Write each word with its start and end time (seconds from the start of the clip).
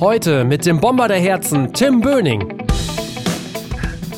Heute 0.00 0.46
mit 0.46 0.64
dem 0.64 0.80
Bomber 0.80 1.08
der 1.08 1.18
Herzen, 1.18 1.74
Tim 1.74 2.00
Böning. 2.00 2.54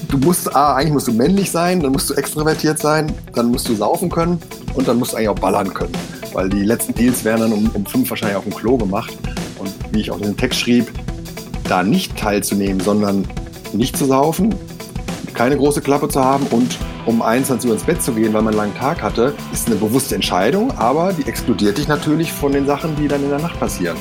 Du 0.08 0.16
musst, 0.18 0.54
ah, 0.54 0.76
eigentlich 0.76 0.92
musst 0.92 1.08
du 1.08 1.12
männlich 1.12 1.50
sein, 1.50 1.80
dann 1.80 1.90
musst 1.90 2.08
du 2.08 2.14
extrovertiert 2.14 2.78
sein, 2.78 3.12
dann 3.34 3.50
musst 3.50 3.68
du 3.68 3.74
saufen 3.74 4.08
können 4.08 4.40
und 4.74 4.86
dann 4.86 5.00
musst 5.00 5.10
du 5.12 5.16
eigentlich 5.16 5.30
auch 5.30 5.38
ballern 5.40 5.74
können. 5.74 5.90
Weil 6.34 6.48
die 6.50 6.62
letzten 6.62 6.94
Deals 6.94 7.24
werden 7.24 7.40
dann 7.40 7.52
um, 7.52 7.68
um 7.74 7.84
fünf 7.84 8.08
wahrscheinlich 8.10 8.36
auf 8.36 8.44
dem 8.44 8.54
Klo 8.54 8.76
gemacht. 8.76 9.12
Und 9.58 9.72
wie 9.90 10.02
ich 10.02 10.12
auch 10.12 10.18
in 10.18 10.22
dem 10.22 10.36
Text 10.36 10.60
schrieb, 10.60 10.86
da 11.68 11.82
nicht 11.82 12.16
teilzunehmen, 12.16 12.78
sondern 12.78 13.26
nicht 13.72 13.96
zu 13.96 14.04
saufen, 14.04 14.54
keine 15.34 15.56
große 15.56 15.80
Klappe 15.80 16.08
zu 16.08 16.22
haben 16.22 16.46
und 16.52 16.78
um 17.06 17.22
21 17.22 17.68
Uhr 17.68 17.74
ins 17.74 17.84
Bett 17.84 18.00
zu 18.00 18.12
gehen, 18.12 18.32
weil 18.32 18.42
man 18.42 18.54
einen 18.54 18.70
langen 18.70 18.76
Tag 18.76 19.02
hatte, 19.02 19.34
ist 19.52 19.66
eine 19.66 19.74
bewusste 19.74 20.14
Entscheidung, 20.14 20.70
aber 20.78 21.12
die 21.12 21.26
explodiert 21.26 21.78
dich 21.78 21.88
natürlich 21.88 22.32
von 22.32 22.52
den 22.52 22.66
Sachen, 22.66 22.94
die 22.94 23.08
dann 23.08 23.24
in 23.24 23.30
der 23.30 23.40
Nacht 23.40 23.58
passieren. 23.58 23.96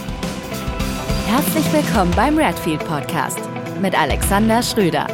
Herzlich 1.32 1.72
willkommen 1.72 2.12
beim 2.14 2.38
Redfield 2.38 2.84
Podcast 2.86 3.40
mit 3.82 3.98
Alexander 3.98 4.62
Schröder. 4.62 5.08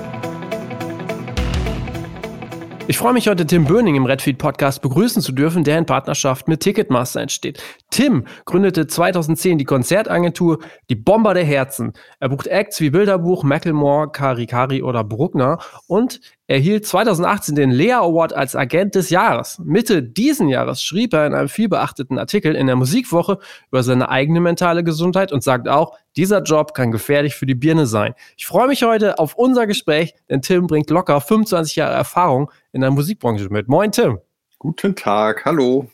Ich 2.88 2.98
freue 2.98 3.13
mich 3.13 3.27
heute, 3.27 3.45
Tim 3.45 3.66
Böning 3.66 3.93
im 3.93 4.05
Redfeed 4.05 4.40
Podcast 4.40 4.81
begrüßen 4.81 5.21
zu 5.21 5.31
dürfen, 5.31 5.63
der 5.63 5.77
in 5.77 5.85
Partnerschaft 5.85 6.48
mit 6.48 6.62
Ticketmaster 6.62 7.21
entsteht. 7.21 7.62
Tim 7.91 8.26
gründete 8.45 8.88
2010 8.88 9.59
die 9.59 9.66
Konzertagentur 9.66 10.57
Die 10.90 10.95
Bomber 10.95 11.35
der 11.35 11.45
Herzen. 11.45 11.93
Er 12.20 12.29
bucht 12.29 12.48
Acts 12.48 12.81
wie 12.81 12.90
Bilderbuch, 12.90 13.43
Macklemore, 13.43 14.09
Kari 14.09 14.48
Kari 14.48 14.81
oder 14.81 15.04
Bruckner 15.04 15.59
und 15.85 16.20
erhielt 16.47 16.85
2018 16.85 17.55
den 17.55 17.71
Lea 17.71 17.93
Award 17.93 18.33
als 18.33 18.55
Agent 18.55 18.95
des 18.95 19.09
Jahres. 19.09 19.59
Mitte 19.63 20.01
diesen 20.01 20.47
Jahres 20.47 20.81
schrieb 20.81 21.13
er 21.13 21.27
in 21.27 21.33
einem 21.33 21.49
vielbeachteten 21.49 22.17
Artikel 22.17 22.55
in 22.55 22.67
der 22.67 22.77
Musikwoche 22.77 23.39
über 23.70 23.83
seine 23.83 24.09
eigene 24.09 24.39
mentale 24.39 24.83
Gesundheit 24.83 25.31
und 25.31 25.43
sagt 25.43 25.67
auch, 25.67 25.98
dieser 26.15 26.41
Job 26.41 26.73
kann 26.73 26.91
gefährlich 26.91 27.35
für 27.35 27.45
die 27.45 27.55
Birne 27.55 27.85
sein. 27.85 28.13
Ich 28.37 28.48
freue 28.48 28.67
mich 28.67 28.84
heute 28.84 29.20
auf 29.20 29.35
unser 29.35 29.67
Gespräch, 29.67 30.15
denn 30.29 30.41
Tim 30.41 30.67
bringt 30.67 30.89
locker 30.89 31.20
25 31.20 31.76
Jahre 31.76 31.93
Erfahrung 31.93 32.49
in 32.71 32.82
der 32.82 32.91
Musikbranche 32.91 33.49
mit. 33.49 33.67
Moin, 33.67 33.91
Tim. 33.91 34.20
Guten 34.57 34.95
Tag, 34.95 35.45
hallo. 35.45 35.87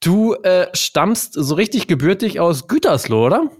Du 0.00 0.34
äh, 0.34 0.66
stammst 0.72 1.32
so 1.34 1.54
richtig 1.54 1.88
gebürtig 1.88 2.38
aus 2.38 2.68
Gütersloh, 2.68 3.26
oder? 3.26 3.50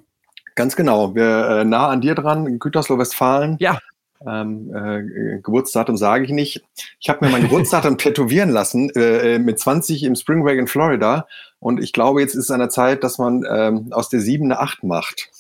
Ganz 0.55 0.77
genau. 0.77 1.15
Wir 1.15 1.61
äh, 1.61 1.65
nah 1.65 1.89
an 1.89 2.03
dir 2.03 2.15
dran, 2.15 2.59
Gütersloh, 2.59 2.99
Westfalen. 2.99 3.57
Ja. 3.59 3.79
Ähm, 4.27 4.75
äh, 4.75 5.41
Geburtsdatum 5.41 5.97
sage 5.97 6.25
ich 6.25 6.31
nicht. 6.31 6.63
Ich 7.01 7.09
habe 7.09 7.25
mir 7.25 7.31
mein 7.31 7.43
Geburtsdatum 7.43 7.99
tätowieren 7.99 8.51
lassen 8.51 8.91
äh, 8.91 9.39
mit 9.39 9.59
20 9.59 10.03
im 10.05 10.15
Spring 10.15 10.43
Break 10.43 10.59
in 10.59 10.67
Florida. 10.67 11.27
Und 11.59 11.83
ich 11.83 11.93
glaube, 11.93 12.21
jetzt 12.21 12.35
ist 12.35 12.45
es 12.45 12.51
an 12.51 12.61
der 12.61 12.69
Zeit, 12.69 13.05
dass 13.05 13.19
man 13.19 13.45
ähm, 13.51 13.89
aus 13.93 14.09
der 14.09 14.21
7 14.21 14.45
eine 14.45 14.59
8 14.61 14.83
macht. 14.85 15.31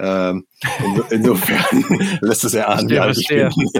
Ähm, 0.00 0.46
insofern 1.10 1.84
lässt 2.20 2.44
es 2.44 2.54
erahnen, 2.54 2.88
wie 2.88 2.98
alt 2.98 3.18
ich 3.18 3.26
bin. 3.28 3.50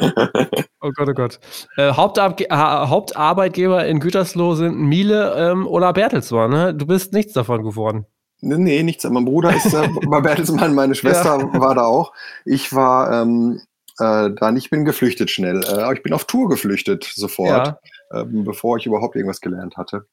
oh 0.80 0.90
Gott, 0.90 1.08
oh 1.08 1.14
Gott. 1.14 1.40
Äh, 1.76 1.92
Hauptab 1.92 2.40
Hauptarbeitgeber 2.50 3.86
in 3.86 4.00
Gütersloh 4.00 4.54
sind 4.54 4.76
Miele 4.78 5.34
ähm, 5.36 5.66
oder 5.66 5.92
Bertelsmann. 5.92 6.50
Ne? 6.50 6.74
Du 6.74 6.86
bist 6.86 7.12
nichts 7.12 7.34
davon 7.34 7.62
geworden. 7.62 8.06
Nee, 8.40 8.82
nichts. 8.82 9.04
Mein 9.04 9.24
Bruder 9.24 9.54
ist 9.54 9.72
äh, 9.74 9.88
bei 10.06 10.20
Bertelsmann, 10.22 10.74
meine 10.74 10.94
Schwester 10.94 11.38
ja. 11.38 11.60
war 11.60 11.74
da 11.74 11.84
auch. 11.84 12.12
Ich 12.44 12.72
war 12.72 13.22
ähm, 13.22 13.60
äh, 13.98 14.30
dann, 14.34 14.56
ich 14.56 14.70
bin 14.70 14.84
geflüchtet 14.84 15.30
schnell. 15.30 15.62
Äh, 15.64 15.94
ich 15.94 16.02
bin 16.02 16.12
auf 16.12 16.24
Tour 16.24 16.48
geflüchtet 16.48 17.04
sofort, 17.04 17.78
ja. 18.12 18.20
ähm, 18.20 18.44
bevor 18.44 18.76
ich 18.76 18.86
überhaupt 18.86 19.16
irgendwas 19.16 19.40
gelernt 19.40 19.76
hatte. 19.76 20.06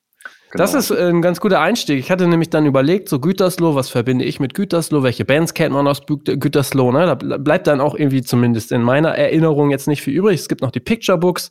Genau. 0.52 0.64
Das 0.64 0.74
ist 0.74 0.92
ein 0.92 1.22
ganz 1.22 1.42
guter 1.42 1.60
Einstieg. 1.60 2.00
Ich 2.00 2.12
hatte 2.12 2.28
nämlich 2.28 2.50
dann 2.50 2.66
überlegt, 2.66 3.10
so 3.10 3.20
Gütersloh, 3.20 3.76
was 3.76 3.90
verbinde 3.90 4.24
ich 4.24 4.40
mit 4.40 4.54
Gütersloh? 4.54 5.04
Welche 5.04 5.26
Bands 5.26 5.54
kennt 5.54 5.74
man 5.74 5.88
aus 5.88 6.04
Gütersloh? 6.06 6.92
Ne? 6.92 7.06
Da 7.06 7.16
bleibt 7.16 7.68
dann 7.68 7.82
auch 7.82 7.96
irgendwie 7.96 8.22
zumindest 8.22 8.72
in 8.72 8.82
meiner 8.82 9.10
Erinnerung 9.10 9.72
jetzt 9.72 9.88
nicht 9.88 10.02
viel 10.02 10.14
übrig. 10.14 10.40
Es 10.40 10.48
gibt 10.48 10.62
noch 10.62 10.72
die 10.72 10.80
Picture 10.80 11.18
Books 11.18 11.50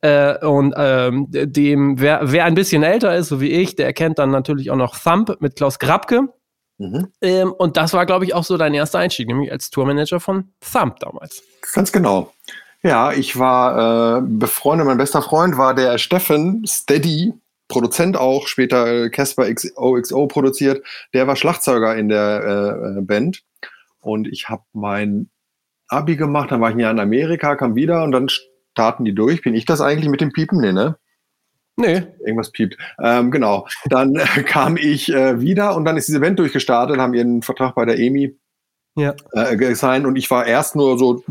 äh, 0.00 0.44
und 0.44 0.74
ähm, 0.76 1.26
dem, 1.28 2.00
wer, 2.00 2.20
wer 2.22 2.46
ein 2.46 2.54
bisschen 2.54 2.82
älter 2.82 3.14
ist, 3.14 3.28
so 3.28 3.40
wie 3.40 3.50
ich, 3.50 3.76
der 3.76 3.86
erkennt 3.86 4.18
dann 4.18 4.30
natürlich 4.30 4.70
auch 4.70 4.76
noch 4.76 4.96
Thump 4.98 5.36
mit 5.40 5.56
Klaus 5.56 5.78
Grabke. 5.78 6.28
Mhm. 6.78 7.08
Ähm, 7.22 7.52
und 7.52 7.76
das 7.76 7.92
war, 7.92 8.06
glaube 8.06 8.24
ich, 8.24 8.34
auch 8.34 8.44
so 8.44 8.56
dein 8.56 8.74
erster 8.74 8.98
Einstieg, 8.98 9.28
nämlich 9.28 9.50
als 9.50 9.70
Tourmanager 9.70 10.20
von 10.20 10.52
Thump 10.60 10.98
damals. 11.00 11.42
Ganz 11.72 11.92
genau. 11.92 12.32
Ja, 12.82 13.12
ich 13.12 13.38
war 13.38 14.18
äh, 14.18 14.22
befreundet, 14.22 14.86
mein 14.86 14.98
bester 14.98 15.22
Freund 15.22 15.56
war 15.58 15.74
der 15.74 15.98
Steffen 15.98 16.64
Steady, 16.66 17.34
Produzent 17.68 18.16
auch, 18.16 18.46
später 18.46 18.86
äh, 18.86 19.10
Casper 19.10 19.52
XOXO 19.52 20.26
produziert. 20.28 20.86
Der 21.12 21.26
war 21.26 21.36
Schlagzeuger 21.36 21.96
in 21.96 22.08
der 22.08 22.96
äh, 22.98 23.00
Band. 23.02 23.42
Und 24.00 24.28
ich 24.28 24.48
habe 24.48 24.62
mein 24.72 25.30
Abi 25.88 26.16
gemacht, 26.16 26.52
dann 26.52 26.60
war 26.60 26.68
ich 26.70 26.76
ein 26.76 26.80
Jahr 26.80 26.92
in 26.92 27.00
Amerika, 27.00 27.56
kam 27.56 27.74
wieder 27.74 28.04
und 28.04 28.12
dann 28.12 28.28
starten 28.28 29.04
die 29.04 29.14
durch. 29.14 29.42
Bin 29.42 29.54
ich 29.54 29.64
das 29.64 29.80
eigentlich 29.80 30.08
mit 30.08 30.20
dem 30.20 30.32
Piepen? 30.32 30.60
Nee, 30.60 30.72
ne? 30.72 30.96
Nee. 31.76 32.02
Irgendwas 32.20 32.50
piept. 32.50 32.76
Ähm, 33.02 33.30
genau. 33.30 33.66
Dann 33.86 34.16
äh, 34.16 34.42
kam 34.46 34.76
ich 34.76 35.12
äh, 35.12 35.40
wieder 35.40 35.76
und 35.76 35.84
dann 35.84 35.96
ist 35.96 36.08
diese 36.08 36.20
Band 36.20 36.38
durchgestartet, 36.38 36.98
haben 36.98 37.14
ihren 37.14 37.42
Vertrag 37.42 37.74
bei 37.74 37.84
der 37.84 37.98
EMI 37.98 38.36
ja. 38.96 39.14
äh, 39.32 39.56
gesigned 39.56 40.06
und 40.06 40.16
ich 40.16 40.30
war 40.30 40.46
erst 40.46 40.74
nur 40.74 40.98
so 40.98 41.22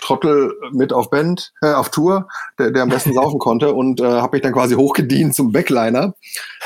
Trottel 0.00 0.54
mit 0.72 0.92
auf 0.92 1.10
Band, 1.10 1.52
äh, 1.62 1.72
auf 1.72 1.90
Tour, 1.90 2.28
der, 2.58 2.70
der 2.70 2.82
am 2.82 2.90
besten 2.90 3.12
saufen 3.14 3.38
konnte 3.38 3.72
und 3.74 4.00
äh, 4.00 4.04
habe 4.04 4.36
mich 4.36 4.42
dann 4.42 4.52
quasi 4.52 4.74
hochgedient 4.74 5.34
zum 5.34 5.52
Backliner. 5.52 6.14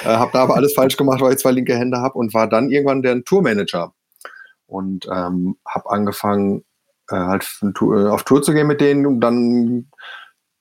Äh, 0.03 0.09
habe 0.09 0.31
da 0.33 0.43
aber 0.43 0.57
alles 0.57 0.75
falsch 0.75 0.97
gemacht, 0.97 1.21
weil 1.21 1.33
ich 1.33 1.39
zwei 1.39 1.53
linke 1.53 1.77
Hände 1.77 1.99
habe 1.99 2.19
und 2.19 2.35
war 2.35 2.49
dann 2.49 2.71
irgendwann 2.71 3.03
der 3.03 3.23
Tourmanager 3.25 3.95
und 4.67 5.07
ähm, 5.07 5.57
habe 5.67 5.91
angefangen 5.91 6.65
äh, 7.11 7.17
halt 7.17 7.49
äh, 7.63 8.09
auf 8.09 8.25
Tour 8.25 8.43
zu 8.43 8.53
gehen 8.53 8.67
mit 8.67 8.81
denen 8.81 9.07
und 9.07 9.21
dann 9.21 9.91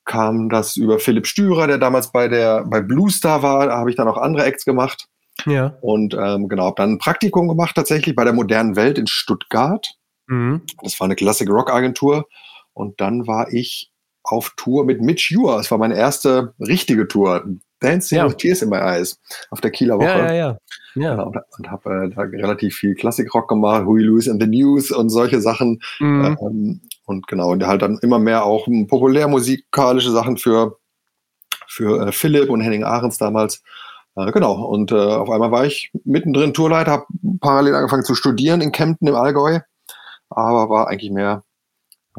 kam 0.07 0.49
das 0.49 0.75
über 0.75 0.97
Philipp 0.97 1.27
Stürer, 1.27 1.67
der 1.67 1.77
damals 1.77 2.11
bei 2.11 2.27
der 2.27 2.65
bei 2.65 2.81
Bluestar 2.81 3.43
war, 3.43 3.67
da 3.67 3.77
habe 3.77 3.91
ich 3.91 3.95
dann 3.95 4.07
auch 4.07 4.17
andere 4.17 4.45
Acts 4.45 4.65
gemacht. 4.65 5.05
Ja. 5.45 5.77
Und 5.81 6.15
ähm, 6.19 6.47
genau, 6.47 6.65
habe 6.65 6.75
dann 6.77 6.93
ein 6.93 6.97
Praktikum 6.97 7.47
gemacht 7.47 7.75
tatsächlich 7.75 8.15
bei 8.15 8.23
der 8.23 8.33
modernen 8.33 8.75
Welt 8.75 8.97
in 8.97 9.05
Stuttgart 9.05 9.87
Mhm. 10.27 10.61
Das 10.83 10.99
war 10.99 11.05
eine 11.05 11.15
Classic 11.15 11.49
Rock 11.49 11.71
Agentur. 11.71 12.27
Und 12.73 13.01
dann 13.01 13.27
war 13.27 13.51
ich 13.51 13.91
auf 14.23 14.53
Tour 14.57 14.85
mit 14.85 15.01
Mitch 15.01 15.35
Ure. 15.35 15.57
Das 15.57 15.71
war 15.71 15.77
meine 15.77 15.95
erste 15.95 16.53
richtige 16.59 17.07
Tour. 17.07 17.45
Dancing 17.79 18.17
ja. 18.17 18.25
with 18.25 18.37
Tears 18.37 18.63
in 18.63 18.69
My 18.69 18.77
Eyes 18.77 19.19
auf 19.51 19.61
der 19.61 19.69
Kieler 19.69 19.97
Woche. 19.97 20.07
Ja, 20.07 20.25
ja, 20.25 20.33
ja. 20.33 20.57
ja. 20.95 21.11
Genau, 21.11 21.27
und, 21.27 21.37
und 21.59 21.69
habe 21.69 22.05
äh, 22.05 22.09
da 22.09 22.21
relativ 22.23 22.75
viel 22.75 22.95
Klassik-Rock 22.95 23.47
gemacht, 23.47 23.85
Huey 23.85 24.03
Lewis 24.03 24.27
and 24.27 24.41
the 24.41 24.49
News 24.49 24.91
und 24.91 25.09
solche 25.09 25.41
Sachen. 25.41 25.79
Mhm. 25.99 26.37
Ähm, 26.41 26.81
und 27.07 27.27
genau, 27.27 27.49
und 27.49 27.65
halt 27.65 27.81
dann 27.81 27.97
immer 28.03 28.19
mehr 28.19 28.45
auch 28.45 28.67
populärmusikalische 28.87 30.11
Sachen 30.11 30.37
für, 30.37 30.77
für 31.67 32.07
äh, 32.07 32.11
Philipp 32.11 32.51
und 32.51 32.61
Henning 32.61 32.83
Ahrens 32.83 33.17
damals. 33.17 33.63
Äh, 34.15 34.31
genau, 34.31 34.53
und 34.65 34.91
äh, 34.91 34.95
auf 34.95 35.31
einmal 35.31 35.51
war 35.51 35.65
ich 35.65 35.91
mittendrin 36.03 36.53
Tourleiter, 36.53 36.91
habe 36.91 37.05
parallel 37.41 37.73
angefangen 37.73 38.05
zu 38.05 38.13
studieren 38.13 38.61
in 38.61 38.71
Kempten 38.71 39.07
im 39.07 39.15
Allgäu 39.15 39.61
aber 40.29 40.69
war 40.69 40.87
eigentlich 40.87 41.11
mehr 41.11 41.43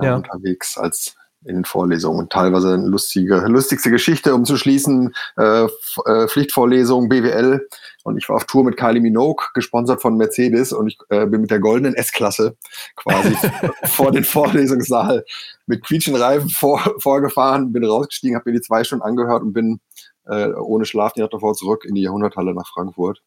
äh, 0.00 0.06
ja. 0.06 0.16
unterwegs 0.16 0.78
als 0.78 1.16
in 1.48 1.56
den 1.56 1.64
Vorlesungen. 1.64 2.20
Und 2.20 2.32
teilweise 2.32 2.74
eine 2.74 2.86
lustige, 2.86 3.36
lustigste 3.46 3.90
Geschichte, 3.90 4.34
um 4.34 4.44
zu 4.44 4.56
schließen, 4.56 5.14
äh, 5.36 5.64
äh, 5.64 6.28
Pflichtvorlesung 6.28 7.08
BWL. 7.08 7.66
Und 8.04 8.18
ich 8.18 8.28
war 8.28 8.36
auf 8.36 8.44
Tour 8.44 8.64
mit 8.64 8.76
Kylie 8.76 9.00
Minogue, 9.00 9.46
gesponsert 9.54 10.02
von 10.02 10.16
Mercedes. 10.16 10.72
Und 10.72 10.88
ich 10.88 10.98
äh, 11.08 11.26
bin 11.26 11.40
mit 11.40 11.50
der 11.50 11.58
goldenen 11.58 11.94
S-Klasse 11.94 12.56
quasi 12.96 13.34
vor 13.84 14.12
den 14.12 14.24
Vorlesungssaal 14.24 15.24
mit 15.66 15.84
quietschenden 15.84 16.22
Reifen 16.22 16.50
vor, 16.50 16.80
vorgefahren, 16.98 17.72
bin 17.72 17.84
rausgestiegen, 17.84 18.36
habe 18.36 18.50
mir 18.50 18.58
die 18.58 18.62
zwei 18.62 18.84
Stunden 18.84 19.02
angehört 19.02 19.42
und 19.42 19.52
bin 19.52 19.80
äh, 20.26 20.48
ohne 20.48 20.84
Schlaf 20.84 21.14
die 21.14 21.20
Nacht 21.20 21.32
davor 21.32 21.54
zurück 21.54 21.84
in 21.84 21.94
die 21.94 22.02
Jahrhunderthalle 22.02 22.54
nach 22.54 22.68
Frankfurt. 22.68 23.22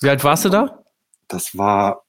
Wie 0.00 0.08
alt 0.08 0.24
warst 0.24 0.44
du 0.44 0.48
da? 0.48 0.82
Das 1.28 1.58
war 1.58 2.04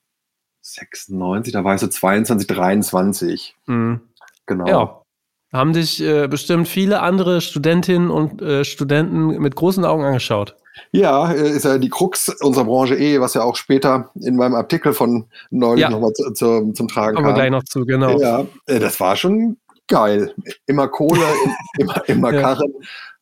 96, 0.62 1.52
da 1.52 1.64
war 1.64 1.74
ich 1.74 1.80
so 1.80 1.88
22, 1.88 2.46
23. 2.46 3.56
Mhm. 3.66 4.00
Genau. 4.46 4.66
Ja. 4.66 5.02
Haben 5.52 5.72
dich 5.72 6.00
äh, 6.00 6.28
bestimmt 6.28 6.68
viele 6.68 7.00
andere 7.00 7.40
Studentinnen 7.40 8.10
und 8.10 8.40
äh, 8.40 8.64
Studenten 8.64 9.26
mit 9.38 9.56
großen 9.56 9.84
Augen 9.84 10.04
angeschaut. 10.04 10.56
Ja, 10.92 11.32
äh, 11.32 11.50
ist 11.50 11.64
ja 11.64 11.78
die 11.78 11.88
Krux 11.88 12.28
unserer 12.40 12.64
Branche 12.64 12.96
eh, 12.96 13.20
was 13.20 13.34
ja 13.34 13.42
auch 13.42 13.56
später 13.56 14.10
in 14.14 14.36
meinem 14.36 14.54
Artikel 14.54 14.92
von 14.92 15.26
neulich 15.50 15.82
ja. 15.82 15.90
nochmal 15.90 16.12
zu, 16.12 16.32
zu, 16.32 16.72
zum 16.72 16.88
Tragen 16.88 17.16
Kommen 17.16 17.16
kam. 17.16 17.24
Kommen 17.24 17.26
wir 17.26 17.34
gleich 17.34 17.50
noch 17.50 17.64
zu, 17.64 17.84
genau. 17.84 18.20
Ja, 18.20 18.46
äh, 18.66 18.78
das 18.78 19.00
war 19.00 19.16
schon 19.16 19.56
geil. 19.88 20.34
Immer 20.66 20.88
Kohle, 20.88 21.26
immer, 21.78 22.08
immer 22.08 22.32
Karren. 22.32 22.72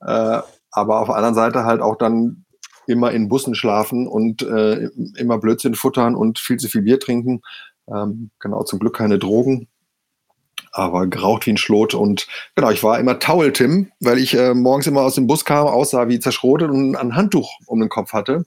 Äh, 0.00 0.40
aber 0.70 1.00
auf 1.00 1.08
der 1.08 1.16
anderen 1.16 1.34
Seite 1.34 1.64
halt 1.64 1.80
auch 1.80 1.96
dann 1.96 2.44
immer 2.86 3.10
in 3.10 3.28
Bussen 3.28 3.54
schlafen 3.54 4.06
und 4.06 4.42
äh, 4.42 4.88
immer 5.16 5.38
Blödsinn 5.38 5.74
futtern 5.74 6.14
und 6.14 6.38
viel 6.38 6.56
zu 6.56 6.68
viel 6.68 6.82
Bier 6.82 7.00
trinken. 7.00 7.42
Ähm, 7.92 8.30
genau, 8.38 8.62
zum 8.62 8.78
Glück 8.78 8.96
keine 8.96 9.18
Drogen, 9.18 9.68
aber 10.78 11.06
geraucht 11.06 11.46
wie 11.46 11.50
ein 11.50 11.56
Schlot. 11.56 11.94
Und 11.94 12.26
genau, 12.54 12.70
ich 12.70 12.82
war 12.82 12.98
immer 12.98 13.18
Towel-Tim, 13.18 13.90
weil 14.00 14.18
ich 14.18 14.34
äh, 14.34 14.54
morgens 14.54 14.86
immer 14.86 15.02
aus 15.02 15.16
dem 15.16 15.26
Bus 15.26 15.44
kam, 15.44 15.66
aussah 15.66 16.08
wie 16.08 16.20
zerschrotet 16.20 16.70
und 16.70 16.96
ein 16.96 17.16
Handtuch 17.16 17.50
um 17.66 17.80
den 17.80 17.88
Kopf 17.88 18.12
hatte, 18.12 18.46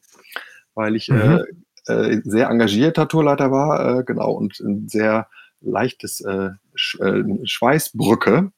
weil 0.73 0.95
ich 0.95 1.09
äh, 1.09 1.13
mhm. 1.13 1.45
äh, 1.87 2.21
sehr 2.23 2.49
engagierter 2.49 3.07
Tourleiter 3.07 3.51
war, 3.51 3.99
äh, 3.99 4.03
genau, 4.03 4.31
und 4.31 4.59
ein 4.61 4.87
sehr 4.87 5.27
leichtes 5.59 6.21
äh, 6.21 6.49
Sch 6.73 6.99
äh, 6.99 7.23
Schweißbrücke. 7.43 8.51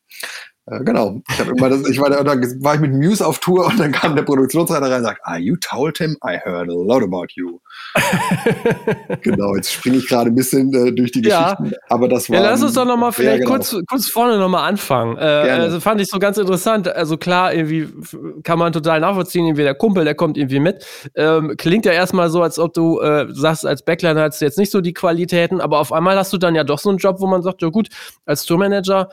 Äh, 0.65 0.83
genau. 0.83 1.21
Ich, 1.29 1.39
immer 1.39 1.69
das, 1.69 1.89
ich 1.89 1.99
war, 1.99 2.09
da, 2.09 2.23
da 2.23 2.35
war 2.35 2.75
ich 2.75 2.81
mit 2.81 2.93
Muse 2.93 3.25
auf 3.25 3.39
Tour 3.39 3.65
und 3.65 3.79
dann 3.79 3.91
kam 3.91 4.15
der 4.15 4.23
Produktionsleiter 4.23 4.89
rein 4.89 4.99
und 4.99 5.03
sagt, 5.03 5.19
ah, 5.23 5.35
you 5.35 5.57
told 5.57 5.97
him, 5.97 6.15
I 6.25 6.37
heard 6.37 6.69
a 6.69 6.73
lot 6.73 7.03
about 7.03 7.27
you. 7.35 7.59
genau, 9.21 9.55
jetzt 9.55 9.73
springe 9.73 9.97
ich 9.97 10.07
gerade 10.07 10.29
ein 10.29 10.35
bisschen 10.35 10.73
äh, 10.73 10.93
durch 10.93 11.11
die 11.11 11.21
Geschichten, 11.21 11.65
ja. 11.65 11.77
aber 11.89 12.07
das 12.07 12.29
war. 12.29 12.37
Ja, 12.37 12.43
lass 12.43 12.63
uns 12.63 12.73
doch 12.73 12.85
nochmal 12.85 13.11
vielleicht 13.11 13.43
genau. 13.43 13.51
kurz, 13.55 13.75
kurz 13.89 14.09
vorne 14.09 14.37
nochmal 14.37 14.69
anfangen. 14.69 15.17
Äh, 15.17 15.21
also 15.21 15.81
fand 15.81 15.99
ich 15.99 16.07
so 16.07 16.17
ganz 16.17 16.37
interessant. 16.37 16.87
Also 16.87 17.17
klar, 17.17 17.53
irgendwie 17.53 17.89
kann 18.43 18.57
man 18.57 18.71
total 18.71 19.01
nachvollziehen, 19.01 19.45
irgendwie 19.45 19.63
der 19.63 19.75
Kumpel, 19.75 20.05
der 20.05 20.15
kommt 20.15 20.37
irgendwie 20.37 20.61
mit. 20.61 20.85
Ähm, 21.15 21.55
klingt 21.57 21.85
ja 21.85 21.91
erstmal 21.91 22.29
so, 22.29 22.41
als 22.41 22.57
ob 22.57 22.73
du 22.73 23.01
äh, 23.01 23.27
sagst, 23.31 23.65
als 23.65 23.83
Backliner 23.83 24.21
hast 24.21 24.39
du 24.39 24.45
jetzt 24.45 24.57
nicht 24.57 24.71
so 24.71 24.79
die 24.79 24.93
Qualitäten, 24.93 25.59
aber 25.59 25.79
auf 25.79 25.91
einmal 25.91 26.17
hast 26.17 26.31
du 26.31 26.37
dann 26.37 26.55
ja 26.55 26.63
doch 26.63 26.79
so 26.79 26.89
einen 26.89 26.99
Job, 26.99 27.19
wo 27.19 27.27
man 27.27 27.41
sagt, 27.41 27.61
ja 27.61 27.67
gut, 27.67 27.89
als 28.25 28.45
Tourmanager, 28.45 29.09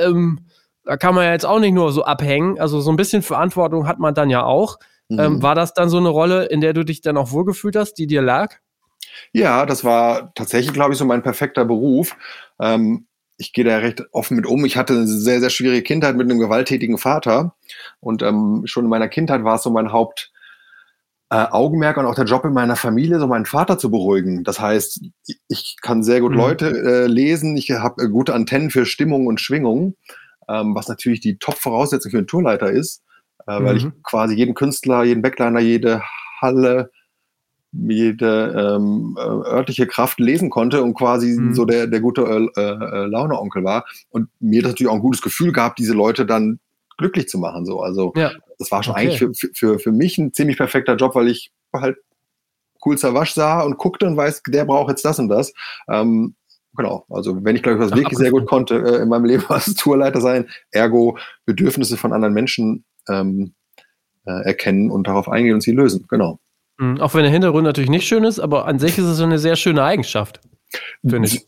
ähm, 0.00 0.40
da 0.86 0.96
kann 0.96 1.14
man 1.14 1.24
ja 1.24 1.32
jetzt 1.32 1.44
auch 1.44 1.58
nicht 1.58 1.72
nur 1.72 1.92
so 1.92 2.04
abhängen. 2.04 2.58
Also 2.58 2.80
so 2.80 2.90
ein 2.90 2.96
bisschen 2.96 3.22
Verantwortung 3.22 3.86
hat 3.86 3.98
man 3.98 4.14
dann 4.14 4.30
ja 4.30 4.44
auch. 4.44 4.78
Mhm. 5.08 5.18
Ähm, 5.18 5.42
war 5.42 5.54
das 5.54 5.74
dann 5.74 5.88
so 5.88 5.98
eine 5.98 6.08
Rolle, 6.08 6.46
in 6.46 6.60
der 6.60 6.72
du 6.72 6.84
dich 6.84 7.00
dann 7.00 7.16
auch 7.16 7.32
wohlgefühlt 7.32 7.76
hast, 7.76 7.94
die 7.94 8.06
dir 8.06 8.22
lag? 8.22 8.56
Ja, 9.32 9.66
das 9.66 9.84
war 9.84 10.32
tatsächlich, 10.34 10.72
glaube 10.72 10.92
ich, 10.92 10.98
so 10.98 11.04
mein 11.04 11.22
perfekter 11.22 11.64
Beruf. 11.64 12.16
Ähm, 12.60 13.06
ich 13.36 13.52
gehe 13.52 13.64
da 13.64 13.78
recht 13.78 14.02
offen 14.12 14.36
mit 14.36 14.46
um. 14.46 14.64
Ich 14.64 14.76
hatte 14.76 14.94
eine 14.94 15.06
sehr, 15.06 15.40
sehr 15.40 15.50
schwierige 15.50 15.82
Kindheit 15.82 16.16
mit 16.16 16.30
einem 16.30 16.38
gewalttätigen 16.38 16.98
Vater. 16.98 17.54
Und 18.00 18.22
ähm, 18.22 18.62
schon 18.64 18.84
in 18.84 18.90
meiner 18.90 19.08
Kindheit 19.08 19.44
war 19.44 19.56
es 19.56 19.62
so 19.62 19.70
mein 19.70 19.92
Haupt, 19.92 20.32
äh, 21.30 21.46
Augenmerk 21.50 21.96
und 21.96 22.06
auch 22.06 22.14
der 22.14 22.24
Job 22.24 22.44
in 22.44 22.52
meiner 22.52 22.76
Familie, 22.76 23.18
so 23.18 23.26
meinen 23.26 23.46
Vater 23.46 23.78
zu 23.78 23.90
beruhigen. 23.90 24.44
Das 24.44 24.60
heißt, 24.60 25.00
ich 25.48 25.76
kann 25.82 26.04
sehr 26.04 26.20
gut 26.20 26.32
mhm. 26.32 26.38
Leute 26.38 26.68
äh, 26.68 27.06
lesen, 27.06 27.56
ich 27.56 27.72
habe 27.72 28.04
äh, 28.04 28.08
gute 28.08 28.32
Antennen 28.32 28.70
für 28.70 28.86
Stimmung 28.86 29.26
und 29.26 29.40
Schwingung 29.40 29.96
ähm, 30.48 30.74
was 30.74 30.88
natürlich 30.88 31.20
die 31.20 31.38
Top-Voraussetzung 31.38 32.10
für 32.10 32.18
einen 32.18 32.26
Tourleiter 32.26 32.70
ist, 32.70 33.02
äh, 33.46 33.62
weil 33.62 33.76
ich 33.76 33.84
mhm. 33.84 34.02
quasi 34.02 34.34
jeden 34.34 34.54
Künstler, 34.54 35.04
jeden 35.04 35.22
Backliner, 35.22 35.60
jede 35.60 36.02
Halle, 36.40 36.90
jede 37.72 38.76
ähm, 38.76 39.16
äh, 39.18 39.20
örtliche 39.20 39.86
Kraft 39.86 40.18
lesen 40.20 40.50
konnte 40.50 40.82
und 40.82 40.94
quasi 40.94 41.36
mhm. 41.38 41.54
so 41.54 41.64
der, 41.64 41.86
der 41.86 42.00
gute 42.00 42.22
äh, 42.22 42.60
äh, 42.60 43.06
Laune-Onkel 43.06 43.64
war. 43.64 43.84
Und 44.08 44.28
mir 44.40 44.62
das 44.62 44.72
natürlich 44.72 44.90
auch 44.90 44.96
ein 44.96 45.00
gutes 45.00 45.22
Gefühl 45.22 45.52
gab, 45.52 45.76
diese 45.76 45.92
Leute 45.92 46.26
dann 46.26 46.58
glücklich 46.96 47.28
zu 47.28 47.38
machen. 47.38 47.66
So. 47.66 47.80
Also 47.80 48.12
ja. 48.16 48.32
das 48.58 48.70
war 48.70 48.82
schon 48.82 48.94
okay. 48.94 49.02
eigentlich 49.02 49.38
für, 49.38 49.50
für, 49.52 49.78
für 49.78 49.92
mich 49.92 50.18
ein 50.18 50.32
ziemlich 50.32 50.56
perfekter 50.56 50.96
Job, 50.96 51.14
weil 51.14 51.28
ich 51.28 51.50
halt 51.72 51.98
coolster 52.80 53.14
Wasch 53.14 53.34
sah 53.34 53.62
und 53.62 53.78
guckte 53.78 54.06
und 54.06 54.16
weiß, 54.16 54.42
der 54.48 54.64
braucht 54.64 54.90
jetzt 54.90 55.04
das 55.04 55.18
und 55.18 55.28
das. 55.28 55.52
Ähm, 55.88 56.34
genau, 56.76 57.06
also 57.10 57.44
wenn 57.44 57.56
ich 57.56 57.62
glaube 57.62 57.78
ich 57.78 57.90
was 57.90 57.96
wirklich 57.96 58.18
sehr 58.18 58.30
gut 58.30 58.46
konnte 58.46 58.76
äh, 58.76 59.02
in 59.02 59.08
meinem 59.08 59.24
Leben 59.24 59.44
als 59.48 59.74
Tourleiter 59.74 60.20
sein, 60.20 60.48
ergo 60.70 61.18
Bedürfnisse 61.44 61.96
von 61.96 62.12
anderen 62.12 62.34
Menschen 62.34 62.84
ähm, 63.08 63.54
äh, 64.24 64.44
erkennen 64.44 64.90
und 64.90 65.06
darauf 65.06 65.28
eingehen 65.28 65.54
und 65.54 65.62
sie 65.62 65.72
lösen, 65.72 66.06
genau. 66.08 66.38
Mhm, 66.78 67.00
auch 67.00 67.14
wenn 67.14 67.22
der 67.22 67.32
Hintergrund 67.32 67.64
natürlich 67.64 67.90
nicht 67.90 68.06
schön 68.06 68.24
ist, 68.24 68.38
aber 68.38 68.66
an 68.66 68.78
sich 68.78 68.98
ist 68.98 69.04
es 69.06 69.20
eine 69.20 69.38
sehr 69.38 69.56
schöne 69.56 69.82
Eigenschaft. 69.82 70.40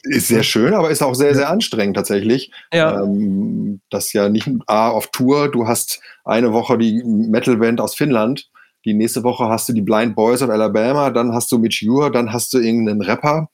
Ist 0.05 0.29
sehr 0.29 0.43
schön, 0.43 0.75
aber 0.75 0.91
ist 0.91 1.03
auch 1.03 1.15
sehr, 1.15 1.35
sehr 1.35 1.51
anstrengend 1.51 1.97
tatsächlich. 1.97 2.53
Ja. 2.73 3.03
Ähm, 3.03 3.81
das 3.91 4.13
ja 4.13 4.29
nicht 4.29 4.49
A 4.67 4.91
auf 4.91 5.11
Tour, 5.11 5.51
du 5.51 5.67
hast 5.67 6.01
eine 6.25 6.53
Woche 6.53 6.79
die 6.79 7.03
Metalband 7.05 7.81
aus 7.81 7.95
Finnland, 7.95 8.49
die 8.85 8.95
nächste 8.95 9.25
Woche 9.25 9.49
hast 9.49 9.69
du 9.69 9.73
die 9.73 9.83
Blind 9.83 10.15
Boys 10.15 10.41
of 10.41 10.51
Alabama, 10.51 11.11
dann 11.11 11.33
hast 11.35 11.51
du 11.51 11.59
Mitch 11.59 11.85
Ure, 11.87 12.11
dann 12.11 12.33
hast 12.33 12.53
du 12.55 12.59
irgendeinen 12.59 13.03
Rapper 13.03 13.51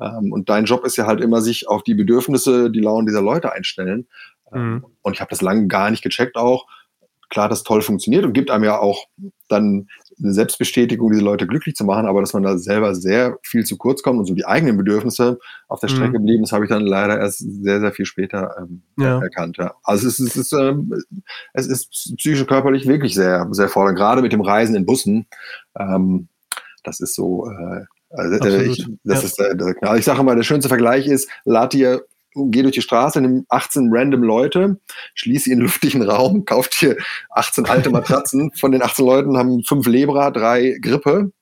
ähm, 0.00 0.32
und 0.32 0.48
dein 0.48 0.64
Job 0.64 0.84
ist 0.84 0.96
ja 0.96 1.06
halt 1.06 1.20
immer, 1.20 1.40
sich 1.40 1.68
auf 1.68 1.82
die 1.82 1.94
Bedürfnisse, 1.94 2.70
die 2.70 2.80
Launen 2.80 3.06
dieser 3.06 3.22
Leute 3.22 3.52
einstellen. 3.52 4.06
Ähm, 4.52 4.72
mhm. 4.72 4.86
Und 5.02 5.12
ich 5.14 5.20
habe 5.20 5.30
das 5.30 5.42
lange 5.42 5.66
gar 5.66 5.90
nicht 5.90 6.02
gecheckt 6.02 6.36
auch. 6.36 6.66
Klar, 7.30 7.50
das 7.50 7.62
toll 7.62 7.82
funktioniert 7.82 8.24
und 8.24 8.32
gibt 8.32 8.50
einem 8.50 8.64
ja 8.64 8.78
auch 8.78 9.04
dann 9.48 9.88
eine 10.18 10.32
Selbstbestätigung, 10.32 11.10
diese 11.10 11.22
Leute 11.22 11.46
glücklich 11.46 11.74
zu 11.74 11.84
machen, 11.84 12.06
aber 12.06 12.20
dass 12.22 12.32
man 12.32 12.42
da 12.42 12.56
selber 12.56 12.94
sehr 12.94 13.38
viel 13.42 13.66
zu 13.66 13.76
kurz 13.76 14.02
kommt 14.02 14.18
und 14.18 14.24
so 14.24 14.34
die 14.34 14.46
eigenen 14.46 14.78
Bedürfnisse 14.78 15.38
auf 15.68 15.78
der 15.80 15.88
Strecke 15.88 16.18
mhm. 16.18 16.24
blieben, 16.24 16.42
das 16.44 16.52
habe 16.52 16.64
ich 16.64 16.70
dann 16.70 16.86
leider 16.86 17.18
erst 17.18 17.40
sehr, 17.40 17.80
sehr 17.80 17.92
viel 17.92 18.06
später 18.06 18.56
ähm, 18.58 18.82
ja. 18.96 19.20
erkannt. 19.20 19.58
Ja. 19.58 19.74
Also 19.82 20.08
es 20.08 20.18
ist, 20.18 20.28
es 20.28 20.36
ist, 20.36 20.52
ähm, 20.54 20.94
es 21.52 21.66
ist 21.66 21.90
psychisch 21.90 22.40
und 22.40 22.48
körperlich 22.48 22.86
wirklich 22.86 23.14
sehr, 23.14 23.46
sehr 23.50 23.68
fordernd, 23.68 23.98
gerade 23.98 24.22
mit 24.22 24.32
dem 24.32 24.40
Reisen 24.40 24.74
in 24.74 24.86
Bussen. 24.86 25.26
Ähm, 25.78 26.28
das 26.82 27.00
ist 27.00 27.14
so, 27.14 27.46
äh, 27.50 27.84
also, 28.10 28.44
äh, 28.44 28.64
ich, 28.64 28.86
das 29.04 29.22
ja. 29.22 29.26
ist 29.26 29.40
äh, 29.40 29.56
der 29.56 29.74
Knall. 29.74 29.98
Ich 29.98 30.04
sage 30.04 30.22
mal, 30.22 30.36
der 30.36 30.42
schönste 30.42 30.68
Vergleich 30.68 31.06
ist, 31.06 31.28
lad 31.44 31.72
dir 31.72 32.04
geh 32.34 32.62
durch 32.62 32.74
die 32.74 32.82
Straße, 32.82 33.20
nimm 33.20 33.46
18 33.48 33.88
random 33.92 34.22
Leute, 34.22 34.78
schließ 35.14 35.44
sie 35.44 35.50
in 35.50 35.58
einen 35.58 35.66
luftigen 35.66 36.02
Raum, 36.02 36.44
kauft 36.46 36.80
dir 36.80 36.96
18 37.30 37.66
alte 37.66 37.90
Matratzen. 37.90 38.52
Von 38.52 38.72
den 38.72 38.82
18 38.82 39.04
Leuten 39.04 39.36
haben 39.36 39.64
fünf 39.64 39.86
Lebra, 39.86 40.30
drei 40.30 40.78
Grippe. 40.80 41.32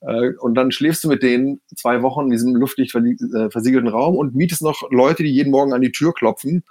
Äh, 0.00 0.30
und 0.40 0.54
dann 0.54 0.70
schläfst 0.70 1.04
du 1.04 1.08
mit 1.08 1.22
denen 1.22 1.60
zwei 1.76 2.02
Wochen 2.02 2.26
in 2.26 2.30
diesem 2.30 2.54
luftdicht 2.54 2.92
versiegelten 2.92 3.88
Raum 3.88 4.16
und 4.16 4.34
mietest 4.34 4.62
noch 4.62 4.88
Leute, 4.90 5.22
die 5.22 5.32
jeden 5.32 5.50
Morgen 5.50 5.72
an 5.72 5.82
die 5.82 5.92
Tür 5.92 6.14
klopfen 6.14 6.64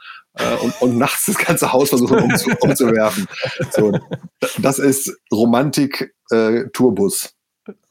und, 0.61 0.81
und 0.81 0.97
nachts 0.97 1.25
das 1.25 1.38
ganze 1.38 1.73
Haus 1.73 1.89
versuchen 1.89 2.19
umzu, 2.19 2.51
umzuwerfen. 2.61 3.27
So, 3.71 3.91
das 4.59 4.79
ist 4.79 5.17
Romantik 5.31 6.13
äh, 6.29 6.65
Tourbus. 6.73 7.33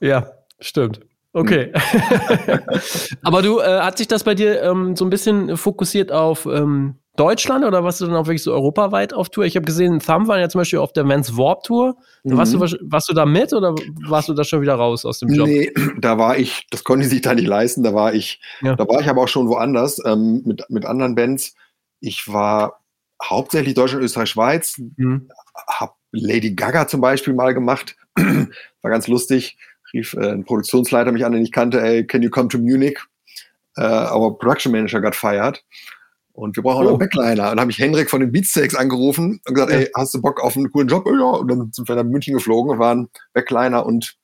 Ja, 0.00 0.32
stimmt. 0.60 1.00
Okay. 1.36 1.70
Aber 3.22 3.42
du, 3.42 3.60
äh, 3.60 3.80
hat 3.80 3.98
sich 3.98 4.08
das 4.08 4.24
bei 4.24 4.34
dir 4.34 4.62
ähm, 4.62 4.96
so 4.96 5.04
ein 5.04 5.10
bisschen 5.10 5.58
fokussiert 5.58 6.10
auf 6.10 6.46
ähm, 6.46 6.94
Deutschland 7.16 7.62
oder 7.66 7.84
warst 7.84 8.00
du 8.00 8.06
dann 8.06 8.16
auch 8.16 8.26
wirklich 8.26 8.42
so 8.42 8.54
europaweit 8.54 9.12
auf 9.12 9.28
Tour? 9.28 9.44
Ich 9.44 9.54
habe 9.54 9.66
gesehen, 9.66 10.00
Thumb 10.00 10.28
waren 10.28 10.40
ja 10.40 10.48
zum 10.48 10.62
Beispiel 10.62 10.78
auf 10.78 10.94
der 10.94 11.06
Vans 11.06 11.36
Warp 11.36 11.64
Tour. 11.64 11.98
Mhm. 12.24 12.38
Warst, 12.38 12.54
du, 12.54 12.60
warst 12.60 13.10
du 13.10 13.12
da 13.12 13.26
mit 13.26 13.52
oder 13.52 13.74
warst 14.08 14.30
du 14.30 14.32
da 14.32 14.44
schon 14.44 14.62
wieder 14.62 14.76
raus 14.76 15.04
aus 15.04 15.18
dem 15.18 15.28
Job? 15.28 15.46
Nee, 15.46 15.70
da 16.00 16.16
war 16.16 16.38
ich, 16.38 16.66
das 16.70 16.84
konnte 16.84 17.04
ich 17.04 17.10
sich 17.10 17.20
da 17.20 17.34
nicht 17.34 17.48
leisten, 17.48 17.82
da 17.82 17.92
war 17.92 18.14
ich, 18.14 18.40
ja. 18.62 18.74
da 18.74 18.88
war 18.88 19.02
ich 19.02 19.08
aber 19.08 19.24
auch 19.24 19.28
schon 19.28 19.48
woanders 19.48 20.02
ähm, 20.06 20.40
mit, 20.46 20.64
mit 20.70 20.86
anderen 20.86 21.14
Bands. 21.14 21.54
Ich 22.00 22.32
war 22.32 22.80
hauptsächlich 23.22 23.74
Deutschland, 23.74 24.04
Österreich, 24.04 24.30
Schweiz, 24.30 24.80
mhm. 24.96 25.28
habe 25.68 25.92
Lady 26.12 26.54
Gaga 26.54 26.88
zum 26.88 27.02
Beispiel 27.02 27.34
mal 27.34 27.52
gemacht, 27.52 27.94
war 28.16 28.90
ganz 28.90 29.06
lustig 29.06 29.58
rief 29.96 30.14
äh, 30.14 30.30
ein 30.30 30.44
Produktionsleiter 30.44 31.12
mich 31.12 31.24
an, 31.24 31.32
den 31.32 31.42
ich 31.42 31.52
kannte, 31.52 31.80
hey, 31.80 32.06
can 32.06 32.22
you 32.22 32.30
come 32.30 32.48
to 32.48 32.58
Munich? 32.58 32.98
Uh, 33.78 34.08
our 34.10 34.38
production 34.38 34.72
manager 34.72 35.00
got 35.00 35.14
fired. 35.14 35.62
Und 36.32 36.56
wir 36.56 36.62
brauchen 36.62 36.80
oh. 36.80 36.84
noch 36.84 36.90
einen 36.90 36.98
Backliner. 36.98 37.50
Und 37.50 37.56
dann 37.56 37.60
habe 37.60 37.70
ich 37.70 37.78
Henrik 37.78 38.10
von 38.10 38.20
den 38.20 38.30
Beatsteaks 38.30 38.74
angerufen 38.74 39.40
und 39.46 39.54
gesagt, 39.54 39.72
ja. 39.72 39.78
ey, 39.78 39.90
hast 39.94 40.14
du 40.14 40.20
Bock 40.20 40.42
auf 40.42 40.56
einen 40.56 40.70
coolen 40.70 40.88
Job? 40.88 41.06
Ja, 41.06 41.24
und 41.24 41.48
dann 41.48 41.70
sind 41.72 41.88
wir 41.88 41.96
nach 41.96 42.04
München 42.04 42.34
geflogen 42.34 42.72
und 42.72 42.78
waren 42.78 43.08
Backliner 43.32 43.84
und 43.84 44.16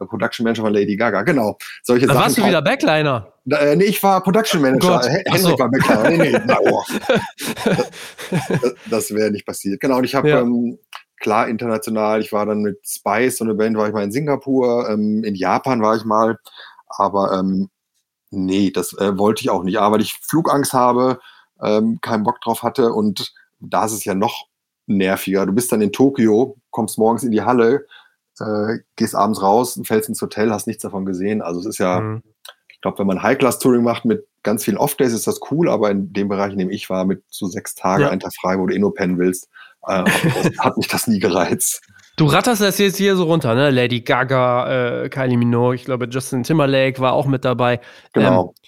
äh, 0.00 0.04
Production 0.06 0.44
Manager 0.44 0.62
von 0.62 0.72
Lady 0.72 0.96
Gaga. 0.96 1.22
Genau. 1.22 1.56
Solche 1.82 2.06
da 2.06 2.14
Sachen 2.14 2.24
warst 2.24 2.38
du 2.38 2.46
wieder 2.46 2.62
Backliner? 2.62 3.32
Da, 3.44 3.58
äh, 3.58 3.76
nee, 3.76 3.84
ich 3.84 4.02
war 4.02 4.22
Production 4.22 4.60
Manager. 4.60 5.00
Oh 5.02 5.08
Henrik 5.08 5.38
so. 5.38 5.58
war 5.58 5.70
Backliner. 5.70 6.10
Nee, 6.10 6.32
nee, 6.32 6.40
na, 6.46 6.58
oh. 6.60 6.82
das, 7.64 7.78
das, 8.48 8.74
das 8.90 9.14
wäre 9.14 9.30
nicht 9.30 9.46
passiert. 9.46 9.80
Genau. 9.80 9.98
Und 9.98 10.04
ich 10.04 10.14
habe 10.14 10.28
ja. 10.28 10.40
ähm, 10.40 10.78
klar 11.22 11.48
international. 11.48 12.20
Ich 12.20 12.32
war 12.32 12.44
dann 12.44 12.60
mit 12.60 12.80
Spice, 12.86 13.38
so 13.38 13.44
eine 13.44 13.54
Band, 13.54 13.76
war 13.78 13.86
ich 13.88 13.94
mal 13.94 14.04
in 14.04 14.12
Singapur, 14.12 14.90
ähm, 14.90 15.24
in 15.24 15.34
Japan 15.34 15.80
war 15.80 15.96
ich 15.96 16.04
mal, 16.04 16.38
aber 16.88 17.32
ähm, 17.32 17.70
nee, 18.30 18.70
das 18.70 18.92
äh, 18.98 19.16
wollte 19.16 19.40
ich 19.40 19.50
auch 19.50 19.62
nicht. 19.62 19.78
Aber 19.78 19.94
weil 19.94 20.02
ich 20.02 20.18
Flugangst 20.20 20.74
habe, 20.74 21.20
ähm, 21.62 22.00
keinen 22.02 22.24
Bock 22.24 22.40
drauf 22.42 22.62
hatte 22.62 22.92
und 22.92 23.32
da 23.60 23.86
ist 23.86 23.92
es 23.92 24.04
ja 24.04 24.14
noch 24.14 24.48
nerviger. 24.86 25.46
Du 25.46 25.52
bist 25.52 25.72
dann 25.72 25.80
in 25.80 25.92
Tokio, 25.92 26.56
kommst 26.70 26.98
morgens 26.98 27.22
in 27.22 27.30
die 27.30 27.42
Halle, 27.42 27.86
äh, 28.40 28.78
gehst 28.96 29.14
abends 29.14 29.40
raus, 29.40 29.80
fällst 29.84 30.08
ins 30.08 30.20
Hotel, 30.20 30.50
hast 30.50 30.66
nichts 30.66 30.82
davon 30.82 31.06
gesehen. 31.06 31.40
Also 31.40 31.60
es 31.60 31.66
ist 31.66 31.78
ja, 31.78 32.00
mhm. 32.00 32.22
ich 32.68 32.80
glaube, 32.80 32.98
wenn 32.98 33.06
man 33.06 33.22
High-Class-Touring 33.22 33.84
macht 33.84 34.04
mit 34.04 34.26
ganz 34.42 34.64
vielen 34.64 34.76
Off-Days, 34.76 35.12
ist 35.12 35.28
das 35.28 35.40
cool, 35.52 35.68
aber 35.68 35.90
in 35.90 36.12
dem 36.12 36.28
Bereich, 36.28 36.52
in 36.52 36.58
dem 36.58 36.70
ich 36.70 36.90
war, 36.90 37.04
mit 37.04 37.22
so 37.28 37.46
sechs 37.46 37.76
Tagen, 37.76 38.02
ja. 38.02 38.10
ein 38.10 38.18
Tag 38.18 38.32
frei, 38.34 38.58
wo 38.58 38.66
du 38.66 38.74
eh 38.74 38.78
nur 38.80 38.94
pennen 38.94 39.18
willst, 39.18 39.48
äh, 39.86 40.04
hat 40.58 40.76
mich 40.76 40.88
das 40.88 41.06
nie 41.06 41.18
gereizt. 41.18 41.82
Du 42.16 42.26
ratterst 42.26 42.60
das 42.60 42.78
jetzt 42.78 42.98
hier 42.98 43.16
so 43.16 43.24
runter, 43.24 43.54
ne? 43.54 43.70
Lady 43.70 44.00
Gaga, 44.00 45.04
äh, 45.04 45.08
Kylie 45.08 45.38
Minogue, 45.38 45.74
ich 45.74 45.84
glaube 45.84 46.06
Justin 46.10 46.42
Timberlake 46.42 47.00
war 47.00 47.14
auch 47.14 47.26
mit 47.26 47.44
dabei. 47.44 47.80
Genau. 48.12 48.48
Ähm, 48.48 48.62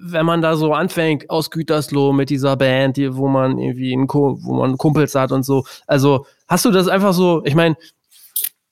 wenn 0.00 0.24
man 0.24 0.40
da 0.40 0.56
so 0.56 0.72
anfängt 0.72 1.28
aus 1.28 1.50
Gütersloh 1.50 2.12
mit 2.12 2.30
dieser 2.30 2.56
Band, 2.56 2.96
die, 2.96 3.14
wo 3.14 3.28
man 3.28 3.58
irgendwie 3.58 3.92
einen, 3.92 4.08
wo 4.08 4.54
man 4.54 4.78
Kumpels 4.78 5.14
hat 5.14 5.32
und 5.32 5.42
so. 5.42 5.66
Also 5.86 6.26
hast 6.48 6.64
du 6.64 6.70
das 6.70 6.88
einfach 6.88 7.12
so, 7.12 7.44
ich 7.44 7.54
meine, 7.54 7.76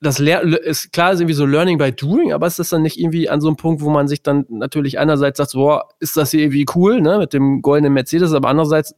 das 0.00 0.18
Lehr 0.18 0.42
ist 0.42 0.92
klar, 0.92 1.12
ist 1.12 1.20
irgendwie 1.20 1.34
so 1.34 1.46
Learning 1.46 1.78
by 1.78 1.92
Doing, 1.92 2.32
aber 2.32 2.46
ist 2.46 2.58
das 2.58 2.70
dann 2.70 2.82
nicht 2.82 2.98
irgendwie 2.98 3.28
an 3.28 3.40
so 3.40 3.48
einem 3.48 3.56
Punkt, 3.56 3.82
wo 3.82 3.90
man 3.90 4.08
sich 4.08 4.22
dann 4.22 4.44
natürlich 4.48 4.98
einerseits 4.98 5.38
sagt, 5.38 5.52
boah, 5.52 5.88
ist 5.98 6.16
das 6.16 6.30
hier 6.30 6.40
irgendwie 6.40 6.66
cool, 6.74 7.00
ne, 7.00 7.18
mit 7.18 7.32
dem 7.32 7.62
goldenen 7.62 7.92
Mercedes, 7.92 8.32
aber 8.32 8.48
andererseits 8.48 8.94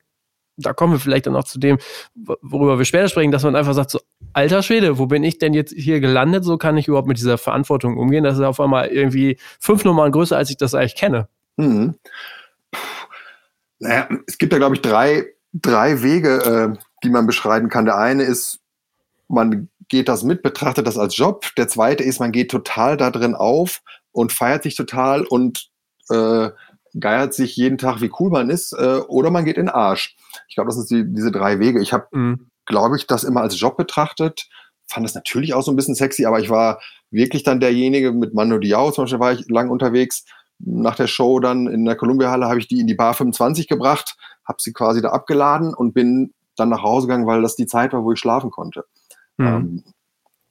da 0.57 0.73
kommen 0.73 0.95
wir 0.95 1.01
vielleicht 1.01 1.27
dann 1.27 1.37
auch 1.37 1.45
zu 1.45 1.59
dem, 1.59 1.79
worüber 2.15 2.79
wir 2.79 2.85
später 2.85 3.09
sprechen, 3.09 3.31
dass 3.31 3.43
man 3.43 3.57
einfach 3.57 3.75
sagt, 3.75 3.91
so, 3.91 4.01
alter 4.33 4.63
Schwede, 4.63 4.99
wo 4.99 5.07
bin 5.07 5.25
ich 5.25 5.39
denn 5.39 5.55
jetzt 5.55 5.75
hier 5.77 6.01
gelandet? 6.01 6.45
So 6.45 6.57
kann 6.57 6.77
ich 6.77 6.89
überhaupt 6.89 7.09
mit 7.09 7.19
dieser 7.19 7.39
Verantwortung 7.39 7.97
umgehen. 7.97 8.25
Das 8.25 8.39
ist 8.39 8.45
auf 8.45 8.61
einmal 8.61 8.89
irgendwie 8.89 9.39
fünf 9.61 9.85
Nummern 9.85 10.13
größer, 10.13 10.37
als 10.37 10.51
ich 10.51 10.57
das 10.57 10.75
eigentlich 10.75 10.97
kenne. 10.97 11.29
Mhm. 11.57 11.95
Naja, 13.79 14.09
es 14.27 14.39
gibt 14.39 14.53
da, 14.53 14.59
glaube 14.59 14.77
ich, 14.77 14.83
drei, 14.83 15.27
drei 15.53 16.03
Wege, 16.03 16.75
äh, 16.75 16.79
die 17.05 17.11
man 17.11 17.27
beschreiten 17.27 17.69
kann. 17.69 17.85
Der 17.85 17.99
eine 17.99 18.23
ist, 18.23 18.61
man 19.29 19.69
geht 19.89 20.09
das 20.09 20.23
mit, 20.23 20.43
betrachtet 20.43 20.87
das 20.87 20.99
als 20.99 21.17
Job. 21.17 21.47
Der 21.57 21.69
zweite 21.69 22.03
ist, 22.03 22.19
man 22.19 22.33
geht 22.33 22.51
total 22.51 22.97
da 22.97 23.11
drin 23.11 23.35
auf 23.35 23.83
und 24.13 24.33
feiert 24.33 24.63
sich 24.63 24.75
total 24.75 25.25
und 25.25 25.69
äh, 26.11 26.51
geiert 26.99 27.35
sich 27.35 27.57
jeden 27.57 27.79
Tag, 27.79 28.01
wie 28.01 28.11
cool 28.19 28.31
man 28.31 28.51
ist, 28.51 28.73
äh, 28.73 29.01
oder 29.09 29.31
man 29.31 29.45
geht 29.45 29.57
in 29.57 29.67
den 29.67 29.75
Arsch. 29.75 30.17
Ich 30.49 30.55
glaube, 30.55 30.69
das 30.69 30.77
sind 30.77 30.91
die, 30.91 31.13
diese 31.13 31.31
drei 31.31 31.59
Wege. 31.59 31.81
Ich 31.81 31.93
habe, 31.93 32.07
mhm. 32.13 32.51
glaube 32.65 32.97
ich, 32.97 33.07
das 33.07 33.25
immer 33.25 33.41
als 33.41 33.59
Job 33.59 33.77
betrachtet, 33.77 34.49
fand 34.87 35.05
das 35.05 35.15
natürlich 35.15 35.55
auch 35.55 35.63
so 35.63 35.73
ein 35.73 35.77
bisschen 35.77 35.95
sexy, 35.95 36.27
aber 36.27 36.41
ich 36.41 36.49
war 36.49 36.81
wirklich 37.11 37.43
dann 37.43 37.61
derjenige 37.61 38.13
mit 38.13 38.35
Mando 38.35 38.59
Diao, 38.59 38.91
zum 38.91 39.05
Beispiel 39.05 39.21
war 39.21 39.33
ich 39.33 39.49
lang 39.49 39.71
unterwegs. 39.71 40.25
Nach 40.59 40.95
der 40.95 41.07
Show 41.07 41.39
dann 41.41 41.67
in 41.67 41.85
der 41.85 41.97
Columbia-Halle 41.97 42.47
habe 42.47 42.59
ich 42.59 42.69
die 42.69 42.81
in 42.81 42.87
die 42.87 42.95
Bar 42.95 43.15
25 43.15 43.69
gebracht, 43.69 44.17
habe 44.47 44.59
sie 44.61 44.73
quasi 44.73 45.03
da 45.03 45.11
abgeladen 45.11 45.75
und 45.75 45.93
bin 45.93 46.33
dann 46.57 46.71
nach 46.71 46.83
Hause 46.83 47.07
gegangen, 47.07 47.27
weil 47.27 47.43
das 47.43 47.57
die 47.57 47.67
Zeit 47.67 47.93
war, 47.93 48.05
wo 48.05 48.13
ich 48.13 48.19
schlafen 48.19 48.51
konnte. 48.51 48.85
Mhm. 49.37 49.47
Ähm, 49.47 49.85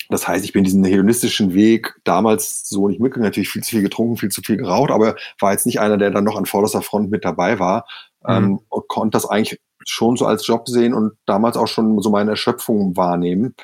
das 0.09 0.27
heißt, 0.27 0.45
ich 0.45 0.53
bin 0.53 0.63
diesen 0.63 0.83
hedonistischen 0.83 1.53
Weg 1.53 1.95
damals 2.03 2.67
so 2.67 2.87
nicht 2.87 2.99
mitgegangen, 2.99 3.27
natürlich 3.27 3.49
viel 3.49 3.63
zu 3.63 3.71
viel 3.71 3.81
getrunken, 3.81 4.17
viel 4.17 4.29
zu 4.29 4.41
viel 4.41 4.57
geraucht, 4.57 4.91
aber 4.91 5.15
war 5.39 5.51
jetzt 5.51 5.65
nicht 5.65 5.79
einer, 5.79 5.97
der 5.97 6.11
dann 6.11 6.23
noch 6.23 6.37
an 6.37 6.45
vorderster 6.45 6.81
Front 6.81 7.09
mit 7.09 7.25
dabei 7.25 7.59
war 7.59 7.85
mhm. 8.23 8.35
ähm, 8.35 8.59
und 8.69 8.87
konnte 8.87 9.15
das 9.15 9.25
eigentlich 9.25 9.59
schon 9.85 10.17
so 10.17 10.25
als 10.25 10.45
Job 10.47 10.67
sehen 10.67 10.93
und 10.93 11.13
damals 11.25 11.57
auch 11.57 11.67
schon 11.67 12.01
so 12.01 12.09
meine 12.09 12.31
Erschöpfung 12.31 12.95
wahrnehmen. 12.97 13.55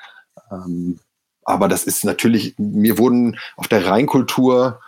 Ähm, 0.52 1.00
aber 1.44 1.68
das 1.68 1.84
ist 1.84 2.06
natürlich, 2.06 2.56
mir 2.58 2.98
wurden 2.98 3.38
auf 3.58 3.68
der 3.68 3.86
Rheinkultur 3.86 4.80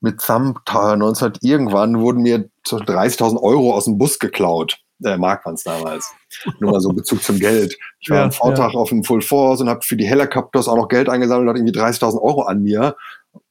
mit 0.00 0.20
Thumb 0.20 0.60
19 0.70 1.32
irgendwann 1.40 1.98
wurden 1.98 2.22
mir 2.22 2.48
30.000 2.66 3.40
Euro 3.40 3.74
aus 3.74 3.86
dem 3.86 3.98
Bus 3.98 4.18
geklaut 4.18 4.83
äh, 5.04 5.16
Marktmanns 5.16 5.62
damals. 5.62 6.12
Nur 6.60 6.72
mal 6.72 6.80
so 6.80 6.90
Bezug 6.90 7.22
zum 7.22 7.38
Geld. 7.38 7.76
Ich 8.00 8.10
war 8.10 8.18
ja, 8.18 8.24
am 8.24 8.32
Vortag 8.32 8.74
ja. 8.74 8.78
auf 8.78 8.88
dem 8.88 9.04
Full 9.04 9.22
Force 9.22 9.60
und 9.60 9.68
habe 9.68 9.82
für 9.82 9.96
die 9.96 10.06
Helicopters 10.06 10.68
auch 10.68 10.76
noch 10.76 10.88
Geld 10.88 11.08
eingesammelt 11.08 11.48
und 11.48 11.56
irgendwie 11.56 11.78
30.000 11.78 12.20
Euro 12.20 12.42
an 12.42 12.62
mir. 12.62 12.96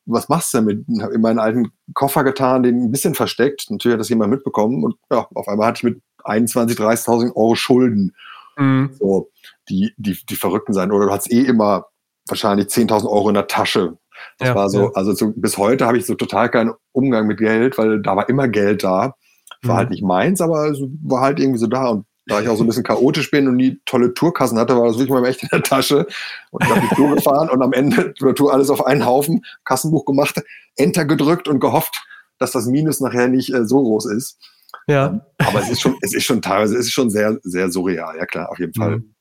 Was 0.06 0.30
machst 0.30 0.54
du 0.54 0.58
damit? 0.58 0.86
Habe 1.02 1.14
in 1.14 1.22
meinen 1.22 1.40
alten 1.40 1.72
Koffer 1.94 2.24
getan, 2.24 2.64
den 2.64 2.84
ein 2.84 2.92
bisschen 2.92 3.16
versteckt. 3.16 3.68
Natürlich 3.70 3.94
hat 3.94 4.02
das 4.02 4.10
jemand 4.10 4.32
mitbekommen 4.32 4.84
und 4.84 4.96
ja, 5.12 5.28
auf 5.34 5.48
einmal 5.48 5.68
hatte 5.68 5.78
ich 5.78 5.84
mit 5.84 6.02
21, 6.24 6.78
30.000 6.78 7.36
Euro 7.36 7.56
Schulden. 7.56 8.16
Mhm. 8.58 8.92
So, 9.00 9.30
die, 9.70 9.94
die, 9.98 10.18
die 10.30 10.36
Verrückten 10.36 10.74
sein. 10.74 10.92
Oder 10.92 11.08
du 11.08 11.12
hast 11.12 11.32
eh 11.32 11.42
immer 11.42 11.86
wahrscheinlich 12.28 12.68
10.000 12.68 13.10
Euro 13.10 13.30
in 13.30 13.36
der 13.36 13.48
Tasche. 13.48 13.98
Das 14.38 14.50
ja, 14.50 14.56
war 14.56 14.70
so, 14.70 14.94
also 14.94 15.14
so, 15.14 15.34
bis 15.36 15.58
heute 15.58 15.86
habe 15.86 15.98
ich 15.98 16.06
so 16.06 16.16
total 16.16 16.50
keinen 16.50 16.74
Umgang 16.92 17.28
mit 17.28 17.40
Geld, 17.40 17.78
weil 17.78 18.02
da 18.02 18.16
war 18.16 18.30
immer 18.30 18.48
Geld 18.48 18.84
da. 18.84 19.16
War 19.64 19.78
halt 19.78 19.90
mhm. 19.90 19.94
nicht 19.94 20.04
meins, 20.04 20.42
aber 20.42 20.70
es 20.70 20.80
war 21.04 21.22
halt 21.22 21.40
irgendwie 21.40 21.60
so 21.60 21.68
da. 21.68 21.90
Und 21.90 22.06
da 22.26 22.42
ich 22.42 22.48
auch 22.48 22.56
so 22.56 22.64
ein 22.64 22.68
bisschen 22.68 22.84
chaotisch 22.84 23.32
bin 23.32 23.48
und 23.48 23.58
nie 23.58 23.80
tolle 23.86 24.14
Tourkassen 24.14 24.58
hatte, 24.58 24.78
war 24.78 24.88
das 24.88 24.98
wirklich 24.98 25.10
mal 25.10 25.26
echt 25.26 25.44
in 25.44 25.50
der 25.52 25.62
Tasche. 25.62 26.08
Und 26.52 26.64
ich 26.64 26.70
habe 26.70 26.82
die 26.82 26.96
Tour 26.96 27.16
gefahren 27.16 27.50
und 27.50 27.62
am 27.62 27.74
Ende 27.74 28.14
der 28.22 28.36
Tour 28.36 28.54
alles 28.54 28.70
auf 28.70 28.86
einen 28.86 29.06
Haufen, 29.06 29.44
Kassenbuch 29.66 30.06
gemacht, 30.06 30.42
Enter 30.78 31.06
gedrückt 31.06 31.48
und 31.48 31.60
gehofft, 31.60 32.06
dass 32.40 32.52
das 32.52 32.66
Minus 32.66 33.02
nachher 33.02 33.28
nicht 33.28 33.54
äh, 33.54 33.66
so 33.66 33.82
groß 33.82 34.06
ist. 34.06 34.40
Ja. 34.88 35.08
Ähm, 35.08 35.22
aber 35.38 35.62
es 35.62 35.70
ist 35.70 35.82
schon, 35.82 35.98
es 36.02 36.14
ist 36.14 36.24
schon 36.24 36.42
teilweise, 36.42 36.76
es 36.76 36.88
ist 36.88 36.94
schon 36.94 37.10
sehr, 37.10 37.38
sehr 37.44 37.70
surreal, 37.70 38.16
ja 38.18 38.26
klar, 38.26 38.50
auf 38.50 38.60
jeden 38.60 38.74
Fall. 38.74 38.98
Mhm. 38.98 39.16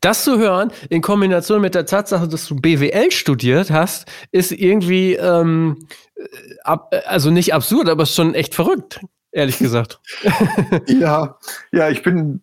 Das 0.00 0.24
zu 0.24 0.38
hören, 0.38 0.72
in 0.88 1.02
Kombination 1.02 1.60
mit 1.60 1.74
der 1.74 1.84
Tatsache, 1.84 2.26
dass 2.26 2.46
du 2.46 2.56
BWL 2.56 3.10
studiert 3.10 3.70
hast, 3.70 4.10
ist 4.30 4.50
irgendwie, 4.50 5.14
ähm, 5.14 5.86
äh, 6.14 6.24
ab, 6.64 6.94
also 7.06 7.30
nicht 7.30 7.52
absurd, 7.52 7.88
aber 7.88 8.06
schon 8.06 8.34
echt 8.34 8.54
verrückt 8.54 9.00
ehrlich 9.32 9.58
gesagt. 9.58 10.00
ja, 10.86 11.38
ja, 11.72 11.88
ich 11.88 12.02
bin, 12.02 12.42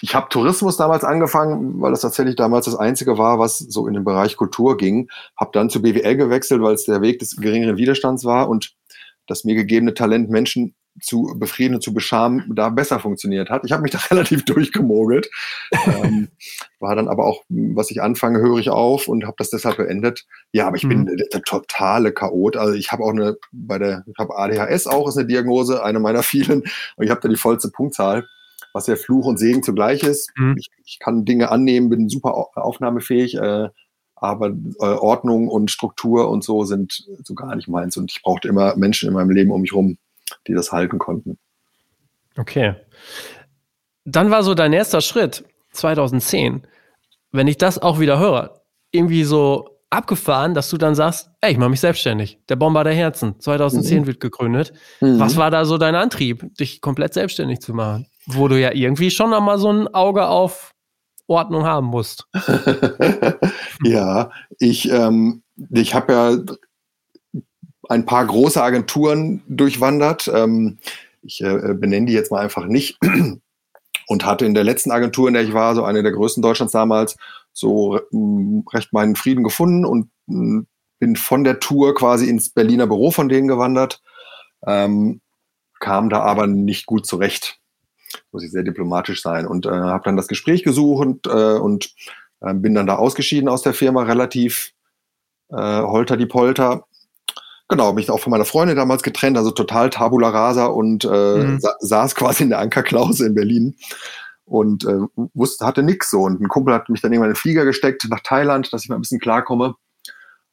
ich 0.00 0.14
habe 0.14 0.28
Tourismus 0.28 0.76
damals 0.76 1.04
angefangen, 1.04 1.80
weil 1.80 1.90
das 1.90 2.02
tatsächlich 2.02 2.36
damals 2.36 2.66
das 2.66 2.76
Einzige 2.76 3.18
war, 3.18 3.38
was 3.38 3.58
so 3.58 3.88
in 3.88 3.94
den 3.94 4.04
Bereich 4.04 4.36
Kultur 4.36 4.76
ging. 4.76 5.08
Habe 5.36 5.50
dann 5.52 5.70
zu 5.70 5.82
BWL 5.82 6.16
gewechselt, 6.16 6.62
weil 6.62 6.74
es 6.74 6.84
der 6.84 7.02
Weg 7.02 7.18
des 7.18 7.36
geringeren 7.36 7.76
Widerstands 7.76 8.24
war 8.24 8.48
und 8.48 8.74
das 9.26 9.44
mir 9.44 9.54
gegebene 9.54 9.94
Talent, 9.94 10.30
Menschen 10.30 10.74
zu 11.00 11.34
befrieden 11.36 11.76
und 11.76 11.82
zu 11.82 11.92
beschamen, 11.92 12.52
da 12.54 12.68
besser 12.68 13.00
funktioniert 13.00 13.50
hat. 13.50 13.62
Ich 13.64 13.72
habe 13.72 13.82
mich 13.82 13.92
da 13.92 13.98
relativ 14.10 14.44
durchgemogelt. 14.44 15.30
ähm, 15.86 16.28
war 16.78 16.96
dann 16.96 17.08
aber 17.08 17.26
auch, 17.26 17.42
was 17.48 17.90
ich 17.90 18.02
anfange, 18.02 18.40
höre 18.40 18.58
ich 18.58 18.70
auf 18.70 19.08
und 19.08 19.24
habe 19.24 19.36
das 19.38 19.50
deshalb 19.50 19.76
beendet. 19.76 20.26
Ja, 20.52 20.66
aber 20.66 20.76
ich 20.76 20.84
mhm. 20.84 21.06
bin 21.06 21.16
der, 21.32 21.42
totale 21.42 22.12
Chaot. 22.12 22.56
Also 22.56 22.74
ich 22.74 22.92
habe 22.92 23.04
auch 23.04 23.10
eine, 23.10 23.36
bei 23.52 23.78
der, 23.78 24.04
ich 24.06 24.18
habe 24.18 24.36
ADHS 24.36 24.86
auch, 24.86 25.08
ist 25.08 25.16
eine 25.16 25.26
Diagnose, 25.26 25.82
eine 25.82 26.00
meiner 26.00 26.22
vielen. 26.22 26.62
Und 26.96 27.04
ich 27.04 27.10
habe 27.10 27.20
da 27.20 27.28
die 27.28 27.36
vollste 27.36 27.70
Punktzahl, 27.70 28.26
was 28.72 28.86
ja 28.86 28.96
Fluch 28.96 29.26
und 29.26 29.38
Segen 29.38 29.62
zugleich 29.62 30.02
ist. 30.02 30.30
Mhm. 30.36 30.56
Ich, 30.58 30.70
ich, 30.84 30.98
kann 30.98 31.24
Dinge 31.24 31.50
annehmen, 31.50 31.88
bin 31.88 32.08
super 32.08 32.34
aufnahmefähig. 32.54 33.36
Äh, 33.36 33.68
aber 34.20 34.48
äh, 34.48 34.84
Ordnung 34.84 35.48
und 35.48 35.70
Struktur 35.70 36.28
und 36.28 36.44
so 36.44 36.64
sind 36.64 37.06
so 37.24 37.34
gar 37.34 37.56
nicht 37.56 37.68
meins. 37.68 37.96
Und 37.96 38.12
ich 38.12 38.22
brauchte 38.22 38.48
immer 38.48 38.76
Menschen 38.76 39.08
in 39.08 39.14
meinem 39.14 39.30
Leben 39.30 39.50
um 39.50 39.62
mich 39.62 39.72
rum, 39.72 39.96
die 40.46 40.54
das 40.54 40.72
halten 40.72 40.98
konnten. 40.98 41.38
Okay. 42.36 42.74
Dann 44.04 44.30
war 44.30 44.42
so 44.42 44.54
dein 44.54 44.72
erster 44.72 45.00
Schritt 45.00 45.44
2010, 45.72 46.66
wenn 47.32 47.48
ich 47.48 47.58
das 47.58 47.80
auch 47.80 48.00
wieder 48.00 48.18
höre, 48.18 48.62
irgendwie 48.92 49.24
so 49.24 49.80
abgefahren, 49.90 50.54
dass 50.54 50.70
du 50.70 50.76
dann 50.78 50.94
sagst, 50.94 51.30
ey, 51.40 51.52
ich 51.52 51.58
mache 51.58 51.70
mich 51.70 51.80
selbstständig. 51.80 52.38
Der 52.48 52.56
Bomber 52.56 52.84
der 52.84 52.94
Herzen, 52.94 53.38
2010 53.40 54.02
mhm. 54.02 54.06
wird 54.06 54.20
gegründet. 54.20 54.72
Mhm. 55.00 55.18
Was 55.18 55.36
war 55.36 55.50
da 55.50 55.64
so 55.64 55.78
dein 55.78 55.96
Antrieb, 55.96 56.54
dich 56.56 56.80
komplett 56.80 57.12
selbstständig 57.14 57.60
zu 57.60 57.74
machen? 57.74 58.06
Wo 58.26 58.48
du 58.48 58.58
ja 58.58 58.72
irgendwie 58.72 59.10
schon 59.10 59.34
einmal 59.34 59.58
so 59.58 59.72
ein 59.72 59.88
Auge 59.88 60.28
auf 60.28 60.72
Ordnung 61.26 61.64
haben 61.64 61.86
musst. 61.86 62.26
ja, 63.84 64.30
ich, 64.58 64.90
ähm, 64.90 65.42
ich 65.70 65.94
habe 65.94 66.12
ja 66.12 66.54
ein 67.90 68.06
paar 68.06 68.24
große 68.24 68.62
Agenturen 68.62 69.42
durchwandert. 69.48 70.30
Ähm, 70.32 70.78
ich 71.22 71.42
äh, 71.42 71.74
benenne 71.74 72.06
die 72.06 72.12
jetzt 72.12 72.30
mal 72.30 72.40
einfach 72.40 72.66
nicht. 72.66 72.98
Und 74.06 74.24
hatte 74.24 74.46
in 74.46 74.54
der 74.54 74.64
letzten 74.64 74.92
Agentur, 74.92 75.28
in 75.28 75.34
der 75.34 75.42
ich 75.42 75.52
war, 75.52 75.74
so 75.74 75.84
eine 75.84 76.02
der 76.02 76.12
größten 76.12 76.42
Deutschlands 76.42 76.72
damals, 76.72 77.16
so 77.52 78.00
mm, 78.10 78.60
recht 78.72 78.92
meinen 78.92 79.14
Frieden 79.14 79.44
gefunden 79.44 79.84
und 79.84 80.10
mm, 80.26 80.62
bin 80.98 81.14
von 81.14 81.44
der 81.44 81.60
Tour 81.60 81.94
quasi 81.94 82.28
ins 82.28 82.50
Berliner 82.50 82.88
Büro 82.88 83.12
von 83.12 83.28
denen 83.28 83.46
gewandert, 83.46 84.02
ähm, 84.66 85.20
kam 85.78 86.10
da 86.10 86.20
aber 86.22 86.48
nicht 86.48 86.86
gut 86.86 87.06
zurecht. 87.06 87.58
Muss 88.32 88.42
ich 88.42 88.50
sehr 88.50 88.64
diplomatisch 88.64 89.22
sein 89.22 89.46
und 89.46 89.66
äh, 89.66 89.70
habe 89.70 90.04
dann 90.04 90.16
das 90.16 90.26
Gespräch 90.26 90.64
gesucht 90.64 91.06
und, 91.06 91.26
äh, 91.26 91.58
und 91.58 91.94
äh, 92.40 92.54
bin 92.54 92.74
dann 92.74 92.88
da 92.88 92.96
ausgeschieden 92.96 93.48
aus 93.48 93.62
der 93.62 93.74
Firma, 93.74 94.02
relativ 94.02 94.72
äh, 95.50 95.56
holter 95.56 96.16
die 96.16 96.26
Polter 96.26 96.84
Genau, 97.70 97.92
mich 97.92 98.10
auch 98.10 98.18
von 98.18 98.32
meiner 98.32 98.44
Freundin 98.44 98.76
damals 98.76 99.04
getrennt, 99.04 99.38
also 99.38 99.52
total 99.52 99.90
tabula 99.90 100.30
rasa 100.30 100.66
und 100.66 101.04
äh, 101.04 101.08
mhm. 101.08 101.60
sa 101.60 101.76
saß 101.78 102.16
quasi 102.16 102.42
in 102.42 102.50
der 102.50 102.58
Ankerklause 102.58 103.26
in 103.26 103.34
Berlin 103.34 103.76
und 104.44 104.84
äh, 104.84 104.98
wusste, 105.34 105.64
hatte 105.64 105.84
nix 105.84 106.10
so. 106.10 106.22
Und 106.22 106.40
ein 106.40 106.48
Kumpel 106.48 106.74
hat 106.74 106.88
mich 106.88 107.00
dann 107.00 107.12
irgendwann 107.12 107.30
in 107.30 107.34
den 107.34 107.40
Flieger 107.40 107.64
gesteckt 107.64 108.04
nach 108.10 108.18
Thailand, 108.24 108.72
dass 108.72 108.82
ich 108.82 108.88
mal 108.88 108.96
ein 108.96 109.02
bisschen 109.02 109.20
klarkomme. 109.20 109.76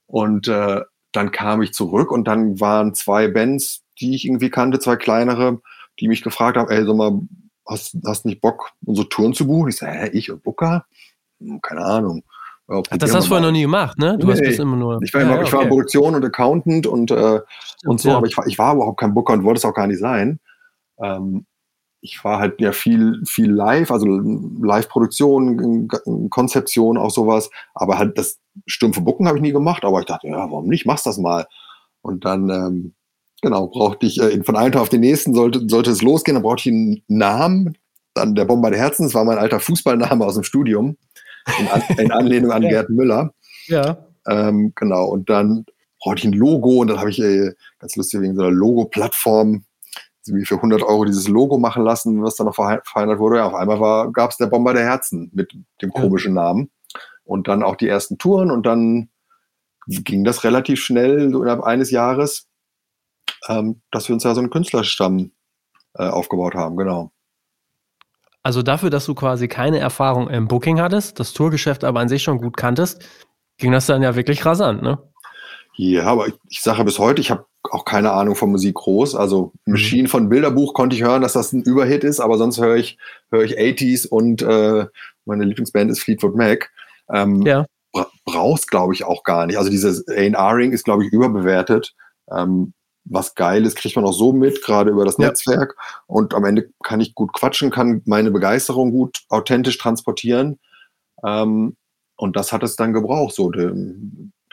Und 0.05 0.47
äh, 0.47 0.81
dann 1.11 1.31
kam 1.31 1.63
ich 1.63 1.73
zurück 1.73 2.11
und 2.11 2.27
dann 2.27 2.59
waren 2.59 2.93
zwei 2.93 3.27
Bands, 3.27 3.83
die 3.99 4.13
ich 4.13 4.25
irgendwie 4.25 4.51
kannte, 4.51 4.77
zwei 4.77 4.95
kleinere, 4.95 5.59
die 5.99 6.07
mich 6.07 6.21
gefragt 6.21 6.55
haben, 6.55 6.69
ey, 6.69 6.85
sag 6.85 6.95
mal, 6.95 7.19
hast, 7.67 7.97
hast 8.05 8.25
nicht 8.25 8.41
Bock, 8.41 8.73
unsere 8.85 9.09
Touren 9.09 9.33
zu 9.33 9.47
buchen? 9.47 9.69
Ich 9.69 9.77
sage, 9.77 9.93
hä, 9.93 10.09
ich 10.13 10.31
und 10.31 10.43
Booker? 10.43 10.85
Hm, 11.39 11.61
keine 11.63 11.83
Ahnung. 11.83 12.23
Ach, 12.67 12.97
das 12.97 13.13
hast 13.13 13.25
du 13.25 13.29
vorher 13.29 13.45
noch 13.45 13.53
nie 13.53 13.61
gemacht, 13.61 13.97
ne? 13.97 14.17
Du 14.17 14.27
nee, 14.27 14.33
hast 14.33 14.41
bis 14.41 14.59
immer 14.59 14.75
nur. 14.75 14.99
Ich 15.01 15.13
war, 15.13 15.21
ja, 15.21 15.41
ich 15.41 15.53
war 15.53 15.61
okay. 15.61 15.69
Produktion 15.69 16.15
und 16.15 16.25
Accountant 16.25 16.85
und, 16.85 17.11
äh, 17.11 17.39
und 17.85 18.01
so, 18.01 18.09
ja. 18.09 18.17
aber 18.17 18.27
ich 18.27 18.35
war, 18.37 18.45
ich 18.45 18.59
war 18.59 18.75
überhaupt 18.75 18.99
kein 18.99 19.13
Booker 19.13 19.33
und 19.33 19.43
wollte 19.45 19.59
es 19.59 19.65
auch 19.65 19.73
gar 19.73 19.87
nicht 19.87 19.99
sein. 19.99 20.39
Ähm, 21.01 21.45
ich 22.01 22.23
war 22.23 22.39
halt 22.39 22.59
ja 22.59 22.73
viel, 22.73 23.21
viel 23.25 23.49
live, 23.51 23.89
also 23.89 24.05
Live-Produktion, 24.05 25.87
Konzeption, 26.29 26.97
auch 26.97 27.09
sowas. 27.09 27.49
Aber 27.73 27.97
halt 27.97 28.17
das 28.17 28.39
stumpfe 28.65 29.01
Bucken 29.01 29.27
habe 29.27 29.37
ich 29.37 29.41
nie 29.41 29.51
gemacht, 29.51 29.83
aber 29.85 29.99
ich 29.99 30.05
dachte, 30.05 30.27
ja, 30.27 30.37
warum 30.37 30.67
nicht? 30.67 30.85
Machst 30.85 31.05
das 31.05 31.17
mal. 31.17 31.47
Und 32.01 32.25
dann, 32.25 32.49
ähm, 32.49 32.93
genau, 33.41 33.67
brauchte 33.67 34.05
ich 34.05 34.19
äh, 34.21 34.43
von 34.43 34.55
einem 34.55 34.73
Tag 34.73 34.81
auf 34.81 34.89
den 34.89 35.01
nächsten, 35.01 35.33
sollte, 35.33 35.67
sollte 35.67 35.91
es 35.91 36.01
losgehen, 36.01 36.35
dann 36.35 36.43
brauchte 36.43 36.69
ich 36.69 36.75
einen 36.75 37.03
Namen. 37.07 37.77
Dann 38.13 38.35
der 38.35 38.45
Bomber 38.45 38.71
der 38.71 38.79
Herzens 38.79 39.13
war 39.13 39.23
mein 39.23 39.37
alter 39.37 39.59
Fußballname 39.59 40.25
aus 40.25 40.35
dem 40.35 40.43
Studium 40.43 40.97
in, 41.59 41.67
An 41.67 41.81
in 41.97 42.11
Anlehnung 42.11 42.51
an 42.51 42.63
ja. 42.63 42.69
Gerd 42.69 42.89
Müller. 42.89 43.33
Ja. 43.67 43.97
Ähm, 44.27 44.73
genau, 44.75 45.05
und 45.05 45.29
dann 45.29 45.65
brauchte 45.99 46.19
ich 46.19 46.25
ein 46.25 46.33
Logo 46.33 46.79
und 46.81 46.87
dann 46.87 46.99
habe 46.99 47.09
ich 47.09 47.19
äh, 47.19 47.53
ganz 47.79 47.95
lustig 47.95 48.21
wegen 48.21 48.35
so 48.35 48.43
einer 48.43 48.51
Logo-Plattform 48.51 49.63
wie 50.29 50.45
für 50.45 50.55
100 50.55 50.83
Euro 50.83 51.05
dieses 51.05 51.27
Logo 51.27 51.57
machen 51.57 51.83
lassen, 51.83 52.21
was 52.21 52.35
dann 52.35 52.47
noch 52.47 52.55
verfeinert 52.55 53.19
wurde. 53.19 53.37
Ja, 53.37 53.47
auf 53.47 53.53
einmal 53.53 54.11
gab 54.11 54.31
es 54.31 54.37
der 54.37 54.47
Bomber 54.47 54.73
der 54.73 54.83
Herzen 54.83 55.31
mit 55.33 55.53
dem 55.81 55.91
komischen. 55.91 56.33
Namen. 56.33 56.69
und 57.23 57.47
dann 57.47 57.63
auch 57.63 57.75
die 57.75 57.87
ersten 57.87 58.17
Touren 58.17 58.51
und 58.51 58.65
dann 58.65 59.09
ging 59.87 60.23
das 60.23 60.43
relativ 60.43 60.81
schnell, 60.81 61.31
so 61.31 61.41
innerhalb 61.41 61.63
eines 61.63 61.91
Jahres, 61.91 62.47
ähm, 63.47 63.81
dass 63.91 64.07
wir 64.09 64.13
uns 64.13 64.23
da 64.23 64.33
so 64.33 64.41
einen 64.41 64.49
Künstlerstamm 64.49 65.31
äh, 65.93 66.07
aufgebaut 66.07 66.55
haben, 66.55 66.75
genau. 66.77 67.11
Also 68.47 68.63
dafür, 68.63 68.89
dass 68.89 69.05
du 69.05 69.13
quasi 69.13 69.49
keine 69.49 69.79
Erfahrung 69.79 70.29
im 70.29 70.47
Booking 70.47 70.79
hattest, 70.79 71.19
das 71.19 71.33
Tourgeschäft 71.33 71.83
aber 71.83 71.99
an 71.99 72.07
sich 72.07 72.23
schon 72.23 72.37
gut 72.37 72.55
kanntest, 72.55 73.05
ging 73.57 73.73
das 73.73 73.87
dann 73.87 74.01
ja 74.01 74.15
wirklich 74.15 74.45
rasant, 74.45 74.81
ne? 74.81 74.99
Ja, 75.75 76.05
aber 76.05 76.29
ich, 76.29 76.33
ich 76.47 76.61
sage 76.61 76.85
bis 76.85 76.97
heute, 76.97 77.19
ich 77.19 77.29
habe 77.29 77.45
auch 77.69 77.83
keine 77.83 78.13
Ahnung 78.13 78.37
von 78.37 78.49
Musik 78.49 78.75
groß. 78.75 79.15
Also 79.15 79.51
mhm. 79.65 79.73
Machine 79.73 80.07
von 80.07 80.29
Bilderbuch 80.29 80.73
konnte 80.73 80.95
ich 80.95 81.03
hören, 81.03 81.23
dass 81.23 81.33
das 81.33 81.51
ein 81.51 81.61
Überhit 81.61 82.05
ist, 82.05 82.21
aber 82.21 82.37
sonst 82.37 82.61
höre 82.61 82.77
ich, 82.77 82.97
höre 83.31 83.43
ich 83.43 83.59
80s 83.59 84.07
und 84.07 84.41
äh, 84.43 84.85
meine 85.25 85.43
Lieblingsband 85.43 85.91
ist 85.91 85.99
Fleetwood 85.99 86.37
Mac. 86.37 86.71
Ähm, 87.13 87.41
ja. 87.41 87.65
Bra 87.91 88.07
brauchst, 88.23 88.71
glaube 88.71 88.93
ich, 88.93 89.03
auch 89.03 89.23
gar 89.23 89.45
nicht. 89.45 89.57
Also 89.57 89.69
dieses 89.69 90.07
A&R-Ring 90.07 90.71
ist, 90.71 90.85
glaube 90.85 91.03
ich, 91.03 91.11
überbewertet. 91.11 91.95
Ähm, 92.31 92.71
was 93.09 93.35
geil 93.35 93.65
ist, 93.65 93.77
kriegt 93.77 93.95
man 93.95 94.05
auch 94.05 94.13
so 94.13 94.33
mit, 94.33 94.61
gerade 94.63 94.91
über 94.91 95.05
das 95.05 95.17
ja. 95.17 95.27
Netzwerk. 95.27 95.75
Und 96.07 96.33
am 96.33 96.45
Ende 96.45 96.69
kann 96.83 96.99
ich 96.99 97.15
gut 97.15 97.33
quatschen, 97.33 97.71
kann 97.71 98.01
meine 98.05 98.31
Begeisterung 98.31 98.91
gut 98.91 99.21
authentisch 99.29 99.77
transportieren. 99.77 100.59
Ähm, 101.25 101.75
und 102.17 102.35
das 102.35 102.51
hat 102.51 102.63
es 102.63 102.75
dann 102.75 102.93
gebraucht, 102.93 103.35
so 103.35 103.51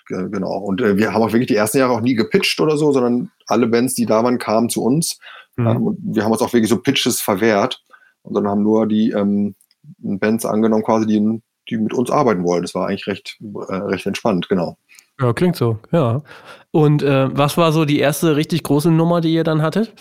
genau. 0.06 0.58
Und 0.58 0.80
äh, 0.80 0.96
wir 0.96 1.12
haben 1.12 1.22
auch 1.22 1.32
wirklich 1.32 1.48
die 1.48 1.56
ersten 1.56 1.78
Jahre 1.78 1.92
auch 1.92 2.00
nie 2.00 2.14
gepitcht 2.14 2.60
oder 2.60 2.76
so, 2.76 2.92
sondern 2.92 3.30
alle 3.46 3.66
Bands, 3.66 3.94
die 3.94 4.06
da 4.06 4.22
waren, 4.22 4.38
kamen 4.38 4.68
zu 4.68 4.82
uns. 4.82 5.18
Mhm. 5.56 5.66
Ähm, 5.66 5.82
und 5.82 5.98
wir 6.02 6.24
haben 6.24 6.32
uns 6.32 6.42
auch 6.42 6.52
wirklich 6.52 6.70
so 6.70 6.78
Pitches 6.78 7.20
verwehrt 7.20 7.82
und 8.22 8.34
dann 8.34 8.46
haben 8.46 8.62
nur 8.62 8.86
die 8.86 9.10
ähm, 9.10 9.54
Bands 9.98 10.44
angenommen, 10.44 10.84
quasi, 10.84 11.06
die, 11.06 11.42
die 11.70 11.76
mit 11.78 11.94
uns 11.94 12.10
arbeiten 12.10 12.44
wollen. 12.44 12.62
Das 12.62 12.74
war 12.74 12.88
eigentlich 12.88 13.06
recht, 13.06 13.38
äh, 13.68 13.74
recht 13.74 14.06
entspannt, 14.06 14.48
genau. 14.48 14.76
Ja, 15.20 15.32
klingt 15.32 15.56
so, 15.56 15.78
ja. 15.92 16.22
Und 16.70 17.02
äh, 17.02 17.28
was 17.36 17.56
war 17.56 17.72
so 17.72 17.84
die 17.84 18.00
erste 18.00 18.36
richtig 18.36 18.64
große 18.64 18.90
Nummer, 18.90 19.20
die 19.20 19.32
ihr 19.32 19.44
dann 19.44 19.62
hattet? 19.62 19.92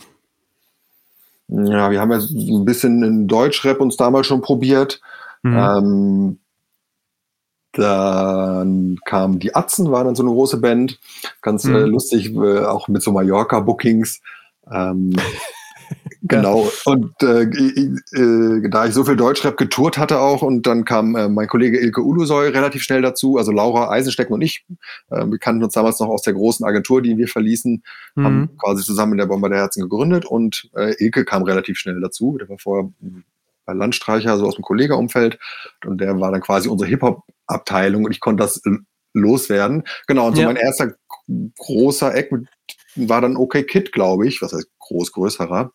Ja, 1.48 1.92
wir 1.92 2.02
haben 2.02 2.12
ja 2.12 2.20
so 2.20 2.58
ein 2.58 2.66
bisschen 2.66 3.04
in 3.04 3.28
Deutschrap 3.28 3.80
uns 3.80 3.96
damals 3.96 4.28
schon 4.28 4.42
probiert. 4.42 5.02
Mhm. 5.44 5.58
Ähm, 5.58 6.40
dann 7.74 8.98
kam 9.06 9.40
die 9.40 9.56
Atzen, 9.56 9.92
war 9.92 10.04
dann 10.04 10.16
so 10.16 10.24
eine 10.24 10.32
große 10.32 10.58
Band, 10.58 11.00
ganz 11.42 11.66
äh, 11.66 11.70
mhm. 11.70 11.76
äh, 11.76 11.80
lustig, 11.82 12.34
äh, 12.36 12.66
auch 12.66 12.88
mit 12.88 13.04
so 13.04 13.12
Mallorca-Bookings. 13.12 14.22
Ähm, 14.72 15.14
genau. 16.22 16.70
Und 16.86 17.14
äh, 17.22 17.44
äh, 17.44 18.70
da 18.70 18.86
ich 18.86 18.94
so 18.94 19.04
viel 19.04 19.16
Deutschrap 19.16 19.58
getourt 19.58 19.98
hatte 19.98 20.20
auch 20.20 20.42
und 20.42 20.66
dann 20.68 20.86
kam 20.86 21.16
äh, 21.16 21.30
mein 21.30 21.48
Kollege 21.48 21.80
Ilke 21.80 22.02
Ulusoy 22.02 22.50
relativ 22.50 22.84
schnell 22.84 23.02
dazu, 23.02 23.38
also 23.38 23.52
Laura 23.52 23.90
Eisenstecken 23.90 24.34
und 24.34 24.42
ich, 24.42 24.66
äh, 25.10 25.26
wir 25.26 25.38
kannten 25.38 25.64
uns 25.64 25.74
damals 25.74 26.00
noch 26.00 26.10
aus 26.10 26.22
der 26.22 26.34
großen 26.34 26.66
Agentur, 26.66 27.02
die 27.02 27.18
wir 27.18 27.28
verließen, 27.28 27.84
mhm. 28.16 28.24
haben 28.24 28.58
quasi 28.58 28.84
zusammen 28.84 29.14
in 29.14 29.18
der 29.20 29.26
Bomber 29.26 29.50
der 29.50 29.60
Herzen 29.60 29.82
gegründet 29.82 30.26
und 30.26 30.70
äh, 30.76 30.96
Ilke 31.04 31.26
kam 31.26 31.44
relativ 31.44 31.78
schnell 31.78 32.00
dazu. 32.02 32.38
Der 32.38 32.50
war 32.50 32.58
vorher 32.58 32.90
bei 33.66 33.74
Landstreicher, 33.74 34.38
so 34.38 34.46
aus 34.46 34.56
dem 34.56 34.64
Kollegeumfeld. 34.64 35.40
Und 35.86 36.00
der 36.00 36.20
war 36.20 36.32
dann 36.32 36.42
quasi 36.42 36.68
unsere 36.68 36.90
Hip-Hop-Abteilung 36.90 38.06
und 38.06 38.12
ich 38.12 38.20
konnte 38.20 38.44
das 38.44 38.62
loswerden. 39.14 39.84
Genau, 40.08 40.28
und 40.28 40.36
so 40.36 40.42
ja. 40.42 40.48
mein 40.48 40.56
erster 40.56 40.96
großer 41.58 42.14
Eck 42.16 42.32
war 42.96 43.22
dann 43.22 43.38
OK 43.38 43.66
Kid, 43.68 43.92
glaube 43.92 44.28
ich, 44.28 44.42
was 44.42 44.54
heißt 44.54 44.70
groß, 44.80 45.12
größerer. 45.12 45.72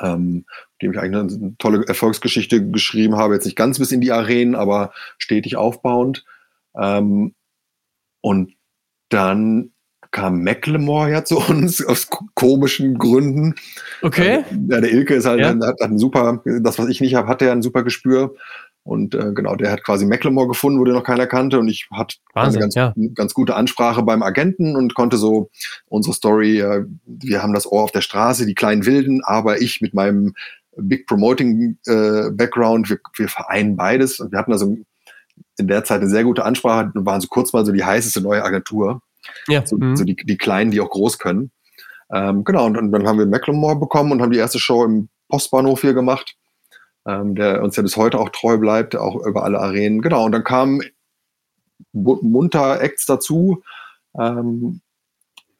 Ähm, 0.00 0.46
dem 0.80 0.92
ich 0.92 0.98
eigentlich 0.98 1.38
eine 1.38 1.56
tolle 1.58 1.86
Erfolgsgeschichte 1.86 2.70
geschrieben 2.70 3.16
habe. 3.16 3.34
Jetzt 3.34 3.44
nicht 3.44 3.56
ganz 3.56 3.78
bis 3.78 3.92
in 3.92 4.00
die 4.00 4.12
Arenen, 4.12 4.54
aber 4.54 4.92
stetig 5.18 5.56
aufbauend. 5.56 6.24
Ähm, 6.74 7.34
und 8.22 8.54
dann 9.10 9.72
kam 10.12 10.44
Macklemore 10.44 11.10
ja 11.10 11.24
zu 11.24 11.38
uns 11.38 11.84
aus 11.86 12.08
komischen 12.34 12.98
Gründen. 12.98 13.54
Okay. 14.02 14.44
Also, 14.44 14.60
ja, 14.68 14.80
der 14.80 14.92
Ilke 14.92 15.14
ist 15.14 15.26
halt, 15.26 15.40
ja. 15.40 15.48
hat, 15.48 15.62
hat 15.62 15.80
ein 15.80 15.98
super, 15.98 16.42
das, 16.44 16.78
was 16.78 16.88
ich 16.88 17.00
nicht 17.00 17.14
habe, 17.14 17.28
hat 17.28 17.40
der 17.40 17.52
ein 17.52 17.62
super 17.62 17.82
Gespür. 17.82 18.34
Und 18.84 19.14
äh, 19.14 19.32
genau, 19.32 19.54
der 19.54 19.70
hat 19.70 19.84
quasi 19.84 20.06
Macklemore 20.06 20.48
gefunden, 20.48 20.80
wo 20.80 20.84
der 20.84 20.94
noch 20.94 21.04
keiner 21.04 21.26
kannte. 21.26 21.60
Und 21.60 21.68
ich 21.68 21.88
hatte 21.92 22.16
eine 22.34 22.58
ganz, 22.58 22.74
ja. 22.74 22.92
ganz 23.14 23.32
gute 23.32 23.54
Ansprache 23.54 24.02
beim 24.02 24.22
Agenten 24.22 24.74
und 24.74 24.94
konnte 24.94 25.16
so 25.16 25.50
unsere 25.86 26.14
Story, 26.14 26.60
äh, 26.60 26.84
wir 27.06 27.42
haben 27.42 27.54
das 27.54 27.70
Ohr 27.70 27.82
auf 27.82 27.92
der 27.92 28.00
Straße, 28.00 28.44
die 28.44 28.54
kleinen 28.54 28.84
Wilden, 28.84 29.22
aber 29.24 29.60
ich 29.60 29.80
mit 29.80 29.94
meinem 29.94 30.34
Big 30.76 31.06
Promoting 31.06 31.78
äh, 31.86 32.30
Background, 32.32 32.90
wir, 32.90 32.98
wir 33.16 33.28
vereinen 33.28 33.76
beides. 33.76 34.18
Und 34.18 34.32
wir 34.32 34.38
hatten 34.38 34.52
also 34.52 34.76
in 35.58 35.68
der 35.68 35.84
Zeit 35.84 36.00
eine 36.00 36.10
sehr 36.10 36.24
gute 36.24 36.44
Ansprache 36.44 36.90
und 36.94 37.06
waren 37.06 37.20
so 37.20 37.28
kurz 37.28 37.52
mal 37.52 37.64
so 37.64 37.72
die 37.72 37.84
heißeste 37.84 38.20
neue 38.20 38.44
Agentur. 38.44 39.00
Ja. 39.48 39.64
So, 39.64 39.76
mhm. 39.76 39.96
so 39.96 40.04
die, 40.04 40.16
die 40.16 40.36
Kleinen, 40.36 40.70
die 40.70 40.80
auch 40.80 40.90
groß 40.90 41.18
können. 41.18 41.52
Ähm, 42.12 42.44
genau, 42.44 42.66
und, 42.66 42.76
und, 42.76 42.92
dann 42.92 43.06
haben 43.06 43.18
wir 43.18 43.26
Macklemore 43.26 43.76
bekommen 43.76 44.12
und 44.12 44.20
haben 44.20 44.32
die 44.32 44.38
erste 44.38 44.58
Show 44.58 44.84
im 44.84 45.08
Postbahnhof 45.28 45.80
hier 45.80 45.94
gemacht, 45.94 46.36
ähm, 47.06 47.34
der 47.34 47.62
uns 47.62 47.76
ja 47.76 47.82
bis 47.82 47.96
heute 47.96 48.18
auch 48.18 48.28
treu 48.30 48.58
bleibt, 48.58 48.96
auch 48.96 49.24
über 49.26 49.44
alle 49.44 49.60
Arenen. 49.60 50.02
Genau, 50.02 50.24
und 50.24 50.32
dann 50.32 50.44
kamen 50.44 50.82
munter 51.92 52.80
Acts 52.80 53.06
dazu. 53.06 53.62
Ähm, 54.18 54.80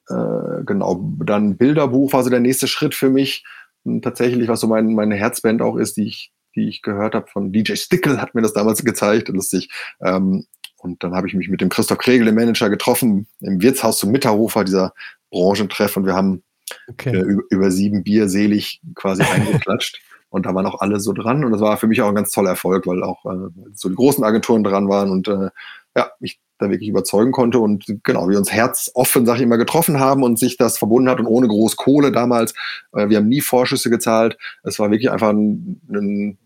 äh, 0.09 0.65
genau, 0.65 1.13
dann 1.25 1.57
Bilderbuch 1.57 2.13
war 2.13 2.23
so 2.23 2.31
der 2.31 2.41
nächste 2.41 2.69
Schritt 2.69 2.95
für 2.95 3.11
mich. 3.11 3.45
Und 3.85 4.03
tatsächlich, 4.03 4.49
was 4.49 4.61
so 4.61 4.67
mein, 4.67 4.95
meine 4.95 5.17
Herzband 5.17 5.63
auch 5.63 5.77
ist, 5.77 5.97
die 5.97 6.07
ich, 6.07 6.33
die 6.55 6.69
ich 6.69 6.83
gehört 6.83 7.15
habe 7.15 7.27
von 7.27 7.53
DJ 7.53 7.75
Stickle, 7.75 8.21
hat 8.21 8.35
mir 8.35 8.43
das 8.43 8.53
damals 8.53 8.85
gezeigt, 8.85 9.29
lustig. 9.29 9.71
Ähm, 10.01 10.47
und 10.77 11.03
dann 11.05 11.15
habe 11.15 11.29
ich 11.29 11.35
mich 11.35 11.49
mit 11.49 11.61
dem 11.61 11.69
Christoph 11.69 11.99
Kregel, 11.99 12.27
dem 12.27 12.35
Manager, 12.35 12.69
getroffen 12.69 13.29
im 13.41 13.63
Wirtshaus 13.63 13.99
zum 13.99 14.11
Mitterhofer, 14.11 14.65
dieser 14.65 14.93
Branchentreff. 15.31 15.97
Und 15.97 16.07
wir 16.07 16.15
haben 16.15 16.43
okay. 16.89 17.17
äh, 17.17 17.21
über, 17.21 17.43
über, 17.51 17.71
sieben 17.71 18.03
Bier 18.03 18.29
selig 18.29 18.81
quasi 18.95 19.23
eingeklatscht. 19.33 20.01
Und 20.33 20.47
da 20.47 20.55
waren 20.55 20.65
auch 20.65 20.81
alle 20.81 20.99
so 20.99 21.13
dran. 21.13 21.45
Und 21.45 21.53
das 21.53 21.61
war 21.61 21.77
für 21.77 21.87
mich 21.87 22.01
auch 22.01 22.09
ein 22.09 22.15
ganz 22.15 22.31
toller 22.31 22.51
Erfolg, 22.51 22.87
weil 22.87 23.03
auch 23.03 23.25
äh, 23.27 23.51
so 23.75 23.91
die 23.91 23.95
großen 23.95 24.25
Agenturen 24.25 24.65
dran 24.65 24.89
waren 24.89 25.11
und 25.11 25.29
äh, 25.29 25.51
ja, 25.95 26.11
mich 26.21 26.41
da 26.59 26.71
wirklich 26.71 26.89
überzeugen 26.89 27.33
konnte. 27.33 27.59
Und 27.59 27.85
genau, 28.03 28.31
wir 28.31 28.39
uns 28.39 28.51
herzoffen, 28.51 29.27
sag 29.27 29.37
ich 29.37 29.43
immer, 29.43 29.59
getroffen 29.59 30.01
haben 30.01 30.23
und 30.23 30.39
sich 30.39 30.57
das 30.57 30.79
verbunden 30.79 31.11
hat 31.11 31.21
und 31.21 31.27
ohne 31.27 31.49
groß 31.49 31.77
Kohle 31.77 32.13
damals. 32.13 32.55
Äh, 32.93 33.11
wir 33.11 33.19
haben 33.19 33.29
nie 33.29 33.43
Vorschüsse 33.43 33.91
gezahlt. 33.91 34.39
Es 34.63 34.79
war 34.79 34.91
wirklich 34.91 35.11
einfach 35.11 35.29
ein, 35.29 35.83
ein 35.91 36.39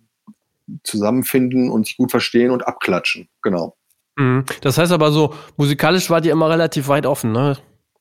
Zusammenfinden 0.82 1.70
und 1.70 1.86
sich 1.86 1.96
gut 1.96 2.10
verstehen 2.10 2.50
und 2.50 2.66
abklatschen. 2.66 3.28
Genau. 3.40 3.76
Mhm. 4.16 4.46
Das 4.62 4.78
heißt 4.78 4.90
aber 4.90 5.12
so, 5.12 5.32
musikalisch 5.56 6.10
wart 6.10 6.26
ihr 6.26 6.32
immer 6.32 6.50
relativ 6.50 6.88
weit 6.88 7.06
offen, 7.06 7.30
ne? 7.30 7.56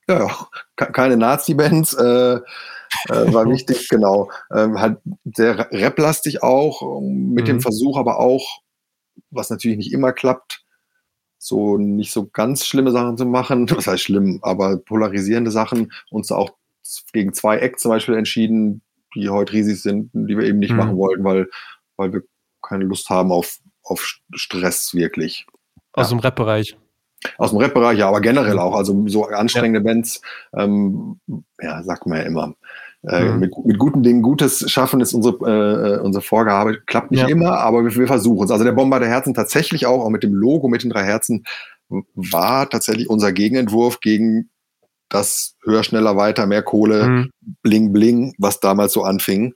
Ja, 0.08 0.20
ja. 0.20 0.86
keine 0.88 1.16
Nazi-Bands, 1.16 1.94
äh, 1.94 2.40
äh, 3.10 3.34
war 3.34 3.50
wichtig, 3.50 3.88
genau. 3.90 4.30
Ähm, 4.54 4.80
halt 4.80 5.00
sehr 5.24 5.68
raplastig 5.72 6.44
auch, 6.44 7.02
mit 7.02 7.44
mhm. 7.44 7.48
dem 7.48 7.62
Versuch 7.62 7.98
aber 7.98 8.20
auch, 8.20 8.62
was 9.30 9.50
natürlich 9.50 9.78
nicht 9.78 9.94
immer 9.94 10.14
klappt, 10.14 10.64
so 11.38 11.78
nicht 11.78 12.12
so 12.12 12.28
ganz 12.28 12.66
schlimme 12.66 12.92
Sachen 12.92 13.18
zu 13.18 13.26
machen, 13.26 13.70
was 13.76 13.88
heißt 13.88 14.04
schlimm, 14.04 14.40
aber 14.42 14.78
polarisierende 14.78 15.52
Sachen, 15.52 15.92
uns 16.10 16.32
auch 16.32 16.52
gegen 17.14 17.34
zwei 17.34 17.58
Acts 17.58 17.82
zum 17.82 17.90
Beispiel 17.90 18.16
entschieden, 18.16 18.82
die 19.16 19.30
heute 19.30 19.54
riesig 19.54 19.82
sind, 19.82 20.12
die 20.14 20.38
wir 20.38 20.46
eben 20.46 20.60
nicht 20.60 20.72
mhm. 20.72 20.78
machen 20.78 20.98
wollten, 20.98 21.24
weil, 21.24 21.48
weil 21.98 22.14
wir 22.14 22.22
keine 22.62 22.86
Lust 22.86 23.10
haben 23.10 23.32
auf, 23.32 23.60
auf 23.84 24.18
Stress 24.34 24.94
wirklich. 24.94 25.46
Aus 25.94 26.12
ja. 26.12 26.18
dem 26.18 26.20
Rap-Bereich. 26.20 26.78
Aus 27.38 27.52
dem 27.52 27.60
Rap-Bereich, 27.60 27.98
ja, 27.98 28.08
aber 28.08 28.22
generell 28.22 28.60
auch. 28.60 28.76
Also 28.76 29.08
so 29.08 29.26
anstrengende 29.26 29.80
ja. 29.80 29.84
Bands, 29.84 30.22
ähm, 30.54 31.20
ja, 31.60 31.82
sagt 31.84 32.06
man 32.06 32.20
ja 32.20 32.24
immer. 32.26 32.56
Äh, 33.08 33.26
mhm. 33.26 33.40
mit, 33.40 33.66
mit, 33.66 33.78
guten 33.78 34.04
Dingen 34.04 34.22
Gutes 34.22 34.70
schaffen 34.70 35.00
ist 35.02 35.14
unsere, 35.14 35.98
äh, 35.98 36.00
unsere 36.00 36.24
Vorgabe. 36.24 36.80
Klappt 36.86 37.12
nicht 37.12 37.22
ja. 37.22 37.28
immer, 37.28 37.60
aber 37.60 37.84
wir, 37.84 37.96
wir 37.96 38.08
versuchen 38.08 38.46
es. 38.46 38.52
Also 38.52 38.64
der 38.64 38.72
Bomber 38.72 39.00
der 39.00 39.10
Herzen 39.10 39.34
tatsächlich 39.34 39.86
auch, 39.86 40.04
auch 40.04 40.10
mit 40.10 40.24
dem 40.24 40.34
Logo, 40.34 40.68
mit 40.68 40.84
den 40.84 40.90
drei 40.90 41.04
Herzen, 41.04 41.46
war 42.16 42.70
tatsächlich 42.70 43.10
unser 43.10 43.32
Gegenentwurf 43.32 44.00
gegen 44.00 44.50
das 45.10 45.56
höher, 45.64 45.84
schneller, 45.84 46.18
weiter, 46.18 46.48
mehr 46.48 46.64
Kohle, 46.64 47.08
mhm. 47.08 47.32
bling, 47.62 47.94
bling, 47.94 48.34
was 48.40 48.60
damals 48.60 48.94
so 48.94 49.04
anfing. 49.04 49.54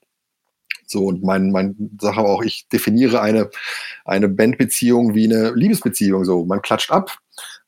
So, 0.86 1.06
und 1.06 1.24
mein, 1.24 1.52
mein 1.52 1.98
Sache 2.02 2.22
auch, 2.22 2.42
ich 2.44 2.68
definiere 2.72 3.22
eine, 3.22 3.50
eine 4.06 4.28
Bandbeziehung 4.28 5.14
wie 5.16 5.26
eine 5.26 5.52
Liebesbeziehung. 5.54 6.26
So, 6.26 6.46
man 6.46 6.62
klatscht 6.62 6.92
ab, 6.92 7.18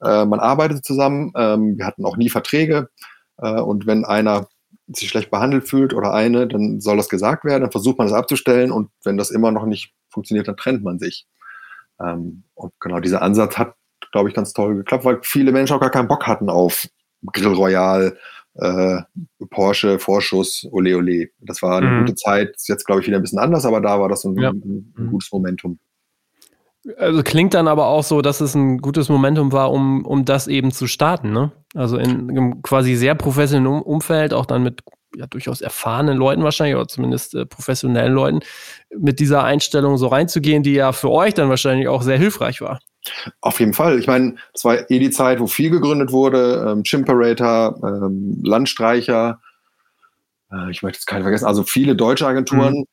äh, 0.02 0.26
man 0.26 0.40
arbeitet 0.40 0.86
zusammen, 0.86 1.32
ähm, 1.36 1.78
wir 1.78 1.86
hatten 1.86 2.06
auch 2.06 2.18
nie 2.18 2.30
Verträge. 2.30 2.90
Äh, 3.38 3.62
und 3.62 3.86
wenn 3.86 4.06
einer 4.06 4.48
sich 4.94 5.10
schlecht 5.10 5.32
behandelt 5.32 5.68
fühlt 5.68 5.94
oder 5.94 6.14
eine, 6.14 6.48
dann 6.48 6.82
soll 6.82 6.98
das 6.98 7.10
gesagt 7.10 7.46
werden, 7.46 7.62
dann 7.62 7.72
versucht 7.72 7.98
man 7.98 8.08
das 8.08 8.16
abzustellen 8.16 8.72
und 8.72 8.90
wenn 9.04 9.18
das 9.18 9.32
immer 9.32 9.52
noch 9.52 9.66
nicht 9.66 9.94
funktioniert, 10.10 10.48
dann 10.48 10.58
trennt 10.58 10.84
man 10.84 11.00
sich. 11.00 11.28
Ähm, 12.00 12.44
und 12.56 12.74
genau 12.80 13.00
dieser 13.00 13.22
Ansatz 13.22 13.58
hat, 13.58 13.76
glaube 14.12 14.30
ich, 14.30 14.36
ganz 14.36 14.54
toll 14.54 14.76
geklappt, 14.76 15.06
weil 15.06 15.20
viele 15.24 15.52
Menschen 15.52 15.76
auch 15.76 15.82
gar 15.82 15.92
keinen 15.92 16.08
Bock 16.08 16.28
hatten 16.28 16.50
auf 16.50 16.88
Grill 17.32 17.54
Royal, 17.54 18.18
äh, 18.56 19.02
Porsche, 19.50 20.00
Vorschuss, 20.00 20.68
ole 20.72 20.98
ole. 20.98 21.30
Das 21.40 21.62
war 21.62 21.78
eine 21.78 21.90
mhm. 21.90 22.00
gute 22.00 22.16
Zeit. 22.16 22.56
Ist 22.56 22.68
jetzt, 22.68 22.86
glaube 22.86 23.02
ich, 23.02 23.08
wieder 23.08 23.18
ein 23.18 23.22
bisschen 23.22 23.40
anders, 23.40 23.66
aber 23.66 23.82
da 23.82 24.00
war 24.00 24.10
das 24.10 24.24
ein, 24.26 24.38
ja. 24.38 24.50
ein, 24.50 24.94
ein, 24.98 25.08
gutes 25.08 25.32
Momentum. 25.32 25.80
Also 26.98 27.22
klingt 27.22 27.54
dann 27.54 27.68
aber 27.68 27.88
auch 27.88 28.04
so, 28.04 28.22
dass 28.22 28.42
es 28.42 28.56
ein 28.56 28.80
gutes 28.80 29.08
Momentum 29.08 29.52
war, 29.52 29.72
um, 29.72 30.04
um 30.06 30.26
das 30.26 30.48
eben 30.48 30.72
zu 30.72 30.88
starten, 30.88 31.32
ne? 31.32 31.52
Also 31.76 31.98
in 31.98 32.30
einem 32.30 32.62
quasi 32.64 32.96
sehr 32.96 33.14
professionellen 33.16 33.82
Umfeld, 33.82 34.34
auch 34.34 34.46
dann 34.46 34.64
mit 34.64 34.82
ja, 35.16 35.28
durchaus 35.28 35.62
erfahrenen 35.62 36.18
Leuten 36.18 36.44
wahrscheinlich, 36.44 36.76
oder 36.76 36.88
zumindest 36.88 37.36
äh, 37.36 37.46
professionellen 37.46 38.14
Leuten, 38.14 38.40
mit 38.98 39.20
dieser 39.20 39.44
Einstellung 39.44 39.98
so 39.98 40.08
reinzugehen, 40.08 40.64
die 40.64 40.74
ja 40.74 40.92
für 40.92 41.12
euch 41.12 41.34
dann 41.34 41.50
wahrscheinlich 41.50 41.88
auch 41.88 42.02
sehr 42.02 42.18
hilfreich 42.18 42.62
war. 42.62 42.80
Auf 43.42 43.60
jeden 43.60 43.74
Fall. 43.74 44.00
Ich 44.00 44.08
meine, 44.08 44.36
es 44.54 44.64
war 44.64 44.90
eh 44.90 45.00
die 45.00 45.10
Zeit, 45.10 45.40
wo 45.40 45.48
viel 45.48 45.70
gegründet 45.70 46.12
wurde. 46.12 46.66
Ähm, 46.68 46.84
Chimperator, 46.84 47.80
ähm, 47.84 48.40
Landstreicher, 48.44 49.40
äh, 50.52 50.72
ich 50.72 50.84
möchte 50.84 50.98
jetzt 50.98 51.08
keinen 51.08 51.24
vergessen, 51.24 51.46
also 51.46 51.64
viele 51.64 51.96
deutsche 51.96 52.28
Agenturen, 52.28 52.80
mhm. 52.80 52.86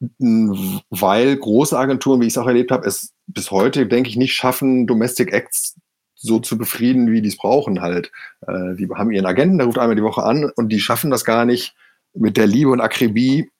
Weil 0.00 1.36
große 1.36 1.78
Agenturen, 1.78 2.20
wie 2.20 2.26
ich 2.26 2.32
es 2.32 2.38
auch 2.38 2.46
erlebt 2.46 2.70
habe, 2.70 2.86
es 2.86 3.12
bis 3.26 3.50
heute, 3.50 3.86
denke 3.86 4.08
ich, 4.08 4.16
nicht 4.16 4.32
schaffen, 4.32 4.86
Domestic 4.86 5.32
Acts 5.32 5.76
so 6.14 6.38
zu 6.38 6.58
befrieden, 6.58 7.10
wie 7.10 7.22
die 7.22 7.28
es 7.28 7.36
brauchen 7.36 7.80
halt. 7.80 8.10
Äh, 8.46 8.74
die 8.76 8.88
haben 8.94 9.10
ihren 9.10 9.26
Agenten, 9.26 9.58
der 9.58 9.66
ruft 9.66 9.78
einmal 9.78 9.96
die 9.96 10.02
Woche 10.02 10.22
an 10.22 10.50
und 10.56 10.68
die 10.70 10.80
schaffen 10.80 11.10
das 11.10 11.24
gar 11.24 11.44
nicht 11.44 11.74
mit 12.14 12.36
der 12.36 12.46
Liebe 12.46 12.70
und 12.70 12.80
Akribie, 12.80 13.50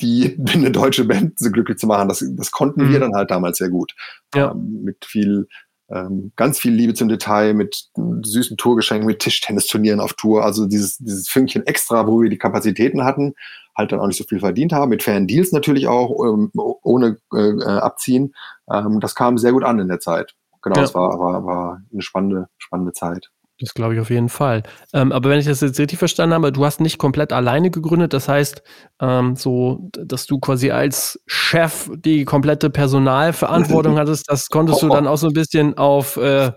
die 0.00 0.38
eine 0.52 0.70
deutsche 0.70 1.04
Band 1.04 1.38
so 1.38 1.50
glücklich 1.50 1.78
zu 1.78 1.86
machen. 1.86 2.08
Das, 2.08 2.24
das 2.36 2.50
konnten 2.50 2.86
mhm. 2.86 2.92
wir 2.92 3.00
dann 3.00 3.14
halt 3.14 3.30
damals 3.30 3.58
sehr 3.58 3.70
gut. 3.70 3.94
Ja. 4.34 4.52
Ähm, 4.52 4.82
mit 4.82 5.04
viel, 5.04 5.48
ähm, 5.90 6.32
ganz 6.36 6.58
viel 6.58 6.72
Liebe 6.72 6.94
zum 6.94 7.08
Detail, 7.08 7.54
mit 7.54 7.88
süßen 7.96 8.56
Tourgeschenken, 8.56 9.06
mit 9.06 9.20
Tischtennisturnieren 9.20 10.00
auf 10.00 10.14
Tour. 10.14 10.44
Also 10.44 10.66
dieses, 10.66 10.98
dieses 10.98 11.28
Fünkchen 11.28 11.66
extra, 11.66 12.06
wo 12.06 12.22
wir 12.22 12.30
die 12.30 12.38
Kapazitäten 12.38 13.04
hatten, 13.04 13.34
halt 13.80 13.92
dann 13.92 14.00
auch 14.00 14.06
nicht 14.06 14.18
so 14.18 14.24
viel 14.24 14.40
verdient 14.40 14.72
haben. 14.72 14.90
Mit 14.90 15.02
fairen 15.02 15.26
Deals 15.26 15.52
natürlich 15.52 15.88
auch, 15.88 16.10
ähm, 16.24 16.50
ohne 16.54 17.18
äh, 17.34 17.64
abziehen. 17.64 18.34
Ähm, 18.72 19.00
das 19.00 19.14
kam 19.14 19.38
sehr 19.38 19.52
gut 19.52 19.64
an 19.64 19.78
in 19.78 19.88
der 19.88 20.00
Zeit 20.00 20.34
genau, 20.62 20.82
es 20.82 20.94
war, 20.94 21.18
war, 21.18 21.44
war 21.44 21.82
eine 21.92 22.02
spannende, 22.02 22.48
spannende 22.58 22.92
Zeit. 22.92 23.30
Das 23.58 23.74
glaube 23.74 23.94
ich 23.94 24.00
auf 24.00 24.08
jeden 24.08 24.30
Fall. 24.30 24.62
Ähm, 24.94 25.12
aber 25.12 25.28
wenn 25.28 25.38
ich 25.38 25.44
das 25.44 25.60
jetzt 25.60 25.78
richtig 25.78 25.98
verstanden 25.98 26.34
habe, 26.34 26.50
du 26.50 26.64
hast 26.64 26.80
nicht 26.80 26.96
komplett 26.96 27.30
alleine 27.30 27.70
gegründet. 27.70 28.14
Das 28.14 28.26
heißt, 28.26 28.62
ähm, 29.00 29.36
so, 29.36 29.90
dass 29.92 30.24
du 30.24 30.38
quasi 30.38 30.70
als 30.70 31.22
Chef 31.26 31.90
die 31.94 32.24
komplette 32.24 32.70
Personalverantwortung 32.70 33.98
hattest, 33.98 34.30
das 34.30 34.48
konntest 34.48 34.82
du 34.82 34.88
dann 34.88 35.06
auch 35.06 35.18
so 35.18 35.26
ein 35.26 35.34
bisschen 35.34 35.76
auf 35.76 36.16
äh, 36.16 36.52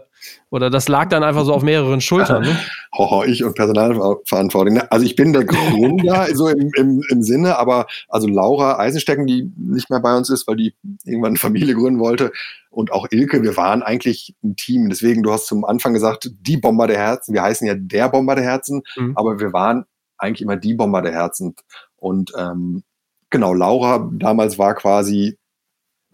oder 0.50 0.70
das 0.70 0.88
lag 0.88 1.10
dann 1.10 1.24
einfach 1.24 1.46
so 1.46 1.54
auf 1.54 1.64
mehreren 1.64 2.02
Schultern. 2.02 2.44
Ne? 2.44 2.58
Hoho, 2.98 3.24
ich 3.24 3.44
und 3.44 3.56
Personalverantwortung. 3.56 4.80
Also 4.90 5.06
ich 5.06 5.16
bin 5.16 5.34
der 5.34 5.46
Gründer, 5.46 6.28
so 6.34 6.48
im, 6.48 6.72
im, 6.76 7.02
im 7.10 7.24
Sinne, 7.24 7.58
aber 7.58 7.88
also 8.08 8.28
Laura 8.28 8.80
Eisenstecken, 8.80 9.26
die 9.26 9.52
nicht 9.58 9.90
mehr 9.90 10.00
bei 10.00 10.16
uns 10.16 10.30
ist, 10.30 10.48
weil 10.48 10.58
die 10.58 10.76
irgendwann 11.06 11.32
eine 11.32 11.40
Familie 11.40 11.76
gründen 11.76 12.00
wollte, 12.00 12.32
und 12.74 12.92
auch 12.92 13.08
Ilke, 13.12 13.44
wir 13.44 13.56
waren 13.56 13.84
eigentlich 13.84 14.36
ein 14.44 14.56
Team. 14.56 14.90
Deswegen, 14.90 15.22
du 15.22 15.32
hast 15.32 15.46
zum 15.46 15.64
Anfang 15.64 15.94
gesagt, 15.94 16.32
die 16.42 16.58
Bomber 16.58 16.88
der 16.88 16.98
Herzen. 16.98 17.34
Wir 17.34 17.44
heißen 17.44 17.68
ja 17.68 17.76
der 17.76 18.10
Bomber 18.10 18.34
der 18.36 18.44
Herzen, 18.44 18.82
mhm. 18.96 19.16
aber 19.16 19.40
wir 19.40 19.54
waren 19.54 19.86
eigentlich 20.18 20.42
immer 20.42 20.58
die 20.58 20.74
Bomber 20.74 21.04
der 21.04 21.14
Herzen. 21.14 21.56
Und 21.98 22.34
ähm, 22.36 22.84
genau, 23.30 23.54
Laura 23.54 24.10
damals 24.14 24.58
war 24.58 24.74
quasi 24.74 25.38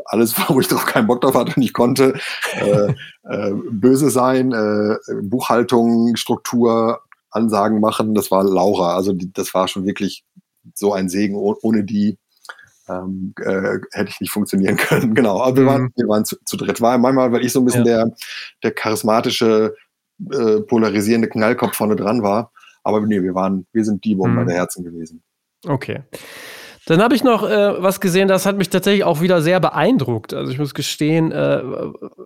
alles, 0.10 0.36
wo 0.50 0.60
ich 0.60 0.68
drauf 0.68 0.86
keinen 0.86 1.08
Bock 1.08 1.22
drauf 1.22 1.36
hatte 1.36 1.54
und 1.56 1.64
ich 1.64 1.74
konnte. 1.74 2.20
Äh, 2.54 2.94
äh, 3.24 3.54
böse 3.72 4.10
sein, 4.10 4.52
äh, 4.52 4.98
Buchhaltung, 5.22 6.16
Struktur, 6.16 7.02
Ansagen 7.32 7.80
machen, 7.80 8.16
das 8.16 8.32
war 8.32 8.44
Laura. 8.44 8.96
Also 8.96 9.14
die, 9.14 9.32
das 9.32 9.54
war 9.54 9.68
schon 9.68 9.86
wirklich 9.86 10.24
so 10.74 10.94
ein 10.94 11.10
Segen. 11.10 11.36
Ohne 11.36 11.84
die 11.84 12.18
ähm, 12.88 13.34
äh, 13.40 13.80
hätte 13.92 14.10
ich 14.10 14.20
nicht 14.20 14.32
funktionieren 14.32 14.78
können. 14.78 15.14
Genau, 15.14 15.42
aber 15.42 15.58
wir 15.58 15.66
waren, 15.68 15.82
mhm. 15.84 15.94
wir 15.96 16.08
waren 16.08 16.26
zu, 16.26 16.38
zu 16.44 16.58
dritt. 16.58 16.82
War 16.82 16.98
manchmal, 16.98 17.32
weil 17.32 17.46
ich 17.46 17.54
so 17.54 17.60
ein 17.60 17.66
bisschen 17.66 17.86
ja. 17.86 18.06
der, 18.06 18.16
der 18.64 18.72
charismatische, 18.72 19.76
äh, 20.32 20.62
polarisierende 20.62 21.30
Knallkopf 21.30 21.76
vorne 21.76 21.96
dran 21.96 22.24
war. 22.24 22.52
Aber 22.84 23.02
nee, 23.02 23.22
wir 23.22 23.36
waren, 23.36 23.68
wir 23.74 23.86
sind 23.86 24.04
die 24.04 24.16
Bomber 24.16 24.42
mhm. 24.42 24.48
der 24.48 24.58
Herzen 24.58 24.84
gewesen. 24.84 25.22
Okay. 25.68 26.04
Dann 26.90 27.04
habe 27.04 27.14
ich 27.14 27.24
noch 27.24 27.48
äh, 27.48 27.84
was 27.84 28.00
gesehen, 28.00 28.28
das 28.28 28.48
hat 28.48 28.58
mich 28.58 28.72
tatsächlich 28.72 29.04
auch 29.04 29.22
wieder 29.22 29.44
sehr 29.44 29.60
beeindruckt. 29.60 30.34
Also 30.34 30.52
ich 30.52 30.58
muss 30.58 30.74
gestehen, 30.74 31.32
äh, 31.32 31.62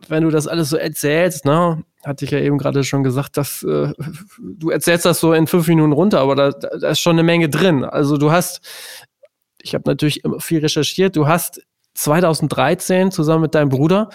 wenn 0.08 0.24
du 0.24 0.30
das 0.30 0.48
alles 0.48 0.70
so 0.70 0.78
erzählst, 0.78 1.44
ne, 1.44 1.84
hatte 2.06 2.24
ich 2.24 2.32
ja 2.32 2.40
eben 2.40 2.58
gerade 2.58 2.86
schon 2.86 3.04
gesagt, 3.04 3.36
dass 3.36 3.64
äh, 3.64 3.92
du 4.40 4.70
erzählst 4.70 5.04
das 5.04 5.20
so 5.20 5.34
in 5.34 5.48
fünf 5.48 5.68
Minuten 5.68 5.92
runter, 5.92 6.22
aber 6.22 6.36
da, 6.36 6.52
da 6.52 6.88
ist 6.88 7.02
schon 7.02 7.18
eine 7.18 7.24
Menge 7.24 7.50
drin. 7.50 7.84
Also 7.84 8.16
du 8.16 8.32
hast, 8.32 8.62
ich 9.62 9.74
habe 9.76 9.84
natürlich 9.86 10.24
viel 10.40 10.62
recherchiert, 10.62 11.18
du 11.18 11.28
hast 11.28 11.62
2013 11.96 13.12
zusammen 13.12 13.42
mit 13.42 13.56
deinem 13.56 13.68
Bruder, 13.68 14.12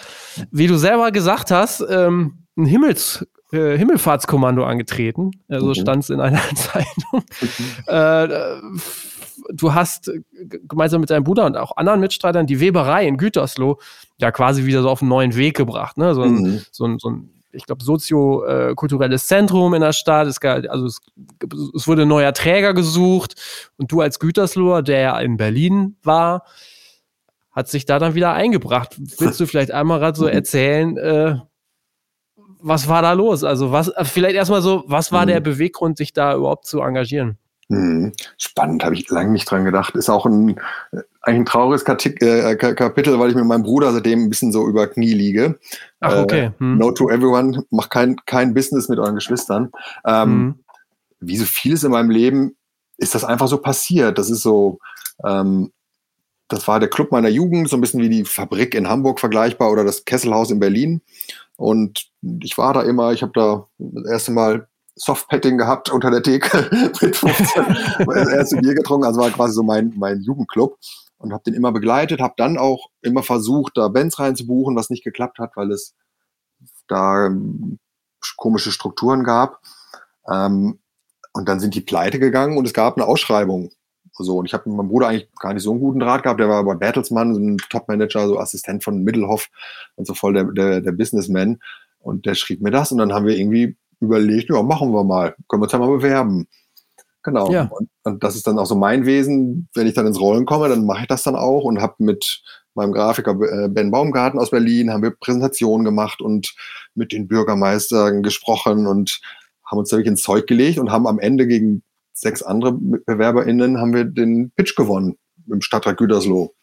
wie 0.50 0.66
du 0.66 0.78
selber 0.78 1.12
gesagt 1.12 1.50
hast, 1.50 1.84
ähm, 1.90 2.46
ein 2.56 2.64
Himmels 2.64 3.26
äh, 3.52 3.76
Himmelfahrtskommando 3.76 4.64
angetreten. 4.64 5.30
Also 5.48 5.68
mhm. 5.68 5.74
stand 5.74 6.04
es 6.04 6.10
in 6.10 6.20
einer 6.20 6.40
Zeitung. 6.54 7.22
Mhm. 7.42 7.84
Äh, 7.86 8.28
du 9.52 9.74
hast 9.74 10.08
äh, 10.08 10.20
gemeinsam 10.46 11.00
mit 11.00 11.10
deinem 11.10 11.24
Bruder 11.24 11.46
und 11.46 11.56
auch 11.56 11.76
anderen 11.76 12.00
Mitstreitern 12.00 12.46
die 12.46 12.60
Weberei 12.60 13.06
in 13.06 13.16
Gütersloh 13.16 13.78
ja 14.18 14.32
quasi 14.32 14.64
wieder 14.64 14.82
so 14.82 14.88
auf 14.88 15.02
einen 15.02 15.08
neuen 15.08 15.36
Weg 15.36 15.56
gebracht. 15.56 15.98
Ne? 15.98 16.14
So, 16.14 16.22
ein, 16.22 16.34
mhm. 16.34 16.62
so, 16.70 16.84
ein, 16.84 16.98
so 16.98 17.10
ein 17.10 17.30
ich 17.52 17.64
glaube, 17.64 17.82
sozio-kulturelles 17.82 19.26
Zentrum 19.26 19.74
in 19.74 19.80
der 19.80 19.92
Stadt. 19.92 20.26
Es, 20.26 20.40
gab, 20.40 20.64
also 20.68 20.86
es, 20.86 21.00
es, 21.74 21.88
wurde 21.88 22.02
ein 22.02 22.08
neuer 22.08 22.32
Träger 22.32 22.74
gesucht 22.74 23.34
und 23.76 23.90
du 23.90 24.00
als 24.00 24.18
Gütersloher, 24.18 24.82
der 24.82 25.00
ja 25.00 25.18
in 25.18 25.36
Berlin 25.36 25.96
war, 26.02 26.44
hat 27.52 27.68
sich 27.68 27.86
da 27.86 27.98
dann 27.98 28.14
wieder 28.14 28.32
eingebracht. 28.34 28.96
Willst 29.18 29.40
du 29.40 29.46
vielleicht 29.46 29.72
einmal 29.72 29.98
gerade 29.98 30.18
so 30.18 30.26
erzählen, 30.26 30.96
äh, 30.96 31.36
was 32.60 32.88
war 32.88 33.02
da 33.02 33.12
los? 33.12 33.44
Also 33.44 33.72
was, 33.72 33.92
vielleicht 34.02 34.36
erstmal 34.36 34.62
so, 34.62 34.84
was 34.86 35.12
war 35.12 35.22
mhm. 35.22 35.28
der 35.28 35.40
Beweggrund, 35.40 35.96
sich 35.96 36.12
da 36.12 36.34
überhaupt 36.34 36.66
zu 36.66 36.80
engagieren? 36.80 37.38
Hm, 37.70 38.12
spannend, 38.38 38.82
habe 38.82 38.94
ich 38.94 39.10
lange 39.10 39.30
nicht 39.30 39.50
dran 39.50 39.64
gedacht. 39.64 39.94
Ist 39.94 40.08
auch 40.08 40.24
ein, 40.24 40.58
eigentlich 41.22 41.40
ein 41.40 41.44
trauriges 41.44 41.82
äh, 41.82 42.56
Kapitel, 42.56 43.18
weil 43.18 43.30
ich 43.30 43.36
mit 43.36 43.44
meinem 43.44 43.62
Bruder 43.62 43.92
seitdem 43.92 44.24
ein 44.24 44.30
bisschen 44.30 44.52
so 44.52 44.66
über 44.66 44.86
Knie 44.86 45.12
liege. 45.12 45.58
Ach, 46.00 46.16
okay. 46.16 46.46
Äh, 46.46 46.50
hm. 46.58 46.78
No 46.78 46.92
to 46.92 47.10
everyone, 47.10 47.64
mach 47.70 47.90
kein, 47.90 48.16
kein 48.24 48.54
Business 48.54 48.88
mit 48.88 48.98
euren 48.98 49.16
Geschwistern. 49.16 49.70
Ähm, 50.06 50.28
hm. 50.28 50.54
Wie 51.20 51.36
so 51.36 51.44
vieles 51.44 51.84
in 51.84 51.90
meinem 51.90 52.10
Leben 52.10 52.56
ist 52.96 53.14
das 53.14 53.24
einfach 53.24 53.48
so 53.48 53.58
passiert. 53.58 54.16
Das 54.16 54.30
ist 54.30 54.42
so, 54.42 54.78
ähm, 55.24 55.70
das 56.48 56.66
war 56.66 56.80
der 56.80 56.88
Club 56.88 57.12
meiner 57.12 57.28
Jugend, 57.28 57.68
so 57.68 57.76
ein 57.76 57.82
bisschen 57.82 58.00
wie 58.00 58.08
die 58.08 58.24
Fabrik 58.24 58.74
in 58.74 58.88
Hamburg 58.88 59.20
vergleichbar 59.20 59.70
oder 59.70 59.84
das 59.84 60.06
Kesselhaus 60.06 60.50
in 60.50 60.58
Berlin. 60.58 61.02
Und 61.56 62.08
ich 62.42 62.56
war 62.56 62.72
da 62.72 62.82
immer, 62.82 63.12
ich 63.12 63.20
habe 63.20 63.32
da 63.34 63.66
das 63.78 64.10
erste 64.10 64.32
Mal 64.32 64.68
Softpetting 64.98 65.58
gehabt 65.58 65.90
unter 65.90 66.10
der 66.10 66.22
Theke 66.22 66.68
mit 67.00 67.16
15, 67.16 67.76
das 68.06 68.28
erste 68.28 68.56
Bier 68.56 68.74
getrunken, 68.74 69.06
also 69.06 69.20
war 69.20 69.30
quasi 69.30 69.54
so 69.54 69.62
mein, 69.62 69.92
mein 69.96 70.20
Jugendclub 70.20 70.78
und 71.18 71.32
habe 71.32 71.42
den 71.44 71.54
immer 71.54 71.72
begleitet, 71.72 72.20
habe 72.20 72.34
dann 72.36 72.58
auch 72.58 72.88
immer 73.02 73.22
versucht, 73.22 73.76
da 73.76 73.88
Bands 73.88 74.18
reinzubuchen, 74.18 74.76
was 74.76 74.90
nicht 74.90 75.04
geklappt 75.04 75.38
hat, 75.38 75.56
weil 75.56 75.70
es 75.72 75.94
da 76.86 77.26
ähm, 77.26 77.78
komische 78.36 78.72
Strukturen 78.72 79.24
gab. 79.24 79.60
Ähm, 80.30 80.78
und 81.32 81.48
dann 81.48 81.60
sind 81.60 81.74
die 81.74 81.80
pleite 81.80 82.18
gegangen 82.18 82.56
und 82.56 82.66
es 82.66 82.72
gab 82.72 82.96
eine 82.96 83.06
Ausschreibung. 83.06 83.70
So, 84.12 84.38
und 84.38 84.46
ich 84.46 84.54
habe 84.54 84.68
mit 84.68 84.76
meinem 84.76 84.88
Bruder 84.88 85.08
eigentlich 85.08 85.28
gar 85.38 85.54
nicht 85.54 85.62
so 85.62 85.70
einen 85.70 85.80
guten 85.80 86.00
Draht 86.00 86.24
gehabt. 86.24 86.40
Der 86.40 86.48
war 86.48 86.64
bei 86.64 86.74
Bertelsmann, 86.74 87.34
so 87.34 87.40
ein 87.40 87.58
Top-Manager, 87.70 88.26
so 88.26 88.38
Assistent 88.38 88.82
von 88.82 89.04
Middelhoff 89.04 89.48
und 89.94 90.06
so 90.06 90.14
voll 90.14 90.32
der, 90.34 90.44
der, 90.44 90.80
der 90.80 90.92
Businessman. 90.92 91.60
Und 92.00 92.26
der 92.26 92.34
schrieb 92.34 92.60
mir 92.60 92.70
das 92.70 92.90
und 92.90 92.98
dann 92.98 93.12
haben 93.12 93.26
wir 93.26 93.36
irgendwie 93.36 93.76
überlegt, 94.00 94.50
ja, 94.50 94.62
machen 94.62 94.92
wir 94.92 95.04
mal, 95.04 95.34
können 95.48 95.62
wir 95.62 95.64
uns 95.64 95.72
ja 95.72 95.78
mal 95.78 95.88
bewerben. 95.96 96.46
Genau. 97.22 97.50
Ja. 97.50 97.68
Und, 97.70 97.88
und, 98.04 98.24
das 98.24 98.36
ist 98.36 98.46
dann 98.46 98.58
auch 98.58 98.66
so 98.66 98.74
mein 98.74 99.04
Wesen. 99.04 99.68
Wenn 99.74 99.86
ich 99.86 99.94
dann 99.94 100.06
ins 100.06 100.20
Rollen 100.20 100.46
komme, 100.46 100.68
dann 100.68 100.86
mache 100.86 101.02
ich 101.02 101.08
das 101.08 101.24
dann 101.24 101.36
auch 101.36 101.64
und 101.64 101.80
habe 101.80 101.94
mit 101.98 102.42
meinem 102.74 102.92
Grafiker 102.92 103.32
äh, 103.40 103.68
Ben 103.68 103.90
Baumgarten 103.90 104.38
aus 104.38 104.50
Berlin, 104.50 104.90
haben 104.90 105.02
wir 105.02 105.10
Präsentationen 105.10 105.84
gemacht 105.84 106.20
und 106.20 106.54
mit 106.94 107.12
den 107.12 107.28
Bürgermeistern 107.28 108.22
gesprochen 108.22 108.86
und 108.86 109.20
haben 109.64 109.78
uns 109.78 109.90
wirklich 109.90 110.06
ins 110.06 110.22
Zeug 110.22 110.46
gelegt 110.46 110.78
und 110.78 110.90
haben 110.90 111.06
am 111.06 111.18
Ende 111.18 111.46
gegen 111.46 111.82
sechs 112.14 112.42
andere 112.42 112.72
BewerberInnen 112.72 113.78
haben 113.78 113.94
wir 113.94 114.04
den 114.04 114.50
Pitch 114.56 114.74
gewonnen 114.76 115.16
im 115.50 115.60
Stadtrat 115.60 115.96
Gütersloh. 115.96 116.54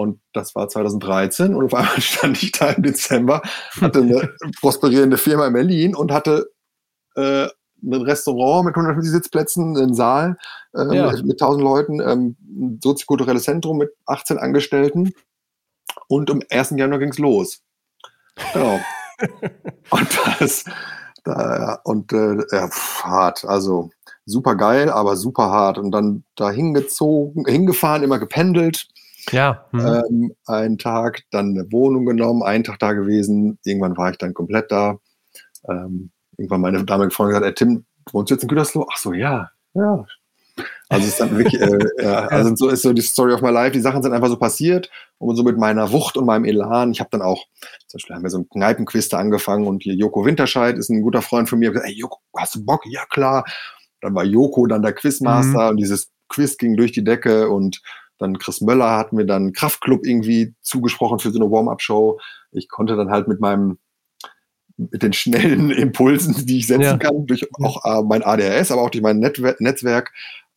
Und 0.00 0.18
das 0.32 0.54
war 0.54 0.66
2013 0.66 1.54
und 1.54 1.66
auf 1.66 1.74
einmal 1.74 2.00
stand 2.00 2.42
ich 2.42 2.52
da 2.52 2.70
im 2.70 2.82
Dezember, 2.82 3.42
hatte 3.82 4.00
eine 4.00 4.30
prosperierende 4.60 5.18
Firma 5.18 5.46
in 5.46 5.52
Berlin 5.52 5.94
und 5.94 6.10
hatte 6.10 6.50
äh, 7.16 7.48
ein 7.82 8.02
Restaurant 8.02 8.64
mit 8.64 8.74
150 8.74 9.12
Sitzplätzen, 9.12 9.76
einen 9.76 9.94
Saal 9.94 10.38
äh, 10.74 10.96
ja. 10.96 11.12
mit, 11.12 11.26
mit 11.26 11.42
1000 11.42 11.62
Leuten, 11.62 12.00
ähm, 12.00 12.36
ein 12.40 12.80
soziokulturelles 12.82 13.44
Zentrum 13.44 13.76
mit 13.76 13.90
18 14.06 14.38
Angestellten 14.38 15.12
und 16.08 16.30
am 16.30 16.40
1. 16.50 16.70
Januar 16.76 16.98
ging 16.98 17.10
es 17.10 17.18
los. 17.18 17.60
Genau. 18.54 18.80
und 19.90 20.08
das, 20.38 20.64
da, 21.24 21.78
und 21.84 22.10
äh, 22.14 22.36
ja, 22.52 22.68
pff, 22.68 23.04
hart, 23.04 23.44
also 23.44 23.90
super 24.24 24.54
geil, 24.56 24.88
aber 24.88 25.16
super 25.16 25.50
hart. 25.50 25.76
Und 25.76 25.90
dann 25.90 26.24
da 26.36 26.50
hingezogen, 26.50 27.44
hingefahren, 27.44 28.02
immer 28.02 28.18
gependelt 28.18 28.88
Ja. 29.30 29.66
Mhm. 29.72 29.80
Ähm, 29.80 30.34
einen 30.46 30.78
Tag, 30.78 31.22
dann 31.30 31.50
eine 31.50 31.70
Wohnung 31.72 32.06
genommen, 32.06 32.42
einen 32.42 32.64
Tag 32.64 32.78
da 32.78 32.92
gewesen. 32.92 33.58
Irgendwann 33.64 33.96
war 33.96 34.10
ich 34.10 34.18
dann 34.18 34.34
komplett 34.34 34.70
da. 34.70 34.98
Ähm, 35.68 36.10
irgendwann 36.36 36.60
meine 36.62 36.84
damalige 36.84 37.14
Freundin 37.14 37.40
gesagt, 37.40 37.46
ey, 37.46 37.54
Tim, 37.54 37.84
wohnst 38.12 38.30
du 38.30 38.34
jetzt 38.34 38.42
in 38.42 38.48
Gütersloh? 38.48 38.86
Ach 38.90 38.96
so, 38.96 39.12
ja, 39.12 39.50
ja. 39.74 40.04
Also 40.88 41.06
ist 41.06 41.20
dann 41.20 41.36
wirklich, 41.36 41.60
äh, 41.60 41.78
ja, 42.02 42.26
also 42.28 42.54
so 42.56 42.68
ist 42.68 42.82
so 42.82 42.92
die 42.92 43.02
Story 43.02 43.32
of 43.32 43.42
my 43.42 43.50
life. 43.50 43.72
Die 43.72 43.80
Sachen 43.80 44.02
sind 44.02 44.12
einfach 44.12 44.28
so 44.28 44.36
passiert 44.36 44.90
und 45.18 45.36
so 45.36 45.44
mit 45.44 45.56
meiner 45.56 45.92
Wucht 45.92 46.16
und 46.16 46.26
meinem 46.26 46.44
Elan. 46.44 46.90
Ich 46.90 47.00
habe 47.00 47.10
dann 47.12 47.22
auch, 47.22 47.46
zum 47.86 47.98
Beispiel 47.98 48.16
haben 48.16 48.22
wir 48.22 48.30
so 48.30 48.38
einen 48.38 48.48
Kneipenquiz 48.48 49.08
da 49.08 49.18
angefangen 49.18 49.66
und 49.66 49.82
hier 49.82 49.94
Joko 49.94 50.24
Winterscheid 50.24 50.76
ist 50.76 50.90
ein 50.90 51.02
guter 51.02 51.22
Freund 51.22 51.48
von 51.48 51.58
mir. 51.58 51.70
Gesagt, 51.70 51.88
ey 51.88 51.94
Joko, 51.94 52.18
hast 52.36 52.56
du 52.56 52.64
Bock? 52.64 52.82
Ja 52.86 53.04
klar. 53.06 53.44
Dann 54.00 54.14
war 54.14 54.24
Joko 54.24 54.66
dann 54.66 54.82
der 54.82 54.92
Quizmaster 54.92 55.64
mhm. 55.64 55.70
und 55.70 55.76
dieses 55.76 56.10
Quiz 56.28 56.56
ging 56.56 56.76
durch 56.76 56.92
die 56.92 57.04
Decke 57.04 57.50
und 57.50 57.80
dann 58.20 58.38
Chris 58.38 58.60
Möller 58.60 58.96
hat 58.96 59.12
mir 59.12 59.24
dann 59.24 59.52
Kraftclub 59.52 60.06
irgendwie 60.06 60.54
zugesprochen 60.60 61.18
für 61.18 61.30
so 61.30 61.40
eine 61.40 61.50
Warm-up-Show. 61.50 62.20
Ich 62.52 62.68
konnte 62.68 62.94
dann 62.94 63.10
halt 63.10 63.26
mit 63.26 63.40
meinem 63.40 63.78
mit 64.76 65.02
den 65.02 65.12
schnellen 65.12 65.70
Impulsen, 65.70 66.46
die 66.46 66.58
ich 66.58 66.66
setzen 66.66 66.82
ja. 66.82 66.96
kann, 66.96 67.26
durch 67.26 67.48
auch 67.62 67.84
äh, 67.84 68.02
mein 68.02 68.22
ADHS, 68.22 68.70
aber 68.70 68.82
auch 68.82 68.90
durch 68.90 69.02
mein 69.02 69.18
Netwer 69.18 69.56
Netzwerk, 69.58 70.12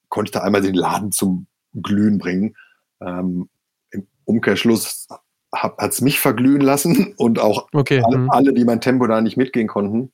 konnte 0.10 0.30
ich 0.30 0.32
da 0.32 0.42
einmal 0.42 0.62
den 0.62 0.76
Laden 0.76 1.12
zum 1.12 1.48
Glühen 1.82 2.20
bringen. 2.20 2.56
Ähm, 3.02 3.50
Im 3.92 4.08
Umkehrschluss 4.26 5.08
hat 5.54 5.92
es 5.92 6.02
mich 6.02 6.20
verglühen 6.20 6.62
lassen 6.62 7.14
und 7.18 7.40
auch 7.40 7.68
okay. 7.74 8.02
alle, 8.04 8.18
mhm. 8.18 8.30
alle, 8.32 8.54
die 8.54 8.66
mein 8.66 8.82
Tempo 8.82 9.08
da 9.08 9.22
nicht 9.22 9.38
mitgehen 9.38 9.68
konnten, 9.68 10.12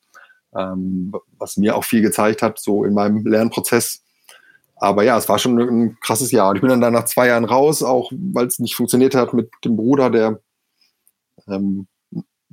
ähm, 0.55 1.13
was 1.38 1.57
mir 1.57 1.75
auch 1.75 1.83
viel 1.83 2.01
gezeigt 2.01 2.41
hat, 2.41 2.59
so 2.59 2.83
in 2.83 2.93
meinem 2.93 3.25
Lernprozess. 3.25 4.03
Aber 4.79 5.03
ja, 5.03 5.17
es 5.17 5.27
war 5.29 5.39
schon 5.39 5.59
ein 5.59 5.97
krasses 5.99 6.31
Jahr. 6.31 6.49
Und 6.49 6.57
ich 6.57 6.61
bin 6.61 6.69
dann 6.69 6.81
da 6.81 6.91
nach 6.91 7.05
zwei 7.05 7.27
Jahren 7.27 7.45
raus, 7.45 7.83
auch 7.83 8.11
weil 8.11 8.47
es 8.47 8.59
nicht 8.59 8.75
funktioniert 8.75 9.15
hat 9.15 9.33
mit 9.33 9.49
dem 9.65 9.75
Bruder, 9.75 10.09
der 10.09 10.39
ähm, 11.47 11.87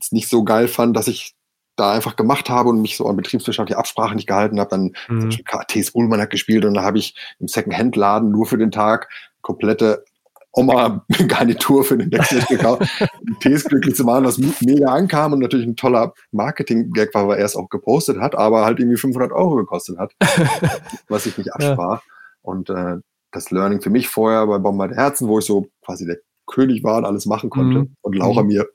es 0.00 0.12
nicht 0.12 0.28
so 0.28 0.44
geil 0.44 0.68
fand, 0.68 0.96
dass 0.96 1.08
ich 1.08 1.34
da 1.76 1.92
einfach 1.92 2.16
gemacht 2.16 2.48
habe 2.48 2.70
und 2.70 2.80
mich 2.80 2.96
so 2.96 3.06
an 3.06 3.16
betriebswirtschaftliche 3.16 3.78
Absprachen 3.78 4.16
nicht 4.16 4.26
gehalten 4.26 4.58
habe. 4.58 4.70
Dann 4.70 4.92
mhm. 5.08 5.30
zum 5.30 5.44
KTs 5.44 5.90
Ullmann 5.90 6.20
hat 6.20 6.30
gespielt 6.30 6.64
und 6.64 6.74
da 6.74 6.82
habe 6.82 6.98
ich 6.98 7.14
im 7.38 7.48
Second-Hand-Laden 7.48 8.30
nur 8.30 8.46
für 8.46 8.58
den 8.58 8.70
Tag 8.70 9.08
komplette 9.42 10.04
Oma-Garnitur 10.52 11.84
für 11.84 11.98
den 11.98 12.08
Backstage 12.08 12.46
gekauft, 12.48 12.82
um 13.20 13.38
Tees 13.40 13.64
glücklich 13.64 13.94
zu 13.94 14.04
machen, 14.04 14.24
was 14.24 14.38
mega 14.38 14.86
ankam 14.86 15.34
und 15.34 15.40
natürlich 15.40 15.66
ein 15.66 15.76
toller 15.76 16.14
Marketing-Gag 16.32 17.14
war, 17.14 17.28
weil 17.28 17.38
er 17.38 17.44
es 17.44 17.56
auch 17.56 17.68
gepostet 17.68 18.18
hat, 18.20 18.34
aber 18.34 18.64
halt 18.64 18.78
irgendwie 18.80 18.96
500 18.96 19.32
Euro 19.32 19.56
gekostet 19.56 19.98
hat, 19.98 20.14
was 21.08 21.26
ich 21.26 21.36
nicht 21.36 21.52
abspar. 21.52 22.02
Ja. 22.06 22.15
Und 22.46 22.70
äh, 22.70 22.96
das 23.32 23.50
Learning 23.50 23.80
für 23.80 23.90
mich 23.90 24.09
vorher 24.09 24.46
bei 24.46 24.59
Bomber 24.59 24.88
der 24.88 24.96
Herzen, 24.96 25.28
wo 25.28 25.38
ich 25.38 25.44
so 25.44 25.66
quasi 25.85 26.06
der 26.06 26.18
König 26.46 26.85
war 26.85 26.98
und 26.98 27.04
alles 27.04 27.26
machen 27.26 27.50
konnte 27.50 27.80
mhm. 27.80 27.96
und 28.02 28.14
Laura 28.14 28.42
mhm. 28.42 28.48
mir 28.48 28.68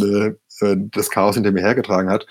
äh, 0.00 0.32
äh, 0.64 0.76
das 0.92 1.10
Chaos 1.10 1.34
hinter 1.34 1.50
mir 1.50 1.62
hergetragen 1.62 2.08
hat, 2.08 2.26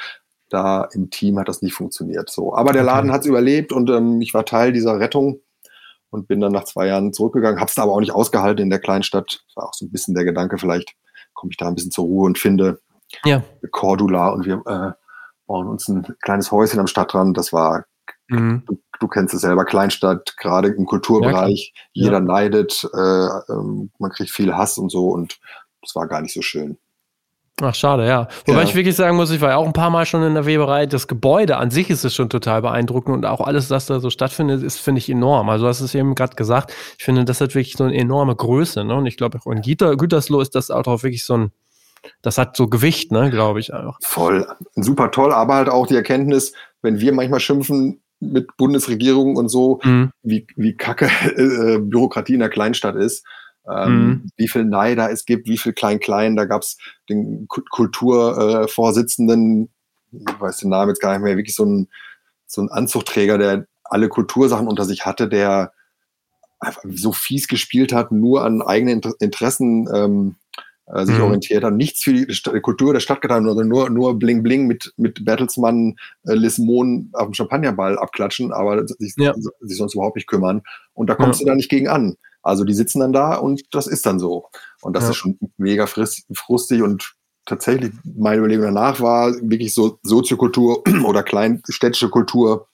da 0.49 0.87
im 0.93 1.09
Team 1.09 1.37
hat 1.37 1.49
das 1.49 1.61
nicht 1.61 1.73
funktioniert. 1.73 2.29
So, 2.29 2.55
aber 2.55 2.71
der 2.71 2.83
Laden 2.83 3.11
hat 3.11 3.21
es 3.21 3.27
überlebt 3.27 3.73
und 3.73 3.89
ähm, 3.89 4.21
ich 4.21 4.33
war 4.33 4.45
Teil 4.45 4.71
dieser 4.71 4.99
Rettung 4.99 5.41
und 6.11 6.29
bin 6.29 6.39
dann 6.39 6.53
nach 6.53 6.63
zwei 6.63 6.87
Jahren 6.87 7.11
zurückgegangen, 7.11 7.59
habe 7.59 7.69
es 7.69 7.77
aber 7.77 7.91
auch 7.91 7.99
nicht 7.99 8.13
ausgehalten 8.13 8.63
in 8.63 8.69
der 8.69 8.79
Kleinstadt. 8.79 9.43
Das 9.47 9.55
war 9.57 9.67
auch 9.67 9.73
so 9.73 9.85
ein 9.85 9.91
bisschen 9.91 10.15
der 10.15 10.23
Gedanke, 10.23 10.57
vielleicht 10.57 10.95
komme 11.33 11.51
ich 11.51 11.57
da 11.57 11.67
ein 11.67 11.75
bisschen 11.75 11.91
zur 11.91 12.05
Ruhe 12.05 12.25
und 12.25 12.37
finde 12.37 12.79
ja. 13.25 13.43
Cordula 13.71 14.29
und 14.29 14.45
wir 14.45 14.63
äh, 14.65 14.91
bauen 15.45 15.67
uns 15.67 15.89
ein 15.89 16.07
kleines 16.21 16.51
Häuschen 16.51 16.79
am 16.79 16.87
Stadtrand. 16.87 17.37
Das 17.37 17.51
war, 17.51 17.83
mhm. 18.29 18.63
Du, 18.99 19.05
du, 19.05 19.07
kennst 19.07 19.33
es 19.33 19.41
selber, 19.41 19.65
Kleinstadt, 19.65 20.35
gerade 20.37 20.69
im 20.69 20.85
Kulturbereich. 20.85 21.73
Ja, 21.93 22.05
jeder 22.05 22.17
ja. 22.17 22.19
neidet, 22.21 22.87
äh, 22.93 22.97
äh, 22.97 23.89
man 23.99 24.11
kriegt 24.11 24.31
viel 24.31 24.55
Hass 24.55 24.77
und 24.77 24.91
so 24.91 25.09
und 25.09 25.39
das 25.81 25.95
war 25.95 26.07
gar 26.07 26.21
nicht 26.21 26.33
so 26.33 26.41
schön. 26.41 26.77
Ach, 27.61 27.73
schade, 27.73 28.05
ja. 28.05 28.27
Wobei 28.45 28.59
ja. 28.59 28.63
ich 28.63 28.75
wirklich 28.75 28.97
sagen 28.97 29.15
muss, 29.15 29.31
ich 29.31 29.39
war 29.39 29.51
ja 29.51 29.55
auch 29.55 29.65
ein 29.65 29.71
paar 29.71 29.89
Mal 29.89 30.05
schon 30.05 30.23
in 30.23 30.33
der 30.33 30.45
Weberei. 30.45 30.87
Das 30.87 31.07
Gebäude 31.07 31.55
an 31.55 31.71
sich 31.71 31.89
ist 31.89 32.03
es 32.03 32.13
schon 32.13 32.29
total 32.29 32.61
beeindruckend 32.61 33.15
und 33.15 33.25
auch 33.25 33.39
alles, 33.39 33.69
was 33.69 33.85
da 33.85 34.01
so 34.01 34.09
stattfindet, 34.09 34.61
ist, 34.61 34.79
finde 34.79 34.99
ich, 34.99 35.09
enorm. 35.09 35.47
Also, 35.47 35.63
du 35.63 35.69
hast 35.69 35.79
es 35.79 35.95
eben 35.95 36.15
gerade 36.15 36.35
gesagt. 36.35 36.73
Ich 36.97 37.05
finde, 37.05 37.23
das 37.23 37.39
hat 37.39 37.55
wirklich 37.55 37.77
so 37.77 37.85
eine 37.85 37.95
enorme 37.95 38.35
Größe. 38.35 38.83
Ne? 38.83 38.95
Und 38.95 39.05
ich 39.05 39.15
glaube, 39.15 39.39
auch 39.39 39.49
in 39.49 39.61
Güter, 39.61 39.95
Gütersloh 39.95 40.41
ist 40.41 40.53
das 40.53 40.69
auch 40.69 40.85
wirklich 40.85 41.23
so 41.23 41.37
ein, 41.37 41.51
das 42.21 42.37
hat 42.37 42.57
so 42.57 42.67
Gewicht, 42.67 43.13
ne, 43.13 43.29
glaube 43.29 43.61
ich 43.61 43.73
einfach. 43.73 43.99
Voll. 44.01 44.45
Super 44.75 45.11
toll, 45.11 45.31
aber 45.31 45.55
halt 45.55 45.69
auch 45.69 45.87
die 45.87 45.95
Erkenntnis, 45.95 46.51
wenn 46.81 46.99
wir 46.99 47.13
manchmal 47.13 47.39
schimpfen 47.39 48.01
mit 48.31 48.57
Bundesregierung 48.57 49.35
und 49.35 49.49
so, 49.49 49.79
mhm. 49.83 50.11
wie, 50.23 50.47
wie 50.55 50.75
kacke 50.75 51.05
äh, 51.37 51.79
Bürokratie 51.79 52.33
in 52.33 52.39
der 52.39 52.49
Kleinstadt 52.49 52.95
ist 52.95 53.23
ähm, 53.69 54.07
mhm. 54.07 54.31
wie 54.37 54.47
viel 54.47 54.65
Neider 54.65 55.11
es 55.11 55.25
gibt, 55.25 55.47
wie 55.47 55.57
viel 55.57 55.73
Klein-Klein. 55.73 56.35
Da 56.35 56.45
gab 56.45 56.61
es 56.61 56.77
den 57.09 57.47
Kulturvorsitzenden, 57.47 59.69
äh, 60.13 60.17
ich 60.17 60.39
weiß 60.39 60.57
den 60.57 60.69
Namen 60.69 60.89
jetzt 60.89 61.01
gar 61.01 61.13
nicht 61.13 61.23
mehr, 61.23 61.37
wirklich 61.37 61.55
so 61.55 61.65
ein, 61.65 61.87
so 62.45 62.61
ein 62.61 62.69
Anzugträger, 62.69 63.37
der 63.37 63.65
alle 63.83 64.09
Kultursachen 64.09 64.67
unter 64.67 64.85
sich 64.85 65.05
hatte, 65.05 65.27
der 65.27 65.73
einfach 66.59 66.83
so 66.89 67.11
fies 67.11 67.47
gespielt 67.47 67.93
hat, 67.93 68.11
nur 68.11 68.43
an 68.43 68.61
eigenen 68.61 69.01
Interessen 69.19 69.87
ähm, 69.93 70.35
äh, 70.87 71.05
sich 71.05 71.15
mhm. 71.15 71.23
orientiert 71.23 71.63
hat, 71.63 71.73
nichts 71.73 72.03
für 72.03 72.13
die 72.13 72.33
St 72.33 72.51
Kultur 72.61 72.93
der 72.93 72.99
Stadt 72.99 73.21
getan, 73.21 73.45
sondern 73.45 73.67
nur, 73.67 73.89
nur 73.89 74.19
Bling 74.19 74.43
Bling 74.43 74.67
mit, 74.67 74.93
mit 74.97 75.25
Bertelsmann, 75.25 75.95
äh, 76.27 76.33
Lismon 76.33 77.09
auf 77.13 77.25
dem 77.25 77.33
Champagnerball 77.33 77.97
abklatschen, 77.97 78.51
aber 78.51 78.87
sich, 78.87 79.13
ja. 79.17 79.33
sich 79.61 79.77
sonst 79.77 79.95
überhaupt 79.95 80.15
nicht 80.15 80.27
kümmern. 80.27 80.61
Und 80.93 81.09
da 81.09 81.15
kommst 81.15 81.39
ja. 81.39 81.45
du 81.45 81.49
da 81.51 81.55
nicht 81.55 81.69
gegen 81.69 81.87
an. 81.87 82.15
Also 82.43 82.63
die 82.63 82.75
sitzen 82.75 82.99
dann 82.99 83.13
da 83.13 83.35
und 83.35 83.63
das 83.71 83.87
ist 83.87 84.05
dann 84.05 84.19
so. 84.19 84.49
Und 84.81 84.95
das 84.95 85.05
ja. 85.05 85.09
ist 85.09 85.15
schon 85.15 85.39
mega 85.57 85.87
frustig 85.87 86.83
und 86.83 87.15
tatsächlich 87.45 87.91
meine 88.03 88.37
Überlegung 88.37 88.65
danach 88.65 89.01
war, 89.01 89.33
wirklich 89.41 89.73
so 89.73 89.99
Soziokultur 90.03 90.83
oder 91.05 91.23
kleinstädtische 91.23 92.09
Kultur 92.09 92.67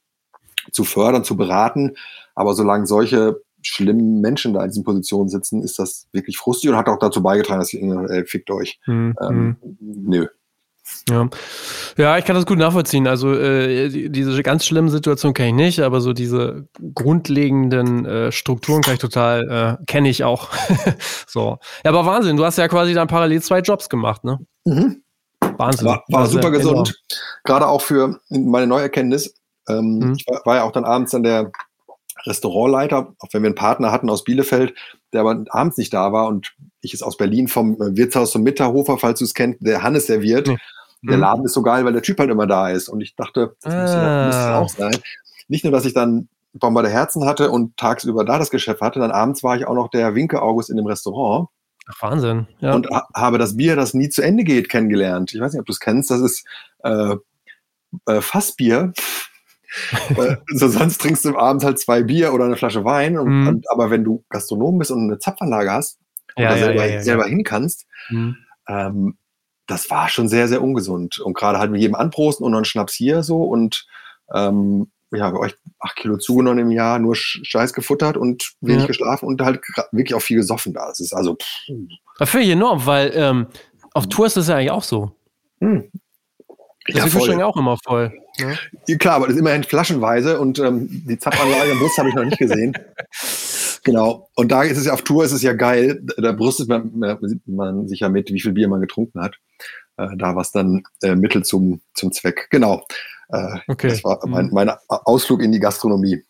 zu 0.71 0.83
fördern, 0.83 1.23
zu 1.23 1.37
beraten. 1.37 1.95
Aber 2.35 2.53
solange 2.53 2.85
solche 2.85 3.41
schlimmen 3.61 4.21
Menschen 4.21 4.53
da 4.53 4.61
in 4.63 4.69
diesen 4.69 4.83
Positionen 4.83 5.29
sitzen, 5.29 5.61
ist 5.61 5.79
das 5.79 6.07
wirklich 6.11 6.37
frustig 6.37 6.69
und 6.69 6.77
hat 6.77 6.87
auch 6.87 6.99
dazu 6.99 7.21
beigetragen, 7.21 7.59
dass 7.59 7.73
ich, 7.73 7.81
äh, 7.81 8.25
fickt 8.25 8.51
euch. 8.51 8.79
Mhm. 8.85 9.15
Ähm, 9.21 9.55
nö, 9.79 10.27
ja. 11.09 11.29
ja, 11.97 12.17
ich 12.17 12.25
kann 12.25 12.35
das 12.35 12.45
gut 12.45 12.57
nachvollziehen. 12.57 13.07
Also 13.07 13.33
äh, 13.33 14.09
diese 14.09 14.43
ganz 14.43 14.65
schlimmen 14.65 14.89
Situationen 14.89 15.33
kenne 15.33 15.49
ich 15.49 15.55
nicht, 15.55 15.79
aber 15.79 16.01
so 16.01 16.13
diese 16.13 16.67
grundlegenden 16.93 18.05
äh, 18.05 18.31
Strukturen 18.31 18.81
kann 18.81 18.95
ich 18.95 18.99
total, 18.99 19.77
äh, 19.81 19.85
kenne 19.85 20.09
ich 20.09 20.23
auch. 20.23 20.49
so. 21.27 21.57
Ja, 21.83 21.91
aber 21.91 22.05
Wahnsinn, 22.05 22.37
du 22.37 22.45
hast 22.45 22.57
ja 22.57 22.67
quasi 22.67 22.93
dann 22.93 23.07
parallel 23.07 23.41
zwei 23.41 23.59
Jobs 23.59 23.89
gemacht, 23.89 24.23
ne? 24.23 24.39
Mhm. 24.65 25.03
Wahnsinn. 25.57 25.87
War, 25.87 26.03
war 26.09 26.21
also, 26.21 26.33
super 26.33 26.51
gesund. 26.51 27.01
Gerade 27.43 27.67
auch 27.67 27.81
für 27.81 28.19
meine 28.29 28.67
Neuerkenntnis. 28.67 29.35
Ähm, 29.67 29.99
mhm. 29.99 30.13
Ich 30.17 30.25
war, 30.27 30.41
war, 30.45 30.55
ja 30.57 30.63
auch 30.63 30.71
dann 30.71 30.85
abends 30.85 31.11
dann 31.11 31.23
der 31.23 31.51
Restaurantleiter, 32.25 33.13
auch 33.19 33.27
wenn 33.31 33.43
wir 33.43 33.47
einen 33.47 33.55
Partner 33.55 33.91
hatten 33.91 34.09
aus 34.09 34.23
Bielefeld, 34.23 34.73
der 35.13 35.21
aber 35.21 35.43
abends 35.49 35.77
nicht 35.77 35.93
da 35.93 36.11
war 36.13 36.27
und 36.27 36.53
ich 36.81 36.93
es 36.93 37.03
aus 37.03 37.17
Berlin 37.17 37.47
vom 37.47 37.75
äh, 37.75 37.95
Wirtshaus 37.95 38.31
zum 38.31 38.43
Mitterhofer, 38.43 38.97
falls 38.97 39.19
du 39.19 39.25
es 39.25 39.33
kennst, 39.33 39.59
der 39.61 39.83
Hannes 39.83 40.07
serviert. 40.07 40.47
Mhm. 40.47 40.57
Der 41.03 41.17
Laden 41.17 41.45
ist 41.45 41.53
so 41.53 41.63
geil, 41.63 41.83
weil 41.83 41.93
der 41.93 42.03
Typ 42.03 42.19
halt 42.19 42.29
immer 42.29 42.45
da 42.45 42.69
ist. 42.69 42.87
Und 42.87 43.01
ich 43.01 43.15
dachte, 43.15 43.55
das 43.61 43.73
ah. 43.73 44.25
müsste 44.25 44.55
auch 44.55 44.69
sein. 44.69 45.01
Nicht 45.47 45.63
nur, 45.63 45.73
dass 45.73 45.85
ich 45.85 45.93
dann 45.93 46.29
Bomber 46.53 46.83
der 46.83 46.91
Herzen 46.91 47.25
hatte 47.25 47.49
und 47.49 47.77
tagsüber 47.77 48.25
da 48.25 48.37
das 48.37 48.51
Geschäft 48.51 48.81
hatte, 48.81 48.99
dann 48.99 49.11
abends 49.11 49.41
war 49.41 49.55
ich 49.55 49.65
auch 49.65 49.73
noch 49.73 49.89
der 49.89 50.15
Winke 50.15 50.41
August 50.41 50.69
in 50.69 50.77
dem 50.77 50.85
Restaurant. 50.85 51.49
Ach, 51.87 52.01
Wahnsinn. 52.01 52.47
Ja. 52.59 52.75
Und 52.75 52.89
ha 52.89 53.07
habe 53.15 53.37
das 53.37 53.57
Bier, 53.57 53.75
das 53.75 53.93
nie 53.93 54.09
zu 54.09 54.21
Ende 54.21 54.43
geht, 54.43 54.69
kennengelernt. 54.69 55.33
Ich 55.33 55.41
weiß 55.41 55.53
nicht, 55.53 55.59
ob 55.59 55.65
du 55.65 55.71
es 55.71 55.79
kennst. 55.79 56.11
Das 56.11 56.21
ist 56.21 56.45
äh, 56.83 57.15
äh, 58.05 58.21
Fassbier. 58.21 58.93
äh, 60.17 60.37
so 60.53 60.67
sonst 60.67 61.01
trinkst 61.01 61.25
du 61.25 61.37
abends 61.37 61.63
halt 61.63 61.79
zwei 61.79 62.03
Bier 62.03 62.33
oder 62.33 62.45
eine 62.45 62.57
Flasche 62.57 62.83
Wein. 62.83 63.17
Und, 63.17 63.29
mhm. 63.29 63.47
und, 63.47 63.71
aber 63.71 63.89
wenn 63.89 64.03
du 64.03 64.23
Gastronom 64.29 64.79
bist 64.79 64.91
und 64.91 65.03
eine 65.03 65.19
Zapfanlage 65.19 65.71
hast 65.71 65.99
und 66.35 66.43
ja, 66.43 66.49
da 66.49 66.57
selber, 66.57 66.85
ja, 66.85 67.01
selber 67.01 67.25
hin 67.25 67.43
kannst, 67.43 67.85
mhm. 68.09 68.37
ähm, 68.67 69.17
das 69.67 69.89
war 69.89 70.09
schon 70.09 70.27
sehr, 70.27 70.47
sehr 70.47 70.61
ungesund. 70.61 71.19
Und 71.19 71.35
gerade 71.35 71.59
halt 71.59 71.71
mit 71.71 71.81
jedem 71.81 71.95
anprosten 71.95 72.45
und 72.45 72.51
noch 72.51 72.57
einen 72.57 72.65
Schnaps 72.65 72.93
hier 72.93 73.23
so 73.23 73.43
und 73.43 73.85
ähm, 74.33 74.91
ja, 75.13 75.29
bei 75.29 75.39
euch 75.39 75.55
acht 75.79 75.97
Kilo 75.97 76.17
zugenommen 76.17 76.59
im 76.59 76.71
Jahr, 76.71 76.99
nur 76.99 77.15
Scheiß 77.15 77.73
gefuttert 77.73 78.15
und 78.15 78.53
wenig 78.61 78.81
ja. 78.81 78.87
geschlafen 78.87 79.25
und 79.25 79.41
halt 79.41 79.61
wirklich 79.91 80.13
auch 80.13 80.21
viel 80.21 80.37
gesoffen 80.37 80.73
da. 80.73 80.87
Das 80.87 80.99
ist 80.99 81.13
also. 81.13 81.37
Das 82.17 82.29
finde 82.29 82.45
ich 82.45 82.51
enorm, 82.53 82.85
weil 82.85 83.11
ähm, 83.13 83.47
auf 83.93 84.07
Tour 84.07 84.25
ist 84.25 84.37
das 84.37 84.47
ja 84.47 84.55
eigentlich 84.55 84.71
auch 84.71 84.83
so. 84.83 85.11
Hm. 85.59 85.91
Ja, 86.87 87.05
ist 87.05 87.13
die 87.13 87.43
auch 87.43 87.57
immer 87.57 87.77
voll. 87.83 88.13
Ne? 88.41 88.57
Ja, 88.87 88.97
klar, 88.97 89.15
aber 89.15 89.27
das 89.27 89.35
ist 89.35 89.41
immerhin 89.41 89.63
flaschenweise 89.63 90.39
und 90.39 90.59
ähm, 90.59 90.87
die 91.07 91.17
Zapfanlage 91.17 91.71
im 91.71 91.79
Bus 91.79 91.97
habe 91.97 92.09
ich 92.09 92.15
noch 92.15 92.25
nicht 92.25 92.37
gesehen. 92.37 92.73
Genau. 93.83 94.29
Und 94.35 94.51
da 94.51 94.61
ist 94.61 94.77
es 94.77 94.85
ja 94.85 94.93
auf 94.93 95.01
Tour, 95.01 95.23
ist 95.25 95.31
es 95.31 95.41
ja 95.41 95.53
geil. 95.53 96.03
Da 96.17 96.33
brüstet 96.33 96.69
man, 96.69 96.91
man 97.47 97.87
sich 97.87 98.01
ja 98.01 98.09
mit, 98.09 98.31
wie 98.31 98.39
viel 98.39 98.51
Bier 98.51 98.67
man 98.67 98.79
getrunken 98.79 99.19
hat. 99.19 99.37
Äh, 99.97 100.15
da 100.17 100.35
war 100.35 100.41
es 100.41 100.51
dann 100.51 100.83
äh, 101.01 101.15
Mittel 101.15 101.43
zum, 101.43 101.81
zum 101.95 102.11
Zweck. 102.11 102.47
Genau. 102.51 102.85
Äh, 103.29 103.57
okay. 103.67 103.89
Das 103.89 104.03
war 104.03 104.19
mein, 104.27 104.47
mhm. 104.47 104.53
mein 104.53 104.71
Ausflug 104.87 105.41
in 105.41 105.51
die 105.51 105.59
Gastronomie. 105.59 106.23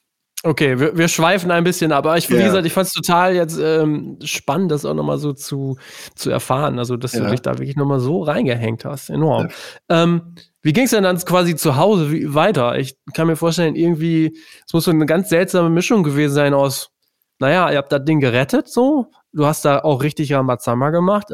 Okay, 0.44 0.80
wir, 0.80 0.98
wir 0.98 1.08
schweifen 1.08 1.52
ein 1.52 1.64
bisschen 1.64 1.92
ab, 1.92 2.06
aber 2.06 2.18
ich, 2.18 2.30
wie 2.32 2.36
ja. 2.36 2.48
gesagt, 2.48 2.66
ich 2.66 2.74
fand 2.74 2.88
es 2.88 2.94
total 2.94 3.36
jetzt 3.36 3.60
ähm, 3.62 4.18
spannend, 4.24 4.72
das 4.72 4.86
auch 4.86 4.96
nochmal 4.96 5.20
so 5.20 5.34
zu, 5.34 5.78
zu 6.16 6.32
erfahren. 6.32 6.80
Also, 6.80 6.98
dass 6.98 7.14
ja. 7.14 7.24
du 7.24 7.30
dich 7.30 7.42
da 7.44 7.60
wirklich 7.60 7.76
nochmal 7.76 8.00
so 8.00 8.24
reingehängt 8.24 8.84
hast. 8.84 9.10
Enorm. 9.10 9.50
Ja. 9.90 10.04
Ähm, 10.04 10.36
wie 10.62 10.74
ging 10.74 10.86
es 10.86 10.92
denn 10.92 11.04
dann 11.04 11.18
quasi 11.18 11.56
zu 11.56 11.76
Hause 11.76 12.34
weiter? 12.34 12.78
Ich 12.78 12.98
kann 13.14 13.28
mir 13.28 13.36
vorstellen, 13.36 13.76
irgendwie, 13.76 14.38
es 14.66 14.74
muss 14.74 14.86
so 14.86 14.92
eine 14.92 15.06
ganz 15.06 15.30
seltsame 15.30 15.70
Mischung 15.70 16.04
gewesen 16.04 16.34
sein 16.34 16.54
aus, 16.54 16.92
naja, 17.40 17.72
ihr 17.72 17.78
habt 17.78 17.92
das 17.92 18.06
Ding 18.06 18.20
gerettet, 18.20 18.68
so. 18.68 19.08
Du 19.34 19.46
hast 19.46 19.66
da 19.66 19.80
auch 19.80 20.04
richtig 20.04 20.32
Ramazamba 20.34 20.92
gemacht. 20.92 21.30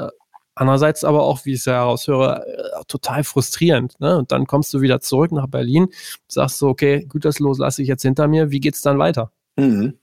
Andererseits 0.55 1.03
aber 1.03 1.23
auch, 1.23 1.45
wie 1.45 1.53
ich 1.53 1.59
es 1.59 1.65
ja 1.65 1.73
heraushöre, 1.73 2.45
äh, 2.47 2.83
total 2.87 3.23
frustrierend. 3.23 3.99
Ne? 3.99 4.17
Und 4.17 4.31
dann 4.31 4.47
kommst 4.47 4.73
du 4.73 4.81
wieder 4.81 5.01
zurück 5.01 5.31
nach 5.31 5.47
Berlin, 5.47 5.87
sagst 6.27 6.57
so, 6.57 6.69
okay, 6.69 7.07
Los 7.39 7.59
lasse 7.59 7.81
ich 7.81 7.87
jetzt 7.87 8.03
hinter 8.03 8.27
mir. 8.27 8.49
Wie 8.49 8.59
geht 8.59 8.75
es 8.75 8.81
dann 8.81 8.97
weiter? 8.97 9.31
Mhm. 9.57 9.99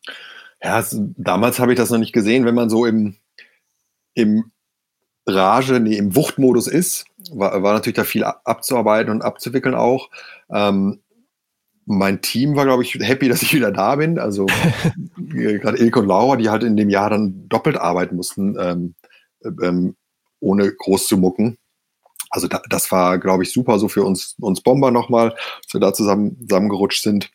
Ja, 0.62 0.78
es, 0.78 0.96
damals 1.16 1.58
habe 1.58 1.72
ich 1.72 1.78
das 1.78 1.90
noch 1.90 1.98
nicht 1.98 2.12
gesehen, 2.12 2.44
wenn 2.44 2.54
man 2.54 2.70
so 2.70 2.86
im, 2.86 3.16
im 4.14 4.52
Rage, 5.26 5.80
nee, 5.80 5.96
im 5.96 6.14
Wuchtmodus 6.14 6.68
ist, 6.68 7.06
war, 7.32 7.62
war 7.62 7.72
natürlich 7.74 7.96
da 7.96 8.04
viel 8.04 8.24
abzuarbeiten 8.24 9.10
und 9.10 9.22
abzuwickeln 9.22 9.74
auch. 9.74 10.10
Ähm, 10.50 11.00
mein 11.86 12.22
Team 12.22 12.56
war, 12.56 12.64
glaube 12.64 12.82
ich, 12.82 12.94
happy, 12.94 13.28
dass 13.30 13.42
ich 13.42 13.54
wieder 13.54 13.72
da 13.72 13.96
bin. 13.96 14.18
Also 14.18 14.46
gerade 15.16 15.78
Ilke 15.78 16.00
und 16.00 16.06
Laura, 16.06 16.36
die 16.36 16.50
halt 16.50 16.62
in 16.62 16.76
dem 16.76 16.90
Jahr 16.90 17.10
dann 17.10 17.48
doppelt 17.48 17.76
arbeiten 17.76 18.16
mussten. 18.16 18.56
Ähm, 18.58 18.94
ähm, 19.62 19.96
ohne 20.40 20.72
groß 20.72 21.06
zu 21.06 21.16
mucken. 21.16 21.58
Also 22.30 22.48
da, 22.48 22.60
das 22.68 22.90
war, 22.90 23.18
glaube 23.18 23.42
ich, 23.42 23.52
super 23.52 23.78
so 23.78 23.88
für 23.88 24.04
uns, 24.04 24.34
uns 24.40 24.60
Bomber 24.60 24.90
nochmal, 24.90 25.30
dass 25.62 25.72
wir 25.72 25.80
da 25.80 25.92
zusammen, 25.92 26.36
zusammengerutscht 26.46 27.02
sind. 27.02 27.30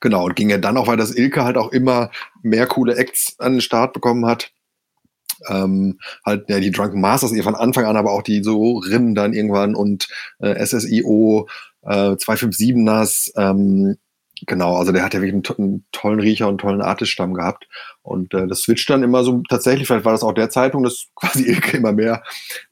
Genau, 0.00 0.24
und 0.24 0.36
ging 0.36 0.50
ja 0.50 0.58
dann 0.58 0.76
auch, 0.76 0.86
weil 0.86 0.96
das 0.96 1.14
Ilke 1.14 1.44
halt 1.44 1.56
auch 1.56 1.72
immer 1.72 2.10
mehr 2.42 2.66
coole 2.66 2.96
Acts 2.96 3.36
an 3.38 3.52
den 3.52 3.60
Start 3.60 3.92
bekommen 3.92 4.26
hat. 4.26 4.52
Ähm, 5.48 5.98
halt 6.24 6.48
ja, 6.48 6.60
die 6.60 6.70
Drunken 6.70 7.00
Masters, 7.00 7.32
ihr 7.32 7.42
von 7.42 7.54
Anfang 7.54 7.84
an, 7.84 7.96
aber 7.96 8.12
auch 8.12 8.22
die 8.22 8.42
so 8.42 8.78
Rinnen 8.78 9.14
dann 9.14 9.32
irgendwann 9.32 9.74
und 9.74 10.08
äh, 10.38 10.64
SSIO, 10.64 11.48
äh, 11.82 12.12
257ers, 12.12 13.32
ähm, 13.36 13.96
Genau, 14.46 14.76
also 14.76 14.92
der 14.92 15.02
hat 15.02 15.12
ja 15.12 15.20
wirklich 15.20 15.50
einen, 15.50 15.58
einen 15.58 15.84
tollen 15.92 16.20
Riecher 16.20 16.48
und 16.48 16.58
tollen 16.58 16.80
Artiststamm 16.80 17.34
gehabt. 17.34 17.68
Und 18.02 18.32
äh, 18.32 18.46
das 18.46 18.62
switcht 18.62 18.88
dann 18.88 19.02
immer 19.02 19.22
so 19.22 19.42
tatsächlich, 19.48 19.86
vielleicht 19.86 20.04
war 20.04 20.12
das 20.12 20.22
auch 20.22 20.32
der 20.32 20.50
Zeitpunkt, 20.50 20.86
dass 20.86 21.08
quasi 21.14 21.56
immer 21.72 21.92
mehr, 21.92 22.22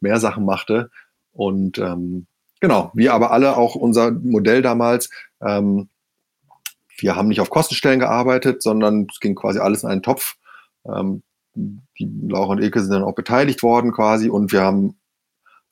mehr 0.01 0.19
Sachen 0.19 0.45
machte. 0.45 0.91
Und 1.33 1.79
ähm, 1.79 2.27
genau, 2.61 2.91
wir 2.95 3.13
aber 3.13 3.33
alle, 3.33 3.57
auch 3.57 3.75
unser 3.75 4.11
Modell 4.13 4.63
damals, 4.63 5.11
ähm, 5.43 5.89
wir 6.97 7.15
haben 7.15 7.29
nicht 7.29 7.41
auf 7.41 7.51
Kostenstellen 7.51 8.01
gearbeitet, 8.01 8.63
sondern 8.63 9.07
es 9.11 9.21
ging 9.21 9.35
quasi 9.35 9.59
alles 9.59 9.83
in 9.85 9.91
einen 9.91 10.03
Topf. 10.03 10.37
Ähm, 10.85 11.23
die 11.99 12.11
Laura 12.29 12.53
und 12.53 12.63
Ilke 12.63 12.81
sind 12.81 12.93
dann 12.93 13.03
auch 13.03 13.15
beteiligt 13.15 13.63
worden 13.63 13.93
quasi 13.93 14.29
und 14.29 14.53
wir 14.53 14.63
haben 14.63 14.95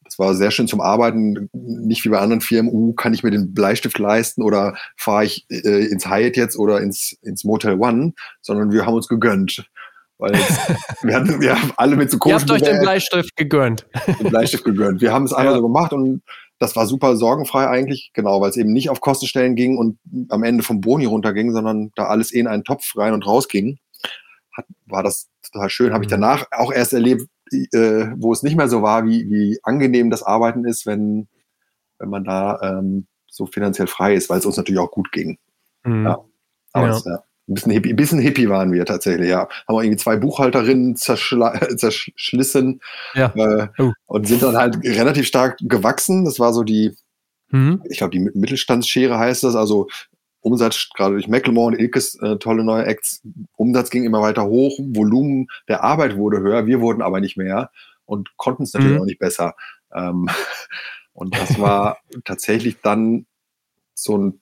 das 0.06 0.18
war 0.18 0.34
sehr 0.34 0.52
schön 0.52 0.68
zum 0.68 0.80
Arbeiten, 0.80 1.50
nicht 1.52 2.04
wie 2.04 2.08
bei 2.08 2.20
anderen 2.20 2.40
Firmen, 2.40 2.72
uh, 2.72 2.92
kann 2.92 3.12
ich 3.12 3.22
mir 3.22 3.32
den 3.32 3.52
Bleistift 3.54 3.98
leisten 3.98 4.42
oder 4.42 4.76
fahre 4.96 5.24
ich 5.24 5.46
äh, 5.50 5.86
ins 5.86 6.08
Hyatt 6.08 6.36
jetzt 6.36 6.56
oder 6.56 6.80
ins, 6.80 7.16
ins 7.22 7.42
Motel 7.44 7.74
One, 7.80 8.12
sondern 8.40 8.70
wir 8.70 8.86
haben 8.86 8.94
uns 8.94 9.08
gegönnt. 9.08 9.68
Weil 10.18 10.32
wir, 11.02 11.14
hatten, 11.14 11.44
haben 11.44 11.72
alle 11.76 11.96
mit 11.96 12.10
so 12.10 12.18
Ihr 12.24 12.34
habt 12.34 12.50
euch 12.50 12.62
den 12.62 12.80
Bleistift 12.80 13.36
gegönnt. 13.36 13.86
Den 14.20 14.30
Bleistift 14.30 14.64
gegönnt. 14.64 15.00
Wir 15.00 15.12
haben 15.12 15.24
es 15.24 15.32
einmal 15.32 15.54
ja. 15.54 15.58
so 15.58 15.66
gemacht 15.66 15.92
und 15.92 16.22
das 16.58 16.74
war 16.74 16.86
super 16.86 17.16
sorgenfrei 17.16 17.68
eigentlich, 17.68 18.12
genau, 18.14 18.40
weil 18.40 18.48
es 18.48 18.56
eben 18.56 18.72
nicht 18.72 18.88
auf 18.88 19.02
Kostenstellen 19.02 19.56
ging 19.56 19.76
und 19.76 19.98
am 20.30 20.42
Ende 20.42 20.62
vom 20.62 20.80
Boni 20.80 21.04
runterging, 21.04 21.52
sondern 21.52 21.90
da 21.96 22.04
alles 22.04 22.32
eh 22.32 22.38
in 22.38 22.46
einen 22.46 22.64
Topf 22.64 22.96
rein 22.96 23.12
und 23.12 23.26
raus 23.26 23.48
ging. 23.48 23.78
Hat, 24.56 24.66
war 24.86 25.02
das 25.02 25.28
total 25.42 25.70
schön. 25.70 25.92
Habe 25.92 26.04
ich 26.04 26.10
mhm. 26.10 26.20
danach 26.20 26.46
auch 26.50 26.72
erst 26.72 26.92
erlebt, 26.92 27.28
äh, 27.52 28.06
wo 28.16 28.32
es 28.32 28.42
nicht 28.42 28.56
mehr 28.56 28.68
so 28.68 28.82
war, 28.82 29.06
wie, 29.06 29.28
wie 29.28 29.58
angenehm 29.62 30.10
das 30.10 30.22
Arbeiten 30.22 30.64
ist, 30.64 30.86
wenn, 30.86 31.28
wenn 31.98 32.08
man 32.08 32.24
da 32.24 32.60
ähm, 32.62 33.06
so 33.26 33.46
finanziell 33.46 33.86
frei 33.86 34.14
ist, 34.14 34.30
weil 34.30 34.38
es 34.38 34.46
uns 34.46 34.56
natürlich 34.56 34.80
auch 34.80 34.90
gut 34.90 35.12
ging. 35.12 35.38
Mhm. 35.84 36.06
Ja. 36.06 36.24
Aber 36.72 36.86
ja. 36.86 36.96
Es, 36.96 37.04
ja. 37.04 37.22
Ein 37.48 37.54
bisschen, 37.54 37.72
hippie, 37.72 37.90
ein 37.90 37.96
bisschen 37.96 38.18
hippie 38.18 38.48
waren 38.48 38.72
wir 38.72 38.84
tatsächlich, 38.84 39.28
ja. 39.28 39.48
Haben 39.68 39.76
wir 39.76 39.82
irgendwie 39.82 39.98
zwei 39.98 40.16
Buchhalterinnen 40.16 40.96
zerschlissen 40.96 42.80
ja. 43.14 43.32
äh, 43.36 43.68
oh. 43.78 43.92
und 44.06 44.26
sind 44.26 44.42
dann 44.42 44.56
halt 44.56 44.78
relativ 44.82 45.28
stark 45.28 45.58
gewachsen. 45.60 46.24
Das 46.24 46.40
war 46.40 46.52
so 46.52 46.64
die, 46.64 46.96
mhm. 47.50 47.84
ich 47.88 47.98
glaube, 47.98 48.10
die 48.10 48.30
Mittelstandsschere 48.34 49.16
heißt 49.16 49.44
das. 49.44 49.54
Also 49.54 49.86
Umsatz, 50.40 50.90
gerade 50.94 51.14
durch 51.14 51.28
Macklemore 51.28 51.68
und 51.68 51.80
Ilkes 51.80 52.14
äh, 52.22 52.36
tolle 52.36 52.64
neue 52.64 52.86
Acts, 52.86 53.22
Umsatz 53.56 53.90
ging 53.90 54.04
immer 54.04 54.22
weiter 54.22 54.44
hoch, 54.46 54.78
Volumen 54.78 55.48
der 55.68 55.82
Arbeit 55.82 56.16
wurde 56.16 56.40
höher, 56.40 56.66
wir 56.66 56.80
wurden 56.80 57.02
aber 57.02 57.20
nicht 57.20 57.36
mehr 57.36 57.70
und 58.04 58.36
konnten 58.36 58.62
es 58.62 58.72
natürlich 58.72 58.96
mhm. 58.96 59.02
auch 59.02 59.06
nicht 59.06 59.18
besser. 59.18 59.54
Ähm, 59.92 60.28
und 61.12 61.36
das 61.36 61.58
war 61.60 61.98
tatsächlich 62.24 62.80
dann 62.82 63.26
so 63.94 64.18
ein 64.18 64.40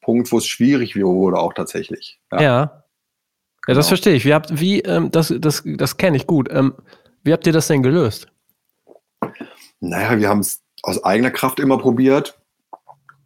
Punkt, 0.00 0.30
wo 0.32 0.38
es 0.38 0.46
schwierig 0.46 0.96
wurde, 0.96 1.38
auch 1.38 1.54
tatsächlich. 1.54 2.20
Ja. 2.32 2.40
Ja, 2.40 2.48
ja 2.48 2.84
das 3.66 3.76
genau. 3.76 3.88
verstehe 3.88 4.14
ich. 4.14 4.24
Wie 4.24 4.34
habt, 4.34 4.60
wie, 4.60 4.80
ähm, 4.80 5.10
das, 5.10 5.32
das, 5.38 5.62
das 5.64 5.96
kenne 5.96 6.16
ich 6.16 6.26
gut. 6.26 6.48
Ähm, 6.50 6.74
wie 7.22 7.32
habt 7.32 7.46
ihr 7.46 7.52
das 7.52 7.68
denn 7.68 7.82
gelöst? 7.82 8.28
Naja, 9.80 10.18
wir 10.18 10.28
haben 10.28 10.40
es 10.40 10.62
aus 10.82 11.02
eigener 11.02 11.30
Kraft 11.30 11.60
immer 11.60 11.78
probiert. 11.78 12.38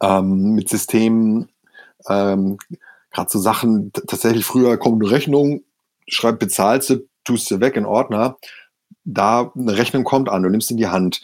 Ähm, 0.01 0.55
mit 0.55 0.69
Systemen 0.69 1.49
ähm, 2.07 2.57
Gerade 3.11 3.29
so 3.29 3.39
Sachen, 3.39 3.91
tatsächlich 3.91 4.45
früher 4.45 4.77
kommt 4.77 5.01
eine 5.01 5.11
Rechnung, 5.11 5.63
schreib, 6.07 6.39
bezahlst 6.39 6.89
du, 6.91 7.07
tust 7.23 7.47
sie 7.47 7.59
weg 7.59 7.75
in 7.75 7.85
Ordner. 7.85 8.37
Da 9.03 9.51
eine 9.55 9.77
Rechnung 9.77 10.03
kommt 10.03 10.29
an, 10.29 10.43
du 10.43 10.49
nimmst 10.49 10.69
in 10.69 10.77
die 10.77 10.87
Hand, 10.87 11.21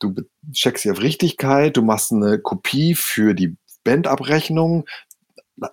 du 0.00 0.14
checkst 0.52 0.82
sie 0.82 0.90
auf 0.90 1.00
Richtigkeit, 1.00 1.76
du 1.76 1.82
machst 1.82 2.12
eine 2.12 2.38
Kopie 2.40 2.94
für 2.94 3.34
die 3.34 3.56
Bandabrechnung, 3.84 4.86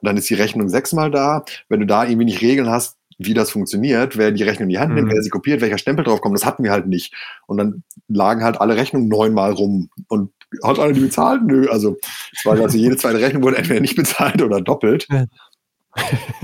dann 0.01 0.17
ist 0.17 0.29
die 0.29 0.35
Rechnung 0.35 0.69
sechsmal 0.69 1.09
da. 1.11 1.45
Wenn 1.69 1.79
du 1.79 1.85
da 1.85 2.03
irgendwie 2.03 2.25
nicht 2.25 2.41
Regeln 2.41 2.69
hast, 2.69 2.97
wie 3.17 3.33
das 3.33 3.51
funktioniert, 3.51 4.17
wer 4.17 4.31
die 4.31 4.43
Rechnung 4.43 4.63
in 4.63 4.73
die 4.73 4.79
Hand 4.79 4.93
nimmt, 4.93 5.07
mhm. 5.07 5.13
wer 5.13 5.21
sie 5.21 5.29
kopiert, 5.29 5.61
welcher 5.61 5.77
Stempel 5.77 6.03
drauf 6.03 6.21
kommt, 6.21 6.35
das 6.35 6.45
hatten 6.45 6.63
wir 6.63 6.71
halt 6.71 6.87
nicht. 6.87 7.13
Und 7.47 7.57
dann 7.57 7.83
lagen 8.07 8.43
halt 8.43 8.59
alle 8.59 8.75
Rechnungen 8.75 9.07
neunmal 9.07 9.53
rum. 9.53 9.89
Und 10.07 10.31
hat 10.63 10.79
einer 10.79 10.93
die 10.93 10.99
bezahlt? 10.99 11.43
Nö. 11.43 11.69
Also 11.69 11.97
es 12.33 12.45
war 12.45 12.59
also 12.59 12.77
jede 12.77 12.97
zweite 12.97 13.19
Rechnung 13.19 13.43
wurde 13.43 13.57
entweder 13.57 13.79
nicht 13.79 13.95
bezahlt 13.95 14.41
oder 14.41 14.61
doppelt. 14.61 15.07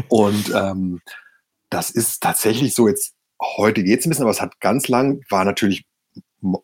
Und 0.08 0.52
ähm, 0.56 1.02
das 1.70 1.90
ist 1.90 2.22
tatsächlich 2.22 2.74
so 2.74 2.88
jetzt, 2.88 3.14
heute 3.42 3.84
geht 3.84 4.00
es 4.00 4.06
ein 4.06 4.10
bisschen, 4.10 4.24
aber 4.24 4.32
es 4.32 4.42
hat 4.42 4.60
ganz 4.60 4.88
lang, 4.88 5.22
war 5.30 5.46
natürlich 5.46 5.86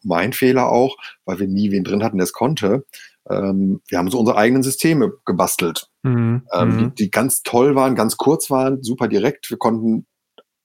mein 0.03 0.33
Fehler 0.33 0.71
auch, 0.71 0.97
weil 1.25 1.39
wir 1.39 1.47
nie 1.47 1.71
wen 1.71 1.83
drin 1.83 2.03
hatten, 2.03 2.17
der 2.17 2.25
es 2.25 2.33
konnte. 2.33 2.85
Ähm, 3.29 3.81
wir 3.87 3.97
haben 3.97 4.09
so 4.09 4.19
unsere 4.19 4.37
eigenen 4.37 4.63
Systeme 4.63 5.11
gebastelt, 5.25 5.89
mhm. 6.03 6.43
ähm, 6.53 6.77
die, 6.77 6.83
mhm. 6.83 6.95
die, 6.95 7.11
ganz 7.11 7.43
toll 7.43 7.75
waren, 7.75 7.95
ganz 7.95 8.17
kurz 8.17 8.49
waren, 8.49 8.83
super 8.83 9.07
direkt. 9.07 9.49
Wir 9.49 9.57
konnten 9.57 10.05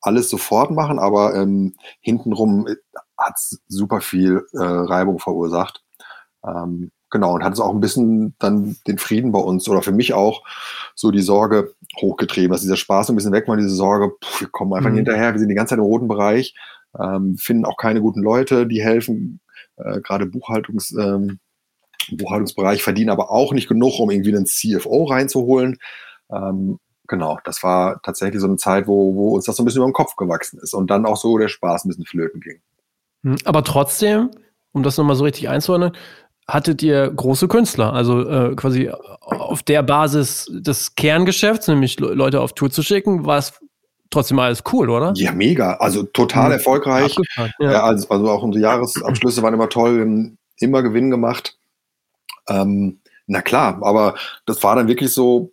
alles 0.01 0.29
sofort 0.29 0.71
machen, 0.71 0.99
aber 0.99 1.35
ähm, 1.35 1.75
hintenrum 2.01 2.67
äh, 2.67 2.77
hat 3.17 3.35
es 3.37 3.61
super 3.69 4.01
viel 4.01 4.45
äh, 4.53 4.63
Reibung 4.63 5.19
verursacht. 5.19 5.83
Ähm, 6.45 6.91
genau, 7.11 7.35
und 7.35 7.45
hat 7.45 7.53
es 7.53 7.61
auch 7.61 7.73
ein 7.73 7.81
bisschen 7.81 8.35
dann 8.39 8.77
den 8.87 8.99
Frieden 8.99 9.33
bei 9.33 9.39
uns 9.39 9.69
oder 9.69 9.83
für 9.83 9.93
mich 9.93 10.13
auch 10.13 10.43
so 10.95 11.11
die 11.11 11.23
Sorge 11.23 11.75
hochgetrieben, 12.01 12.51
dass 12.51 12.63
dieser 12.63 12.77
Spaß 12.77 13.11
ein 13.11 13.17
bisschen 13.17 13.33
weg 13.33 13.47
war, 13.49 13.57
diese 13.57 13.71
Sorge, 13.71 14.13
pff, 14.23 14.41
wir 14.41 14.49
kommen 14.49 14.75
einfach 14.75 14.91
mhm. 14.91 14.97
hinterher, 14.97 15.33
wir 15.33 15.39
sind 15.39 15.49
die 15.49 15.55
ganze 15.55 15.71
Zeit 15.71 15.79
im 15.79 15.85
roten 15.85 16.09
Bereich, 16.09 16.55
ähm, 16.99 17.37
finden 17.39 17.65
auch 17.65 17.77
keine 17.77 18.01
guten 18.01 18.23
Leute, 18.23 18.67
die 18.67 18.83
helfen, 18.83 19.41
äh, 19.77 20.01
gerade 20.01 20.27
Buchhaltungs, 20.27 20.93
ähm, 20.93 21.39
Buchhaltungsbereich 22.11 22.83
verdienen 22.83 23.11
aber 23.11 23.31
auch 23.31 23.53
nicht 23.53 23.69
genug, 23.69 23.99
um 23.99 24.11
irgendwie 24.11 24.35
einen 24.35 24.47
CFO 24.47 25.05
reinzuholen. 25.05 25.79
Ähm, 26.31 26.79
genau, 27.09 27.39
das 27.45 27.63
war 27.63 28.01
tatsächlich 28.03 28.41
so 28.41 28.47
eine 28.47 28.57
Zeit, 28.57 28.87
wo, 28.87 29.15
wo 29.15 29.35
uns 29.35 29.45
das 29.45 29.57
so 29.57 29.63
ein 29.63 29.67
bisschen 29.67 29.81
über 29.81 29.91
den 29.91 29.95
Kopf 29.95 30.17
gewachsen 30.17 30.59
ist 30.61 30.75
und 30.75 30.91
dann 30.91 31.07
auch 31.07 31.17
so 31.17 31.39
der 31.39 31.49
Spaß 31.49 31.85
ein 31.85 31.89
bisschen 31.89 32.07
flöten 32.07 32.41
ging. 32.41 32.61
Hm, 33.25 33.37
aber 33.45 33.65
trotzdem, 33.65 34.31
um 34.73 34.83
das 34.83 34.97
nochmal 34.97 35.17
so 35.17 35.25
richtig 35.25 35.49
einzuordnen, 35.49 35.93
hattet 36.49 36.83
ihr 36.83 37.11
große 37.11 37.49
Künstler, 37.49 37.93
also 37.93 38.29
äh, 38.29 38.55
quasi 38.57 38.91
auf 39.21 39.63
der 39.63 39.83
Basis 39.83 40.51
des 40.53 40.95
Kerngeschäfts, 40.97 41.69
nämlich 41.69 42.01
Leute 42.01 42.41
auf 42.41 42.55
Tour 42.55 42.71
zu 42.71 42.83
schicken, 42.83 43.25
war 43.25 43.39
es 43.39 43.61
trotzdem 44.11 44.39
alles 44.39 44.63
cool, 44.73 44.91
oder? 44.91 45.13
Ja, 45.17 45.33
mega. 45.33 45.75
Also 45.75 46.03
total 46.03 46.47
mhm. 46.47 46.53
erfolgreich. 46.53 47.17
Ja. 47.37 47.49
ja. 47.59 47.83
also, 47.83 48.09
also 48.09 48.31
auch 48.31 48.43
unsere 48.43 48.63
Jahresabschlüsse 48.63 49.43
waren 49.43 49.55
immer 49.55 49.69
toll, 49.69 50.37
immer 50.59 50.83
Gewinn 50.83 51.11
gemacht. 51.11 51.59
Ähm, 52.49 53.01
na 53.27 53.43
klar, 53.43 53.81
aber 53.83 54.17
das 54.47 54.63
war 54.63 54.77
dann 54.77 54.89
wirklich 54.89 55.13
so 55.13 55.53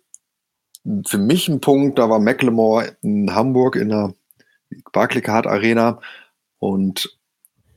für 1.06 1.18
mich 1.18 1.48
ein 1.48 1.60
Punkt, 1.60 1.98
da 1.98 2.08
war 2.08 2.18
Macklemore 2.18 2.96
in 3.02 3.34
Hamburg 3.34 3.76
in 3.76 3.90
der 3.90 4.14
Barclaycard 4.92 5.46
Arena 5.46 6.00
und 6.58 7.16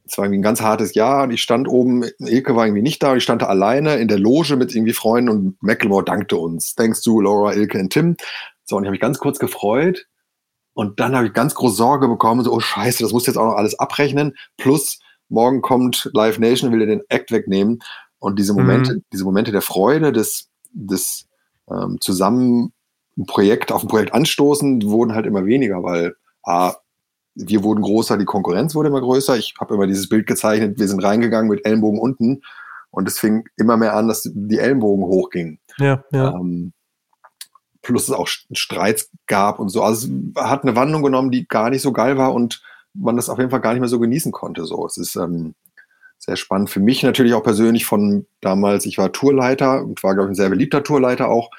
es 0.06 0.18
war 0.18 0.26
irgendwie 0.26 0.40
ein 0.40 0.44
ganz 0.44 0.62
hartes 0.62 0.96
Jahr. 0.96 1.30
Ich 1.32 1.42
stand 1.42 1.68
oben, 1.68 2.04
Ilke 2.20 2.56
war 2.56 2.66
irgendwie 2.66 2.82
nicht 2.82 3.02
da, 3.02 3.16
ich 3.16 3.24
stand 3.24 3.42
da 3.42 3.48
alleine 3.48 3.96
in 3.96 4.08
der 4.08 4.20
Loge 4.20 4.56
mit 4.56 4.76
irgendwie 4.76 4.94
Freunden 4.94 5.30
und 5.30 5.64
Macklemore 5.64 6.04
dankte 6.04 6.38
uns. 6.38 6.76
Thanks 6.76 7.02
to 7.02 7.22
Laura, 7.22 7.54
Ilke 7.54 7.80
und 7.80 7.92
Tim. 7.92 8.18
So, 8.66 8.76
und 8.78 8.84
ich 8.84 8.88
habe 8.88 8.92
mich 8.94 9.02
ganz 9.02 9.20
kurz 9.20 9.40
gefreut 9.40 10.06
und 10.74 11.00
dann 11.00 11.16
habe 11.16 11.28
ich 11.28 11.34
ganz 11.34 11.56
große 11.56 11.76
Sorge 11.76 12.08
bekommen, 12.08 12.44
so, 12.44 12.52
oh 12.52 12.60
scheiße, 12.60 13.04
das 13.04 13.14
muss 13.14 13.28
jetzt 13.28 13.38
auch 13.38 13.46
noch 13.46 13.56
alles 13.56 13.80
abrechnen. 13.80 14.36
Plus, 14.58 15.00
morgen 15.30 15.62
kommt 15.62 16.10
Live 16.14 16.40
Nation 16.40 16.72
will 16.72 16.86
den 16.86 17.02
Act 17.10 17.32
wegnehmen. 17.32 17.80
Und 18.24 18.40
diese 18.40 18.54
Momente, 18.54 18.94
mhm. 18.94 19.04
diese 19.12 19.26
Momente 19.26 19.52
der 19.52 19.62
Freude, 19.62 20.14
des, 20.14 20.50
des 20.72 21.28
ähm, 21.70 21.98
zusammen 22.00 22.72
ein 23.18 23.26
Projekt 23.26 23.74
auf 23.74 23.84
ein 23.84 23.90
Projekt 23.90 24.14
anstoßen, 24.14 24.82
wurden 24.84 25.14
halt 25.14 25.26
immer 25.26 25.46
weniger, 25.46 25.84
weil 25.84 26.16
A, 26.42 26.76
wir 27.36 27.64
wurden 27.64 27.82
größer, 27.82 28.18
die 28.18 28.24
Konkurrenz 28.24 28.76
wurde 28.76 28.88
immer 28.88 29.02
größer. 29.02 29.36
Ich 29.36 29.56
habe 29.60 29.74
immer 29.76 29.88
dieses 29.88 30.08
Bild 30.08 30.26
gezeichnet, 30.26 30.80
wir 30.80 30.88
sind 30.88 31.04
reingegangen 31.04 31.50
mit 31.50 31.66
Ellenbogen 31.66 32.00
unten 32.00 32.44
und 32.92 33.10
es 33.10 33.20
fing 33.20 33.44
immer 33.58 33.76
mehr 33.76 33.94
an, 33.94 34.08
dass 34.08 34.22
die 34.24 34.58
Ellenbogen 34.58 35.04
hochgingen. 35.04 35.60
Ja, 35.78 36.06
ja. 36.14 36.34
Ähm, 36.34 36.72
plus 37.82 38.04
es 38.04 38.12
auch 38.12 38.30
Streits 38.30 39.10
gab 39.28 39.60
und 39.60 39.68
so. 39.68 39.84
Also 39.84 40.08
es 40.08 40.42
hat 40.42 40.64
eine 40.64 40.78
Wandlung 40.78 41.04
genommen, 41.04 41.30
die 41.30 41.46
gar 41.46 41.70
nicht 41.70 41.82
so 41.82 41.92
geil 41.92 42.18
war 42.18 42.34
und 42.34 42.64
man 42.94 43.18
das 43.18 43.28
auf 43.28 43.38
jeden 43.38 43.52
Fall 43.52 43.60
gar 43.60 43.74
nicht 43.74 43.82
mehr 43.82 43.90
so 43.90 44.00
genießen 44.00 44.32
konnte. 44.32 44.64
So, 44.64 44.86
es 44.86 44.96
ist 44.96 45.18
ähm, 45.18 45.56
sehr 46.24 46.38
spannend 46.38 46.70
für 46.70 46.80
mich 46.80 47.04
natürlich 47.04 47.34
auch 47.34 47.44
persönlich 47.44 47.86
von 47.86 48.26
damals. 48.40 48.86
Ich 48.86 48.98
war 48.98 49.12
Tourleiter 49.12 49.84
und 49.84 50.02
war 50.04 50.14
glaube 50.14 50.30
ich 50.30 50.32
ein 50.32 50.36
sehr 50.36 50.50
beliebter 50.50 50.84
Tourleiter 50.84 51.30
auch, 51.30 51.50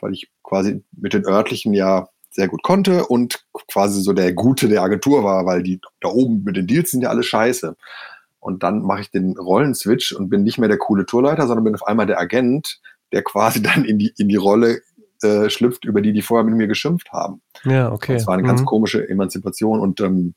weil 0.00 0.12
ich 0.12 0.28
quasi 0.42 0.82
mit 0.96 1.12
den 1.12 1.24
örtlichen 1.24 1.72
ja 1.72 2.08
sehr 2.30 2.48
gut 2.48 2.62
konnte 2.62 3.06
und 3.06 3.44
quasi 3.72 4.00
so 4.00 4.12
der 4.12 4.32
Gute 4.32 4.68
der 4.68 4.82
Agentur 4.82 5.22
war, 5.24 5.46
weil 5.46 5.62
die 5.62 5.80
da 6.00 6.08
oben 6.08 6.42
mit 6.44 6.56
den 6.56 6.66
Deals 6.66 6.90
sind 6.90 7.02
ja 7.02 7.10
alle 7.10 7.22
scheiße. 7.22 7.76
Und 8.40 8.62
dann 8.62 8.82
mache 8.82 9.02
ich 9.02 9.10
den 9.10 9.36
Rollenswitch 9.36 10.12
und 10.12 10.28
bin 10.28 10.42
nicht 10.42 10.58
mehr 10.58 10.68
der 10.68 10.78
coole 10.78 11.06
Tourleiter, 11.06 11.46
sondern 11.46 11.64
bin 11.64 11.74
auf 11.74 11.86
einmal 11.86 12.06
der 12.06 12.18
Agent, 12.18 12.80
der 13.12 13.22
quasi 13.22 13.62
dann 13.62 13.84
in 13.84 13.98
die, 13.98 14.12
in 14.18 14.28
die 14.28 14.36
Rolle 14.36 14.80
äh, 15.22 15.48
schlüpft, 15.48 15.84
über 15.84 16.00
die 16.00 16.12
die 16.12 16.22
vorher 16.22 16.44
mit 16.44 16.54
mir 16.54 16.66
geschimpft 16.66 17.12
haben. 17.12 17.40
Ja, 17.64 17.92
okay. 17.92 18.14
Das 18.14 18.26
war 18.26 18.34
eine 18.34 18.42
mhm. 18.42 18.48
ganz 18.48 18.64
komische 18.64 19.08
Emanzipation 19.08 19.80
und 19.80 20.00
ähm, 20.00 20.34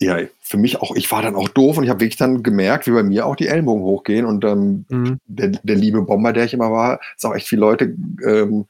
ja, 0.00 0.18
für 0.40 0.58
mich 0.58 0.80
auch, 0.82 0.94
ich 0.94 1.10
war 1.10 1.22
dann 1.22 1.36
auch 1.36 1.48
doof 1.48 1.78
und 1.78 1.84
ich 1.84 1.90
habe 1.90 2.00
wirklich 2.00 2.18
dann 2.18 2.42
gemerkt, 2.42 2.86
wie 2.86 2.92
bei 2.92 3.02
mir 3.02 3.26
auch 3.26 3.36
die 3.36 3.48
Ellenbogen 3.48 3.82
hochgehen 3.82 4.26
und 4.26 4.44
ähm, 4.44 4.84
mhm. 4.88 5.18
der, 5.26 5.48
der 5.62 5.76
liebe 5.76 6.02
Bomber, 6.02 6.32
der 6.32 6.44
ich 6.44 6.54
immer 6.54 6.70
war, 6.70 7.00
ist 7.16 7.24
auch 7.24 7.34
echt 7.34 7.48
viele 7.48 7.60
Leute 7.60 7.84
ähm, 8.24 8.66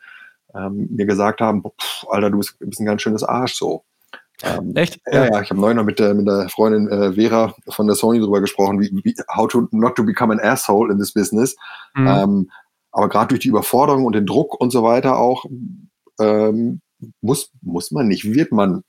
ähm, 0.55 0.89
mir 0.91 1.07
gesagt 1.07 1.41
haben, 1.41 1.62
pff, 1.62 2.07
Alter, 2.09 2.31
du 2.31 2.39
bist, 2.39 2.57
bist 2.61 2.81
ein 2.81 2.87
ganz 2.87 3.03
schönes 3.03 3.24
Arsch 3.24 3.55
so. 3.55 3.85
Ähm, 4.43 4.77
Echt? 4.77 5.01
Ja, 5.11 5.24
ja, 5.27 5.41
ich 5.41 5.51
habe 5.51 5.61
neulich 5.61 5.77
noch 5.77 5.85
mit 5.85 5.99
der, 5.99 6.14
mit 6.14 6.27
der 6.27 6.49
Freundin 6.49 6.89
äh, 6.89 7.14
Vera 7.14 7.55
von 7.68 7.87
der 7.87 7.97
Sony 7.97 8.20
drüber 8.20 8.41
gesprochen, 8.41 8.81
wie, 8.81 8.91
wie, 9.03 9.14
how 9.35 9.49
to 9.49 9.66
not 9.70 9.97
to 9.97 10.05
become 10.05 10.33
an 10.33 10.41
asshole 10.41 10.93
in 10.93 10.99
this 10.99 11.12
business. 11.12 11.57
Mhm. 11.95 12.07
Ähm, 12.07 12.51
aber 12.93 13.09
gerade 13.09 13.29
durch 13.29 13.41
die 13.41 13.49
Überforderung 13.49 14.05
und 14.05 14.14
den 14.14 14.27
Druck 14.27 14.61
und 14.61 14.70
so 14.70 14.83
weiter 14.83 15.18
auch, 15.18 15.45
ähm, 16.20 16.81
muss, 17.20 17.51
muss 17.62 17.91
man 17.91 18.09
nicht, 18.09 18.33
wird 18.33 18.53
man 18.53 18.85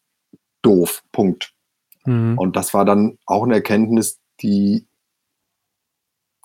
doof. 0.61 1.01
Punkt. 1.11 1.53
Mhm. 2.07 2.37
Und 2.37 2.55
das 2.55 2.73
war 2.73 2.85
dann 2.85 3.17
auch 3.25 3.43
eine 3.43 3.55
Erkenntnis, 3.55 4.19
die, 4.41 4.87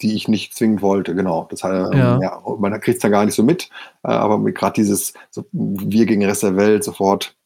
die 0.02 0.14
ich 0.14 0.28
nicht 0.28 0.54
zwingend 0.54 0.82
wollte, 0.82 1.14
genau. 1.14 1.46
Das 1.50 1.62
heißt, 1.62 1.94
ja. 1.94 2.18
ja 2.20 2.42
man 2.58 2.72
kriegt 2.80 2.96
es 2.96 3.02
dann 3.02 3.12
gar 3.12 3.24
nicht 3.24 3.34
so 3.34 3.42
mit, 3.42 3.70
äh, 4.02 4.08
aber 4.08 4.38
gerade 4.52 4.74
dieses 4.74 5.14
so, 5.30 5.44
Wir 5.52 6.06
gegen 6.06 6.20
den 6.20 6.28
Rest 6.28 6.42
der 6.42 6.56
Welt 6.56 6.84
sofort 6.84 7.36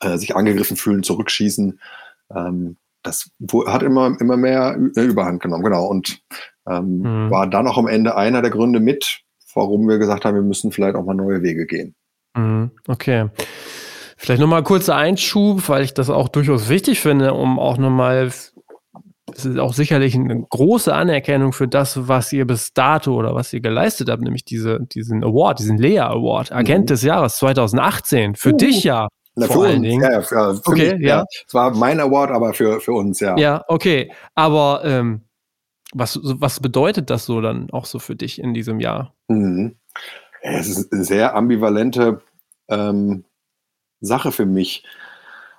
äh, 0.00 0.18
sich 0.18 0.34
angegriffen 0.34 0.76
fühlen, 0.76 1.02
zurückschießen, 1.02 1.80
ähm, 2.34 2.76
das 3.02 3.30
hat 3.68 3.82
immer, 3.84 4.20
immer 4.20 4.36
mehr 4.36 4.76
Überhand 4.96 5.40
genommen, 5.40 5.62
genau. 5.62 5.86
Und 5.86 6.20
ähm, 6.68 6.98
mhm. 6.98 7.30
war 7.30 7.46
dann 7.46 7.68
auch 7.68 7.78
am 7.78 7.86
Ende 7.86 8.16
einer 8.16 8.42
der 8.42 8.50
Gründe 8.50 8.80
mit, 8.80 9.20
warum 9.54 9.88
wir 9.88 9.98
gesagt 9.98 10.24
haben, 10.24 10.34
wir 10.34 10.42
müssen 10.42 10.72
vielleicht 10.72 10.96
auch 10.96 11.04
mal 11.04 11.14
neue 11.14 11.42
Wege 11.42 11.66
gehen. 11.66 11.94
Mhm. 12.34 12.72
Okay. 12.88 13.28
Vielleicht 14.16 14.40
nochmal 14.40 14.62
kurzer 14.62 14.96
Einschub, 14.96 15.68
weil 15.68 15.82
ich 15.82 15.92
das 15.92 16.08
auch 16.08 16.28
durchaus 16.28 16.68
wichtig 16.68 17.00
finde, 17.00 17.34
um 17.34 17.58
auch 17.58 17.76
nochmal, 17.76 18.24
es 18.26 18.54
ist 19.44 19.58
auch 19.58 19.74
sicherlich 19.74 20.14
eine 20.14 20.42
große 20.48 20.92
Anerkennung 20.92 21.52
für 21.52 21.68
das, 21.68 22.08
was 22.08 22.32
ihr 22.32 22.46
bis 22.46 22.72
dato 22.72 23.14
oder 23.14 23.34
was 23.34 23.52
ihr 23.52 23.60
geleistet 23.60 24.08
habt, 24.08 24.22
nämlich 24.22 24.44
diese, 24.44 24.80
diesen 24.80 25.22
Award, 25.22 25.58
diesen 25.58 25.76
Lea 25.76 26.00
Award, 26.00 26.50
Agent 26.50 26.84
mhm. 26.84 26.86
des 26.86 27.02
Jahres 27.02 27.36
2018. 27.36 28.36
Für 28.36 28.54
uh. 28.54 28.56
dich 28.56 28.84
ja. 28.84 29.08
Na, 29.38 29.48
vor 29.48 29.66
allen 29.66 29.82
Dingen. 29.82 30.02
Ja, 30.02 30.20
ja, 30.20 30.60
okay, 30.64 30.94
mich, 30.94 31.06
ja. 31.06 31.24
Es 31.46 31.52
war 31.52 31.74
mein 31.74 32.00
Award, 32.00 32.30
aber 32.30 32.54
für, 32.54 32.80
für 32.80 32.92
uns, 32.92 33.20
ja. 33.20 33.36
Ja, 33.36 33.64
okay. 33.68 34.10
Aber 34.34 34.80
ähm, 34.82 35.26
was, 35.92 36.18
was 36.22 36.60
bedeutet 36.60 37.10
das 37.10 37.26
so 37.26 37.42
dann 37.42 37.70
auch 37.70 37.84
so 37.84 37.98
für 37.98 38.16
dich 38.16 38.40
in 38.40 38.54
diesem 38.54 38.80
Jahr? 38.80 39.12
Mhm. 39.28 39.76
Es 40.40 40.68
ist 40.68 40.90
eine 40.90 41.04
sehr 41.04 41.34
ambivalente 41.34 42.22
ähm, 42.68 43.24
Sache 44.00 44.32
für 44.32 44.46
mich. 44.46 44.84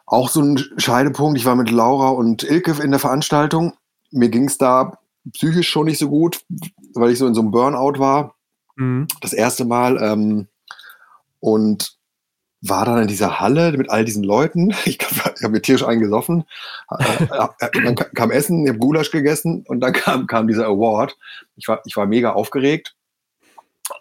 Auch 0.06 0.30
so 0.30 0.42
ein 0.42 0.58
Scheidepunkt. 0.78 1.38
Ich 1.38 1.46
war 1.46 1.56
mit 1.56 1.70
Laura 1.70 2.10
und 2.10 2.44
Ilke 2.44 2.82
in 2.82 2.92
der 2.92 3.00
Veranstaltung. 3.00 3.74
Mir 4.12 4.30
ging 4.30 4.46
es 4.46 4.58
da 4.58 5.00
psychisch 5.34 5.70
schon 5.70 5.86
nicht 5.86 6.00
so 6.00 6.10
gut, 6.10 6.42
weil 6.94 7.12
ich 7.12 7.20
so 7.20 7.28
in 7.28 7.34
so 7.34 7.42
einem 7.42 7.52
Burnout 7.52 8.00
war. 8.00 8.36
Mhm. 8.76 9.08
Das 9.22 9.34
erste 9.34 9.66
Mal. 9.66 10.02
Ähm, 10.02 10.48
und 11.40 11.98
war 12.62 12.86
dann 12.86 13.02
in 13.02 13.08
dieser 13.08 13.40
Halle 13.40 13.72
mit 13.74 13.90
all 13.90 14.06
diesen 14.06 14.24
Leuten. 14.24 14.74
Ich, 14.86 15.00
ich 15.00 15.44
habe 15.44 15.54
mir 15.54 15.62
tierisch 15.62 15.84
eingesoffen. 15.84 16.46
Äh, 16.98 17.24
äh, 17.24 17.48
äh, 17.60 17.84
dann 17.84 17.96
kam 17.96 18.32
Essen, 18.32 18.64
ich 18.64 18.70
habe 18.70 18.80
Gulasch 18.80 19.12
gegessen 19.12 19.64
und 19.68 19.82
dann 19.82 19.94
kam, 19.94 20.28
kam 20.28 20.48
dieser 20.48 20.66
Award. 20.66 21.18
Ich 21.56 21.68
war, 21.68 21.82
ich 21.86 21.96
war 21.96 22.06
mega 22.06 22.34
aufgeregt. 22.34 22.96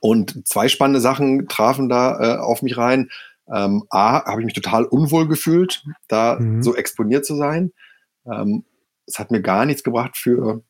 Und 0.01 0.47
zwei 0.49 0.68
spannende 0.68 1.01
Sachen 1.01 1.49
trafen 1.49 1.89
da 1.89 2.18
äh, 2.18 2.39
auf 2.39 2.62
mich 2.62 2.76
rein. 2.76 3.11
Ähm, 3.53 3.85
A, 3.91 4.25
habe 4.25 4.41
ich 4.41 4.47
mich 4.47 4.55
total 4.55 4.85
unwohl 4.85 5.29
gefühlt, 5.29 5.85
da 6.09 6.39
mhm. 6.39 6.63
so 6.63 6.75
exponiert 6.75 7.25
zu 7.25 7.37
sein. 7.37 7.73
Ähm, 8.27 8.65
es 9.07 9.19
hat 9.19 9.31
mir 9.31 9.41
gar 9.41 9.67
nichts 9.67 9.85
gebracht 9.85 10.17
für, 10.17 10.63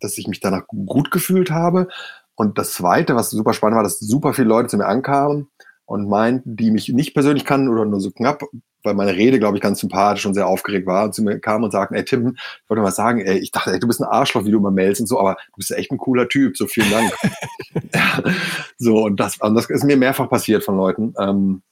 dass 0.00 0.18
ich 0.18 0.26
mich 0.26 0.40
danach 0.40 0.66
gut 0.66 1.10
gefühlt 1.10 1.50
habe. 1.50 1.88
Und 2.36 2.58
das 2.58 2.72
Zweite, 2.72 3.14
was 3.14 3.30
super 3.30 3.52
spannend 3.52 3.76
war, 3.76 3.82
dass 3.82 3.98
super 3.98 4.32
viele 4.32 4.48
Leute 4.48 4.68
zu 4.68 4.76
mir 4.76 4.86
ankamen 4.86 5.48
und 5.84 6.08
meinten, 6.08 6.56
die 6.56 6.70
mich 6.70 6.88
nicht 6.88 7.14
persönlich 7.14 7.44
kannten 7.44 7.68
oder 7.68 7.84
nur 7.84 8.00
so 8.00 8.10
knapp, 8.10 8.42
weil 8.82 8.94
meine 8.94 9.14
Rede, 9.14 9.38
glaube 9.38 9.56
ich, 9.56 9.62
ganz 9.62 9.80
sympathisch 9.80 10.26
und 10.26 10.34
sehr 10.34 10.46
aufgeregt 10.46 10.86
war, 10.86 11.04
und 11.04 11.14
zu 11.14 11.22
mir 11.22 11.38
kamen 11.38 11.64
und 11.64 11.70
sagten, 11.70 11.94
ey 11.94 12.04
Tim, 12.04 12.34
ich 12.36 12.70
wollte 12.70 12.82
mal 12.82 12.90
sagen, 12.90 13.20
ey, 13.20 13.38
ich 13.38 13.50
dachte, 13.50 13.72
ey, 13.72 13.78
du 13.78 13.86
bist 13.86 14.00
ein 14.00 14.08
Arschloch, 14.08 14.44
wie 14.44 14.50
du 14.50 14.58
immer 14.58 14.70
mailst 14.70 15.00
und 15.00 15.06
so, 15.06 15.20
aber 15.20 15.34
du 15.34 15.56
bist 15.58 15.70
echt 15.72 15.92
ein 15.92 15.98
cooler 15.98 16.28
Typ, 16.28 16.56
so 16.56 16.66
vielen 16.66 16.90
Dank. 16.90 17.12
ja, 17.94 18.22
so, 18.78 19.04
und 19.04 19.20
das, 19.20 19.38
und 19.38 19.54
das 19.54 19.68
ist 19.70 19.84
mir 19.84 19.96
mehrfach 19.96 20.28
passiert 20.28 20.64
von 20.64 20.76
Leuten. 20.76 21.14
Ähm, 21.18 21.62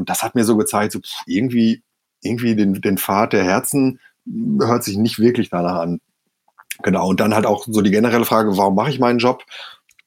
und 0.00 0.08
das 0.08 0.22
hat 0.22 0.34
mir 0.34 0.44
so 0.44 0.56
gezeigt, 0.56 0.92
so 0.92 1.00
irgendwie, 1.26 1.82
irgendwie 2.22 2.56
den, 2.56 2.74
den 2.80 2.96
Pfad 2.96 3.34
der 3.34 3.44
Herzen 3.44 4.00
hört 4.60 4.82
sich 4.82 4.96
nicht 4.96 5.18
wirklich 5.18 5.50
danach 5.50 5.80
an. 5.80 6.00
Genau. 6.82 7.06
Und 7.08 7.20
dann 7.20 7.34
halt 7.34 7.44
auch 7.44 7.66
so 7.68 7.82
die 7.82 7.90
generelle 7.90 8.24
Frage, 8.24 8.56
warum 8.56 8.74
mache 8.74 8.90
ich 8.90 8.98
meinen 8.98 9.18
Job? 9.18 9.44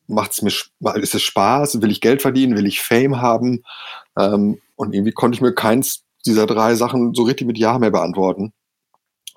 Macht 0.07 0.31
es 0.31 0.41
mir, 0.41 0.51
ist 0.95 1.15
es 1.15 1.21
Spaß? 1.21 1.81
Will 1.81 1.91
ich 1.91 2.01
Geld 2.01 2.23
verdienen? 2.23 2.57
Will 2.57 2.65
ich 2.65 2.81
Fame 2.81 3.21
haben? 3.21 3.63
Ähm, 4.17 4.59
und 4.75 4.93
irgendwie 4.93 5.11
konnte 5.11 5.35
ich 5.35 5.41
mir 5.41 5.53
keins 5.53 6.03
dieser 6.25 6.47
drei 6.47 6.73
Sachen 6.73 7.13
so 7.13 7.23
richtig 7.23 7.45
mit 7.45 7.59
Ja 7.59 7.77
mehr 7.77 7.91
beantworten. 7.91 8.53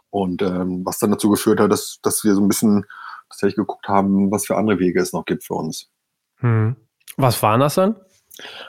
Und 0.08 0.40
ähm, 0.40 0.86
was 0.86 0.98
dann 0.98 1.10
dazu 1.10 1.28
geführt 1.28 1.60
hat, 1.60 1.70
dass, 1.70 1.98
dass 2.02 2.24
wir 2.24 2.34
so 2.34 2.40
ein 2.40 2.48
bisschen 2.48 2.86
tatsächlich 3.28 3.56
geguckt 3.56 3.88
haben, 3.88 4.30
was 4.30 4.46
für 4.46 4.56
andere 4.56 4.78
Wege 4.78 5.00
es 5.00 5.12
noch 5.12 5.26
gibt 5.26 5.44
für 5.44 5.54
uns. 5.54 5.90
Hm. 6.38 6.76
Was 7.18 7.42
waren 7.42 7.60
das 7.60 7.74
dann? 7.74 7.96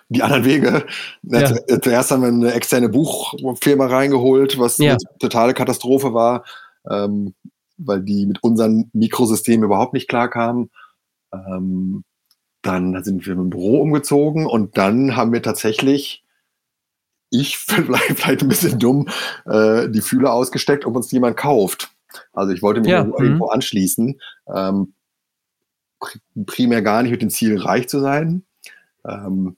Die 0.09 0.23
anderen 0.23 0.45
Wege. 0.45 0.85
Ja. 1.23 1.53
Zuerst 1.81 2.11
haben 2.11 2.21
wir 2.21 2.29
eine 2.29 2.53
externe 2.53 2.89
Buchfirma 2.89 3.87
reingeholt, 3.87 4.57
was 4.59 4.77
ja. 4.77 4.91
eine 4.91 4.97
totale 5.19 5.53
Katastrophe 5.53 6.13
war, 6.13 6.45
ähm, 6.89 7.33
weil 7.77 8.01
die 8.01 8.25
mit 8.25 8.43
unseren 8.43 8.89
Mikrosystemen 8.93 9.65
überhaupt 9.65 9.93
nicht 9.93 10.07
klarkamen. 10.07 10.71
Ähm, 11.33 12.03
dann 12.61 13.03
sind 13.03 13.25
wir 13.25 13.33
im 13.33 13.49
Büro 13.49 13.81
umgezogen 13.81 14.45
und 14.45 14.77
dann 14.77 15.15
haben 15.15 15.33
wir 15.33 15.41
tatsächlich, 15.41 16.23
ich 17.29 17.57
vielleicht, 17.57 18.19
vielleicht 18.19 18.41
ein 18.41 18.49
bisschen 18.49 18.79
dumm, 18.79 19.07
äh, 19.45 19.89
die 19.89 20.01
Fühler 20.01 20.33
ausgesteckt, 20.33 20.85
ob 20.85 20.95
uns 20.95 21.11
jemand 21.11 21.37
kauft. 21.37 21.91
Also 22.33 22.53
ich 22.53 22.61
wollte 22.61 22.81
mich 22.81 22.89
ja. 22.89 23.03
irgendwo 23.03 23.45
mhm. 23.45 23.51
anschließen. 23.51 24.19
Ähm, 24.53 24.93
primär 26.45 26.81
gar 26.81 27.01
nicht 27.01 27.11
mit 27.11 27.21
dem 27.21 27.29
Ziel, 27.29 27.57
reich 27.57 27.89
zu 27.89 27.99
sein, 27.99 28.43
ähm, 29.07 29.57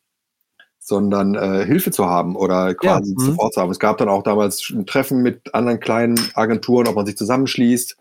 sondern 0.80 1.36
äh, 1.36 1.66
Hilfe 1.66 1.91
zu 1.91 2.06
haben 2.06 2.36
oder 2.36 2.74
quasi 2.74 3.14
ja, 3.18 3.26
Support 3.26 3.54
zu 3.54 3.62
haben. 3.62 3.72
Es 3.72 3.80
gab 3.80 3.97
dann 3.97 4.10
auch 4.10 4.24
damals 4.24 4.70
ein 4.70 4.86
Treffen 4.86 5.22
mit 5.22 5.54
anderen 5.54 5.80
kleinen 5.80 6.20
Agenturen, 6.34 6.88
ob 6.88 6.95
man 6.95 7.06
sich 7.06 7.18
zusammenschließt. 7.18 7.97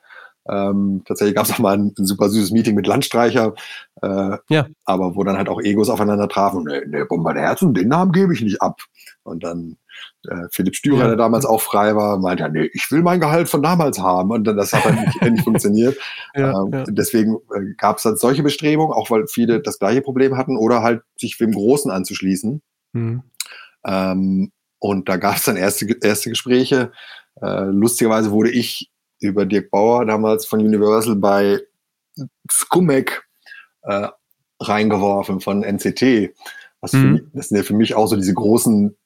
Ähm, 0.48 1.02
tatsächlich 1.04 1.36
gab 1.36 1.44
es 1.44 1.52
auch 1.52 1.58
mal 1.58 1.76
ein, 1.76 1.92
ein, 1.98 2.06
super 2.06 2.30
süßes 2.30 2.52
Meeting 2.52 2.74
mit 2.74 2.86
Landstreicher, 2.86 3.54
äh, 4.00 4.38
ja. 4.48 4.66
aber 4.86 5.14
wo 5.14 5.22
dann 5.22 5.36
halt 5.36 5.50
auch 5.50 5.60
Egos 5.60 5.90
aufeinander 5.90 6.28
trafen. 6.28 6.64
Nee, 6.64 6.80
nee, 6.86 7.04
Bomber 7.04 7.34
der 7.34 7.42
Herzen, 7.42 7.74
den 7.74 7.88
Namen 7.88 8.12
gebe 8.12 8.32
ich 8.32 8.40
nicht 8.40 8.62
ab. 8.62 8.80
Und 9.24 9.44
dann 9.44 9.76
äh, 10.28 10.48
Philipp 10.50 10.76
Stürer, 10.76 11.00
ja. 11.00 11.06
der 11.08 11.16
damals 11.16 11.46
auch 11.46 11.60
frei 11.60 11.94
war, 11.94 12.18
meinte, 12.18 12.42
ja, 12.42 12.48
nee, 12.48 12.70
ich 12.72 12.90
will 12.90 13.02
mein 13.02 13.20
Gehalt 13.20 13.48
von 13.48 13.62
damals 13.62 13.98
haben. 13.98 14.30
Und 14.30 14.44
dann, 14.44 14.56
das 14.56 14.72
hat 14.72 14.84
dann 14.84 15.04
nicht, 15.04 15.22
nicht 15.22 15.44
funktioniert. 15.44 15.96
Ja, 16.34 16.62
ähm, 16.62 16.72
ja. 16.72 16.84
Deswegen 16.88 17.36
äh, 17.54 17.74
gab 17.76 17.96
es 17.96 18.02
dann 18.02 18.16
solche 18.16 18.42
Bestrebungen, 18.42 18.92
auch 18.92 19.10
weil 19.10 19.26
viele 19.26 19.60
das 19.60 19.78
gleiche 19.78 20.02
Problem 20.02 20.36
hatten 20.36 20.56
oder 20.56 20.82
halt 20.82 21.02
sich 21.16 21.36
dem 21.38 21.52
Großen 21.52 21.90
anzuschließen. 21.90 22.62
Mhm. 22.92 23.22
Ähm, 23.84 24.52
und 24.78 25.08
da 25.08 25.16
gab 25.16 25.36
es 25.36 25.44
dann 25.44 25.56
erste, 25.56 25.86
erste 26.02 26.30
Gespräche. 26.30 26.92
Äh, 27.40 27.64
lustigerweise 27.64 28.30
wurde 28.30 28.50
ich 28.50 28.90
über 29.20 29.46
Dirk 29.46 29.70
Bauer 29.70 30.04
damals 30.04 30.46
von 30.46 30.60
Universal 30.60 31.16
bei 31.16 31.60
Scumac 32.50 33.26
äh, 33.82 34.08
reingeworfen 34.60 35.40
von 35.40 35.62
NCT. 35.62 36.34
Was 36.80 36.92
mhm. 36.92 37.12
mich, 37.12 37.22
das 37.32 37.48
sind 37.48 37.56
ja 37.56 37.62
für 37.62 37.74
mich 37.74 37.94
auch 37.94 38.06
so 38.06 38.16
diese 38.16 38.34
großen, 38.34 38.96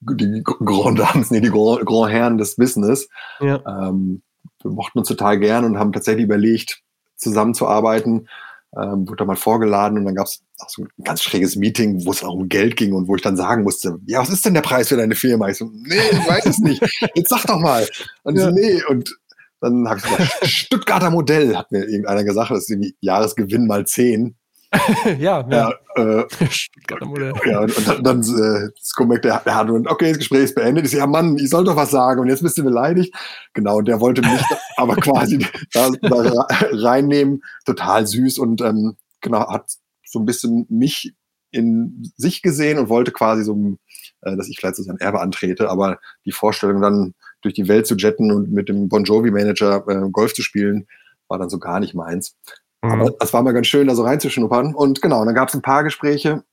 die 0.00 0.42
Grand 0.42 0.98
Dames, 0.98 1.30
nee, 1.30 1.40
die 1.40 1.50
Grand, 1.50 1.84
Grand 1.86 2.12
Herren 2.12 2.38
des 2.38 2.56
Business. 2.56 3.08
Ja. 3.40 3.62
Ähm, 3.66 4.22
wir 4.62 4.70
mochten 4.70 4.98
uns 4.98 5.08
total 5.08 5.38
gern 5.38 5.64
und 5.64 5.78
haben 5.78 5.92
tatsächlich 5.92 6.24
überlegt, 6.24 6.82
zusammenzuarbeiten. 7.16 8.28
Ähm, 8.76 9.08
wurde 9.08 9.16
da 9.16 9.24
mal 9.24 9.36
vorgeladen 9.36 9.98
und 9.98 10.04
dann 10.04 10.14
gab 10.14 10.26
es 10.26 10.44
auch 10.60 10.70
so 10.70 10.82
ein 10.82 11.04
ganz 11.04 11.24
schräges 11.24 11.56
Meeting, 11.56 12.06
wo 12.06 12.12
es 12.12 12.22
auch 12.22 12.34
um 12.34 12.48
Geld 12.48 12.76
ging 12.76 12.92
und 12.92 13.08
wo 13.08 13.16
ich 13.16 13.22
dann 13.22 13.36
sagen 13.36 13.64
musste, 13.64 13.98
ja, 14.06 14.20
was 14.20 14.30
ist 14.30 14.46
denn 14.46 14.54
der 14.54 14.60
Preis 14.60 14.88
für 14.88 14.96
deine 14.96 15.16
Firma? 15.16 15.48
Ich 15.48 15.56
so, 15.56 15.68
nee, 15.72 15.96
ich 16.12 16.28
weiß 16.28 16.46
es 16.46 16.58
nicht. 16.58 16.80
Jetzt 17.16 17.30
sag 17.30 17.44
doch 17.46 17.58
mal. 17.58 17.88
Und 18.22 18.36
ja. 18.36 18.44
so, 18.44 18.50
nee. 18.50 18.80
Und 18.88 19.18
dann 19.60 19.88
habe 19.88 19.98
ich 19.98 20.04
gesagt, 20.04 20.46
Stuttgarter 20.46 21.10
Modell, 21.10 21.56
hat 21.56 21.72
mir 21.72 21.84
irgendeiner 21.84 22.22
gesagt, 22.22 22.52
das 22.52 22.60
ist 22.60 22.70
irgendwie 22.70 22.94
Jahresgewinn 23.00 23.66
mal 23.66 23.86
zehn. 23.86 24.36
ja, 25.18 25.18
ja. 25.18 25.46
Ja, 25.50 25.70
äh, 25.96 26.26
ja, 27.50 27.60
und, 27.60 27.88
und 27.88 28.06
dann, 28.06 28.20
äh, 28.20 28.70
Scumac, 28.80 29.22
der, 29.22 29.40
der 29.40 29.54
hat 29.56 29.68
und 29.68 29.88
okay, 29.88 30.10
das 30.10 30.18
Gespräch 30.18 30.44
ist 30.44 30.54
beendet. 30.54 30.84
Ich 30.84 30.92
so, 30.92 30.98
ja 30.98 31.06
Mann, 31.06 31.36
ich 31.38 31.50
soll 31.50 31.64
doch 31.64 31.74
was 31.74 31.90
sagen 31.90 32.20
und 32.20 32.28
jetzt 32.28 32.42
bist 32.42 32.56
du 32.56 32.62
beleidigt. 32.62 33.14
Genau, 33.52 33.78
und 33.78 33.88
der 33.88 34.00
wollte 34.00 34.22
mich 34.22 34.40
aber 34.76 34.94
quasi 34.96 35.44
da, 35.72 35.90
da, 36.00 36.46
reinnehmen. 36.72 37.42
Total 37.64 38.06
süß 38.06 38.38
und 38.38 38.60
ähm, 38.60 38.96
genau, 39.20 39.48
hat 39.48 39.72
so 40.04 40.20
ein 40.20 40.26
bisschen 40.26 40.66
mich 40.68 41.14
in 41.50 42.12
sich 42.16 42.42
gesehen 42.42 42.78
und 42.78 42.88
wollte 42.88 43.10
quasi 43.10 43.42
so, 43.42 43.76
äh, 44.22 44.36
dass 44.36 44.48
ich 44.48 44.58
vielleicht 44.58 44.76
so 44.76 44.84
sein 44.84 44.98
Erbe 44.98 45.20
antrete, 45.20 45.68
aber 45.68 45.98
die 46.24 46.32
Vorstellung 46.32 46.80
dann 46.80 47.14
durch 47.42 47.54
die 47.54 47.66
Welt 47.66 47.88
zu 47.88 47.96
jetten 47.96 48.30
und 48.30 48.52
mit 48.52 48.68
dem 48.68 48.88
Bon 48.88 49.02
Jovi-Manager 49.02 49.84
äh, 49.88 50.10
Golf 50.10 50.32
zu 50.34 50.42
spielen, 50.42 50.86
war 51.26 51.38
dann 51.38 51.48
so 51.48 51.58
gar 51.58 51.80
nicht 51.80 51.94
meins. 51.94 52.36
Mhm. 52.82 52.90
Aber 52.90 53.10
das 53.18 53.32
war 53.32 53.42
mal 53.42 53.52
ganz 53.52 53.66
schön, 53.66 53.86
da 53.86 53.94
so 53.94 54.04
reinzuschnuppern. 54.04 54.74
Und 54.74 55.02
genau, 55.02 55.24
dann 55.24 55.34
gab 55.34 55.48
es 55.48 55.54
ein 55.54 55.62
paar 55.62 55.84
Gespräche, 55.84 56.44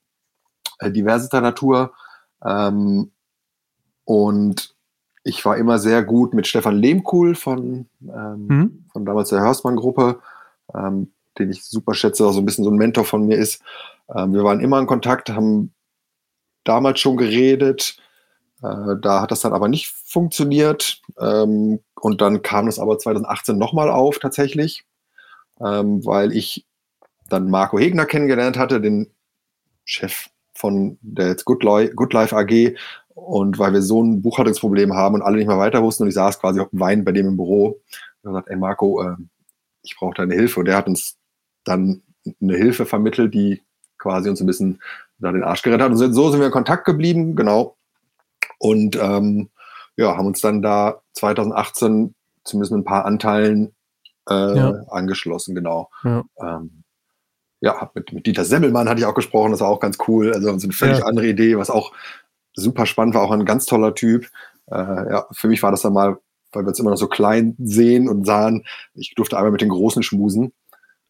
äh, 0.78 0.90
diverser 0.90 1.40
Natur. 1.40 1.92
Ähm, 2.44 3.12
und 4.04 4.74
ich 5.24 5.44
war 5.44 5.56
immer 5.56 5.78
sehr 5.78 6.02
gut 6.02 6.34
mit 6.34 6.46
Stefan 6.46 6.76
Lehmkuhl 6.76 7.34
von, 7.34 7.86
ähm, 8.02 8.46
mhm. 8.46 8.84
von 8.92 9.04
damals 9.04 9.30
der 9.30 9.40
Hörstmann-Gruppe, 9.40 10.20
ähm, 10.74 11.12
den 11.38 11.50
ich 11.50 11.64
super 11.64 11.94
schätze, 11.94 12.26
auch 12.26 12.32
so 12.32 12.40
ein 12.40 12.46
bisschen 12.46 12.64
so 12.64 12.70
ein 12.70 12.76
Mentor 12.76 13.04
von 13.04 13.26
mir 13.26 13.36
ist. 13.36 13.62
Ähm, 14.14 14.32
wir 14.32 14.44
waren 14.44 14.60
immer 14.60 14.78
in 14.78 14.86
Kontakt, 14.86 15.30
haben 15.30 15.74
damals 16.64 17.00
schon 17.00 17.16
geredet. 17.16 17.98
Äh, 18.62 18.96
da 19.00 19.20
hat 19.20 19.30
das 19.30 19.40
dann 19.40 19.52
aber 19.52 19.68
nicht 19.68 19.88
funktioniert. 19.88 21.02
Ähm, 21.18 21.80
und 21.94 22.20
dann 22.20 22.42
kam 22.42 22.66
das 22.66 22.78
aber 22.78 22.98
2018 22.98 23.58
nochmal 23.58 23.90
auf 23.90 24.18
tatsächlich 24.18 24.87
ähm, 25.64 26.04
weil 26.04 26.32
ich 26.32 26.66
dann 27.28 27.50
Marco 27.50 27.78
Hegner 27.78 28.06
kennengelernt 28.06 28.58
hatte, 28.58 28.80
den 28.80 29.10
Chef 29.84 30.28
von 30.54 30.98
der 31.00 31.36
Good, 31.44 31.62
Life, 31.62 31.94
Good 31.94 32.12
Life 32.12 32.36
AG. 32.36 32.76
Und 33.14 33.58
weil 33.58 33.72
wir 33.72 33.82
so 33.82 34.02
ein 34.02 34.22
Buchhaltungsproblem 34.22 34.94
haben 34.94 35.16
und 35.16 35.22
alle 35.22 35.36
nicht 35.36 35.48
mehr 35.48 35.58
weiter 35.58 35.82
wussten 35.82 36.04
und 36.04 36.08
ich 36.08 36.14
saß 36.14 36.38
quasi 36.40 36.60
auf 36.60 36.70
dem 36.70 36.80
Wein 36.80 37.04
bei 37.04 37.12
dem 37.12 37.26
im 37.26 37.36
Büro 37.36 37.80
und 38.22 38.30
gesagt, 38.30 38.48
ey 38.48 38.56
Marco, 38.56 39.02
äh, 39.02 39.16
ich 39.82 39.96
brauche 39.96 40.14
deine 40.14 40.34
Hilfe. 40.34 40.60
Und 40.60 40.66
der 40.66 40.76
hat 40.76 40.86
uns 40.86 41.16
dann 41.64 42.02
eine 42.40 42.56
Hilfe 42.56 42.86
vermittelt, 42.86 43.34
die 43.34 43.62
quasi 43.98 44.28
uns 44.28 44.40
ein 44.40 44.46
bisschen 44.46 44.80
da 45.18 45.32
den 45.32 45.42
Arsch 45.42 45.62
gerettet 45.62 45.84
hat. 45.84 45.90
Und 45.90 46.14
so 46.14 46.30
sind 46.30 46.40
wir 46.40 46.46
in 46.46 46.52
Kontakt 46.52 46.84
geblieben, 46.84 47.34
genau. 47.34 47.76
Und 48.58 48.96
ähm, 48.96 49.50
ja, 49.96 50.16
haben 50.16 50.26
uns 50.26 50.40
dann 50.40 50.62
da 50.62 51.00
2018 51.14 52.14
zumindest 52.44 52.72
mit 52.72 52.80
ein 52.80 52.84
paar 52.84 53.04
Anteilen 53.04 53.74
äh, 54.28 54.56
ja. 54.56 54.84
angeschlossen, 54.88 55.54
genau. 55.54 55.90
Ja. 56.04 56.24
Ähm, 56.40 56.84
ja, 57.60 57.90
mit, 57.94 58.12
mit 58.12 58.26
Dieter 58.26 58.44
Semmelmann 58.44 58.88
hatte 58.88 59.00
ich 59.00 59.06
auch 59.06 59.14
gesprochen, 59.14 59.50
das 59.50 59.60
war 59.60 59.68
auch 59.68 59.80
ganz 59.80 59.98
cool. 60.06 60.32
Also 60.32 60.56
so 60.58 60.66
eine 60.66 60.72
völlig 60.72 60.98
ja. 60.98 61.04
andere 61.04 61.26
Idee, 61.26 61.58
was 61.58 61.70
auch 61.70 61.92
super 62.54 62.86
spannend 62.86 63.14
war, 63.14 63.22
auch 63.22 63.30
ein 63.30 63.44
ganz 63.44 63.66
toller 63.66 63.94
Typ. 63.94 64.28
Äh, 64.70 64.76
ja, 64.76 65.26
für 65.32 65.48
mich 65.48 65.62
war 65.62 65.70
das 65.70 65.82
dann 65.82 65.92
mal, 65.92 66.18
weil 66.52 66.64
wir 66.64 66.70
es 66.70 66.78
immer 66.78 66.90
noch 66.90 66.96
so 66.96 67.08
klein 67.08 67.56
sehen 67.58 68.08
und 68.08 68.24
sahen, 68.24 68.64
ich 68.94 69.14
durfte 69.14 69.36
einmal 69.36 69.52
mit 69.52 69.60
den 69.60 69.70
Großen 69.70 70.02
schmusen. 70.02 70.52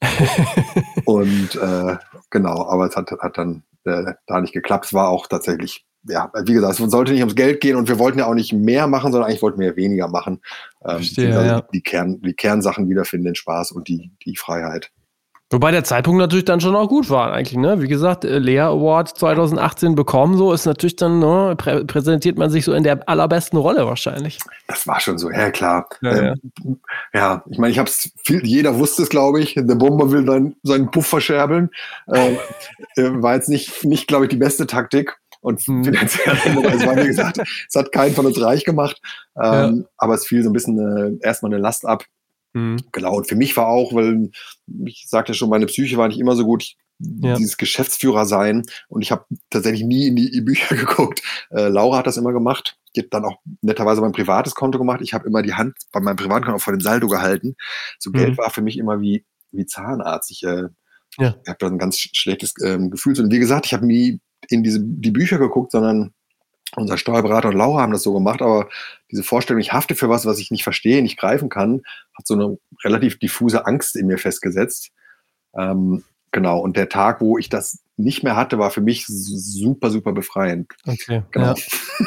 und 1.04 1.56
äh, 1.56 1.96
genau, 2.30 2.66
aber 2.68 2.86
es 2.86 2.96
hat, 2.96 3.10
hat 3.10 3.36
dann 3.36 3.64
äh, 3.84 4.14
da 4.26 4.40
nicht 4.40 4.54
geklappt. 4.54 4.86
Es 4.86 4.94
war 4.94 5.08
auch 5.08 5.26
tatsächlich 5.26 5.84
ja, 6.04 6.30
wie 6.44 6.52
gesagt, 6.52 6.78
es 6.78 6.90
sollte 6.90 7.12
nicht 7.12 7.20
ums 7.20 7.34
Geld 7.34 7.60
gehen 7.60 7.76
und 7.76 7.88
wir 7.88 7.98
wollten 7.98 8.18
ja 8.18 8.26
auch 8.26 8.34
nicht 8.34 8.52
mehr 8.52 8.86
machen, 8.86 9.12
sondern 9.12 9.28
eigentlich 9.28 9.42
wollten 9.42 9.60
wir 9.60 9.76
weniger 9.76 10.08
machen. 10.08 10.40
Ähm, 10.84 10.96
Verstehe, 10.96 11.36
also 11.36 11.46
ja. 11.46 11.62
die, 11.72 11.82
Kern, 11.82 12.20
die 12.22 12.34
Kernsachen 12.34 12.88
wiederfinden, 12.88 13.26
den 13.26 13.34
Spaß 13.34 13.72
und 13.72 13.88
die, 13.88 14.12
die 14.24 14.36
Freiheit. 14.36 14.90
Wobei 15.50 15.70
der 15.70 15.82
Zeitpunkt 15.82 16.18
natürlich 16.18 16.44
dann 16.44 16.60
schon 16.60 16.76
auch 16.76 16.90
gut 16.90 17.08
war, 17.08 17.32
eigentlich, 17.32 17.56
ne? 17.56 17.80
Wie 17.80 17.88
gesagt, 17.88 18.26
äh, 18.26 18.38
Lea 18.38 18.60
Award 18.60 19.16
2018 19.16 19.94
bekommen, 19.94 20.36
so 20.36 20.52
ist 20.52 20.66
natürlich 20.66 20.96
dann, 20.96 21.20
ne, 21.20 21.54
prä 21.56 21.84
präsentiert 21.84 22.36
man 22.36 22.50
sich 22.50 22.66
so 22.66 22.74
in 22.74 22.84
der 22.84 23.08
allerbesten 23.08 23.58
Rolle 23.58 23.86
wahrscheinlich. 23.86 24.38
Das 24.66 24.86
war 24.86 25.00
schon 25.00 25.16
so, 25.16 25.30
ja 25.30 25.50
klar. 25.50 25.88
Ja, 26.02 26.12
ähm, 26.12 26.34
ja. 26.64 26.74
ja 27.14 27.44
ich 27.48 27.56
meine, 27.56 27.72
ich 27.72 27.78
habe 27.78 27.88
es 27.88 28.12
viel, 28.22 28.44
jeder 28.44 28.78
wusste 28.78 29.02
es, 29.02 29.08
glaube 29.08 29.40
ich. 29.40 29.54
Der 29.54 29.74
Bomber 29.74 30.10
will 30.10 30.26
dann 30.26 30.54
seinen 30.64 30.90
Puff 30.90 31.06
verscherbeln. 31.06 31.70
Ähm, 32.12 32.36
äh, 32.96 33.10
war 33.22 33.34
jetzt 33.34 33.48
nicht, 33.48 33.84
nicht 33.84 34.06
glaube 34.06 34.26
ich, 34.26 34.28
die 34.28 34.36
beste 34.36 34.66
Taktik. 34.66 35.16
Und 35.40 35.60
hm. 35.60 35.84
finanziell, 35.84 36.66
also 36.66 36.86
war 36.86 36.96
wie 36.96 37.06
gesagt, 37.06 37.38
es 37.38 37.74
hat 37.74 37.92
keinen 37.92 38.14
von 38.14 38.26
uns 38.26 38.40
reich 38.40 38.64
gemacht. 38.64 39.00
Ähm, 39.36 39.42
ja. 39.42 39.84
Aber 39.96 40.14
es 40.14 40.26
fiel 40.26 40.42
so 40.42 40.50
ein 40.50 40.52
bisschen 40.52 40.78
äh, 41.22 41.26
erstmal 41.26 41.52
eine 41.52 41.62
Last 41.62 41.86
ab. 41.86 42.04
Mhm. 42.52 42.78
Genau. 42.92 43.16
Und 43.16 43.28
für 43.28 43.36
mich 43.36 43.56
war 43.56 43.68
auch, 43.68 43.94
weil 43.94 44.30
ich 44.84 45.06
sagte 45.08 45.34
schon, 45.34 45.50
meine 45.50 45.66
Psyche 45.66 45.96
war 45.96 46.08
nicht 46.08 46.18
immer 46.18 46.36
so 46.36 46.44
gut. 46.44 46.74
Ja. 47.00 47.36
Dieses 47.36 47.56
Geschäftsführer 47.56 48.26
sein. 48.26 48.64
Und 48.88 49.02
ich 49.02 49.12
habe 49.12 49.24
tatsächlich 49.50 49.84
nie 49.84 50.08
in 50.08 50.16
die 50.16 50.40
Bücher 50.40 50.74
geguckt. 50.76 51.22
Äh, 51.50 51.68
Laura 51.68 51.98
hat 51.98 52.08
das 52.08 52.16
immer 52.16 52.32
gemacht. 52.32 52.76
Die 52.96 53.02
hat 53.02 53.08
dann 53.12 53.24
auch 53.24 53.36
netterweise 53.60 54.00
mein 54.00 54.12
privates 54.12 54.54
Konto 54.56 54.78
gemacht. 54.78 55.00
Ich 55.02 55.14
habe 55.14 55.28
immer 55.28 55.42
die 55.42 55.54
Hand 55.54 55.76
bei 55.92 56.00
meinem 56.00 56.16
Privatkonto 56.16 56.58
vor 56.58 56.72
dem 56.72 56.80
Saldo 56.80 57.06
gehalten. 57.06 57.54
So 58.00 58.10
mhm. 58.10 58.14
Geld 58.14 58.38
war 58.38 58.50
für 58.50 58.62
mich 58.62 58.78
immer 58.78 59.00
wie, 59.00 59.24
wie 59.52 59.66
Zahnarzt. 59.66 60.32
Ich 60.32 60.42
äh, 60.42 60.64
ja. 61.18 61.36
habe 61.46 61.56
da 61.60 61.66
ein 61.68 61.78
ganz 61.78 61.98
schlechtes 61.98 62.54
ähm, 62.64 62.90
Gefühl. 62.90 63.20
Und 63.20 63.30
wie 63.30 63.38
gesagt, 63.38 63.66
ich 63.66 63.74
habe 63.74 63.86
nie 63.86 64.20
in 64.48 64.62
diese, 64.62 64.80
die 64.80 65.10
Bücher 65.10 65.38
geguckt, 65.38 65.72
sondern 65.72 66.12
unser 66.76 66.98
Steuerberater 66.98 67.48
und 67.48 67.56
Laura 67.56 67.82
haben 67.82 67.92
das 67.92 68.02
so 68.02 68.12
gemacht, 68.12 68.42
aber 68.42 68.68
diese 69.10 69.22
Vorstellung, 69.22 69.60
ich 69.60 69.72
hafte 69.72 69.94
für 69.94 70.08
was, 70.08 70.26
was 70.26 70.38
ich 70.38 70.50
nicht 70.50 70.64
verstehe, 70.64 71.02
nicht 71.02 71.18
greifen 71.18 71.48
kann, 71.48 71.82
hat 72.16 72.26
so 72.26 72.34
eine 72.34 72.58
relativ 72.84 73.18
diffuse 73.18 73.66
Angst 73.66 73.96
in 73.96 74.06
mir 74.06 74.18
festgesetzt. 74.18 74.90
Ähm, 75.56 76.04
genau, 76.30 76.60
und 76.60 76.76
der 76.76 76.88
Tag, 76.88 77.20
wo 77.20 77.38
ich 77.38 77.48
das 77.48 77.82
nicht 77.96 78.22
mehr 78.22 78.36
hatte, 78.36 78.58
war 78.58 78.70
für 78.70 78.82
mich 78.82 79.06
super, 79.06 79.90
super 79.90 80.12
befreiend. 80.12 80.72
Okay, 80.86 81.22
genau. 81.30 81.54
Ja. 81.54 82.06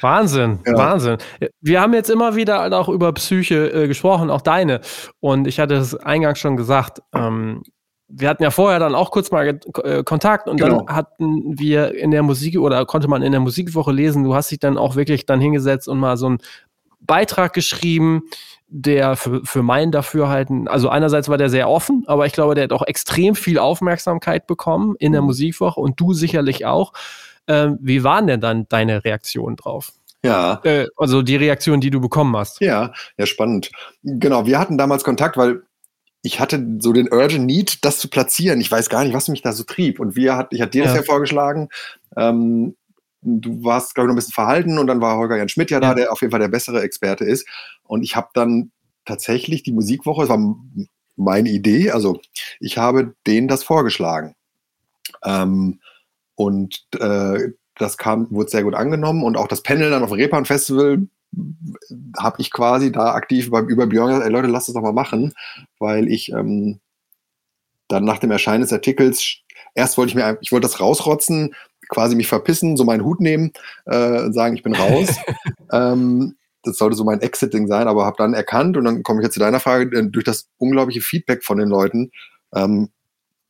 Wahnsinn, 0.00 0.60
ja. 0.66 0.76
Wahnsinn. 0.76 1.18
Wir 1.60 1.80
haben 1.80 1.94
jetzt 1.94 2.10
immer 2.10 2.36
wieder 2.36 2.72
auch 2.78 2.88
über 2.88 3.12
Psyche 3.12 3.70
äh, 3.70 3.88
gesprochen, 3.88 4.30
auch 4.30 4.42
deine. 4.42 4.80
Und 5.20 5.46
ich 5.46 5.60
hatte 5.60 5.74
es 5.74 5.94
eingangs 5.94 6.38
schon 6.38 6.56
gesagt, 6.56 7.02
ähm, 7.14 7.62
wir 8.16 8.28
hatten 8.28 8.42
ja 8.42 8.50
vorher 8.50 8.78
dann 8.78 8.94
auch 8.94 9.10
kurz 9.10 9.30
mal 9.30 9.60
äh, 9.82 10.02
Kontakt 10.04 10.48
und 10.48 10.58
genau. 10.58 10.82
dann 10.82 10.96
hatten 10.96 11.58
wir 11.58 11.94
in 11.94 12.10
der 12.10 12.22
Musik 12.22 12.58
oder 12.58 12.86
konnte 12.86 13.08
man 13.08 13.22
in 13.22 13.32
der 13.32 13.40
Musikwoche 13.40 13.92
lesen, 13.92 14.24
du 14.24 14.34
hast 14.34 14.50
dich 14.50 14.60
dann 14.60 14.78
auch 14.78 14.96
wirklich 14.96 15.26
dann 15.26 15.40
hingesetzt 15.40 15.88
und 15.88 15.98
mal 15.98 16.16
so 16.16 16.26
einen 16.26 16.38
Beitrag 17.00 17.52
geschrieben, 17.52 18.22
der 18.68 19.16
für, 19.16 19.44
für 19.44 19.62
mein 19.62 19.90
Dafürhalten, 19.90 20.68
also 20.68 20.88
einerseits 20.88 21.28
war 21.28 21.38
der 21.38 21.50
sehr 21.50 21.68
offen, 21.68 22.04
aber 22.06 22.26
ich 22.26 22.32
glaube, 22.32 22.54
der 22.54 22.64
hat 22.64 22.72
auch 22.72 22.86
extrem 22.86 23.34
viel 23.34 23.58
Aufmerksamkeit 23.58 24.46
bekommen 24.46 24.94
in 24.98 25.12
der 25.12 25.20
mhm. 25.20 25.28
Musikwoche 25.28 25.80
und 25.80 26.00
du 26.00 26.12
sicherlich 26.12 26.66
auch. 26.66 26.92
Ähm, 27.46 27.78
wie 27.80 28.04
waren 28.04 28.26
denn 28.26 28.40
dann 28.40 28.66
deine 28.68 29.04
Reaktionen 29.04 29.56
drauf? 29.56 29.92
Ja. 30.24 30.60
Äh, 30.64 30.86
also 30.96 31.20
die 31.20 31.36
Reaktion, 31.36 31.80
die 31.80 31.90
du 31.90 32.00
bekommen 32.00 32.34
hast. 32.36 32.60
Ja, 32.60 32.92
ja, 33.18 33.26
spannend. 33.26 33.70
Genau, 34.02 34.46
wir 34.46 34.58
hatten 34.58 34.78
damals 34.78 35.04
Kontakt, 35.04 35.36
weil 35.36 35.62
ich 36.24 36.40
hatte 36.40 36.78
so 36.80 36.94
den 36.94 37.12
urgent 37.12 37.44
Need, 37.44 37.84
das 37.84 37.98
zu 37.98 38.08
platzieren. 38.08 38.58
Ich 38.58 38.70
weiß 38.70 38.88
gar 38.88 39.04
nicht, 39.04 39.12
was 39.12 39.28
mich 39.28 39.42
da 39.42 39.52
so 39.52 39.62
trieb. 39.62 40.00
Und 40.00 40.16
wir 40.16 40.36
hat, 40.36 40.54
ich 40.54 40.62
hatte 40.62 40.70
dir 40.70 40.84
ja. 40.84 40.86
das 40.86 40.96
ja 40.96 41.02
vorgeschlagen. 41.02 41.68
Ähm, 42.16 42.76
du 43.20 43.62
warst, 43.62 43.94
glaube 43.94 44.06
ich, 44.06 44.08
noch 44.08 44.14
ein 44.14 44.16
bisschen 44.16 44.32
verhalten 44.32 44.78
und 44.78 44.86
dann 44.86 45.02
war 45.02 45.18
Holger 45.18 45.36
Jan 45.36 45.50
Schmidt 45.50 45.70
ja, 45.70 45.76
ja. 45.76 45.80
da, 45.80 45.94
der 45.94 46.12
auf 46.12 46.22
jeden 46.22 46.30
Fall 46.30 46.40
der 46.40 46.48
bessere 46.48 46.80
Experte 46.80 47.24
ist. 47.24 47.46
Und 47.82 48.02
ich 48.02 48.16
habe 48.16 48.28
dann 48.32 48.72
tatsächlich 49.04 49.64
die 49.64 49.72
Musikwoche, 49.72 50.22
das 50.22 50.30
war 50.30 50.56
meine 51.16 51.50
Idee, 51.50 51.90
also 51.90 52.18
ich 52.58 52.78
habe 52.78 53.14
denen 53.26 53.46
das 53.46 53.62
vorgeschlagen. 53.62 54.34
Ähm, 55.24 55.80
und 56.36 56.86
äh, 56.98 57.50
das 57.76 57.98
kam, 57.98 58.30
wurde 58.30 58.50
sehr 58.50 58.62
gut 58.62 58.74
angenommen 58.74 59.22
und 59.24 59.36
auch 59.36 59.46
das 59.46 59.62
Panel 59.62 59.90
dann 59.90 60.02
auf 60.02 60.08
dem 60.08 60.16
Reeperbahn 60.16 60.46
Festival 60.46 61.06
habe 62.18 62.40
ich 62.40 62.50
quasi 62.50 62.92
da 62.92 63.14
aktiv 63.14 63.50
beim 63.50 63.68
über 63.68 63.86
Björn 63.86 64.08
gesagt, 64.08 64.26
ey 64.26 64.32
Leute, 64.32 64.48
lasst 64.48 64.68
das 64.68 64.74
doch 64.74 64.82
mal 64.82 64.92
machen, 64.92 65.34
weil 65.78 66.08
ich 66.08 66.30
ähm, 66.32 66.80
dann 67.88 68.04
nach 68.04 68.18
dem 68.18 68.30
Erscheinen 68.30 68.62
des 68.62 68.72
Artikels, 68.72 69.38
erst 69.74 69.98
wollte 69.98 70.10
ich 70.10 70.14
mir, 70.14 70.38
ich 70.40 70.52
wollte 70.52 70.66
das 70.66 70.80
rausrotzen, 70.80 71.54
quasi 71.88 72.16
mich 72.16 72.28
verpissen, 72.28 72.76
so 72.76 72.84
meinen 72.84 73.04
Hut 73.04 73.20
nehmen 73.20 73.52
äh, 73.86 74.22
und 74.22 74.32
sagen, 74.32 74.56
ich 74.56 74.62
bin 74.62 74.74
raus. 74.74 75.16
ähm, 75.72 76.36
das 76.62 76.78
sollte 76.78 76.96
so 76.96 77.04
mein 77.04 77.20
Exiting 77.20 77.66
sein, 77.66 77.88
aber 77.88 78.06
habe 78.06 78.16
dann 78.16 78.32
erkannt, 78.32 78.76
und 78.76 78.84
dann 78.84 79.02
komme 79.02 79.20
ich 79.20 79.24
jetzt 79.24 79.34
zu 79.34 79.40
deiner 79.40 79.60
Frage, 79.60 80.08
durch 80.10 80.24
das 80.24 80.48
unglaubliche 80.56 81.02
Feedback 81.02 81.44
von 81.44 81.58
den 81.58 81.68
Leuten, 81.68 82.10
ähm, 82.54 82.88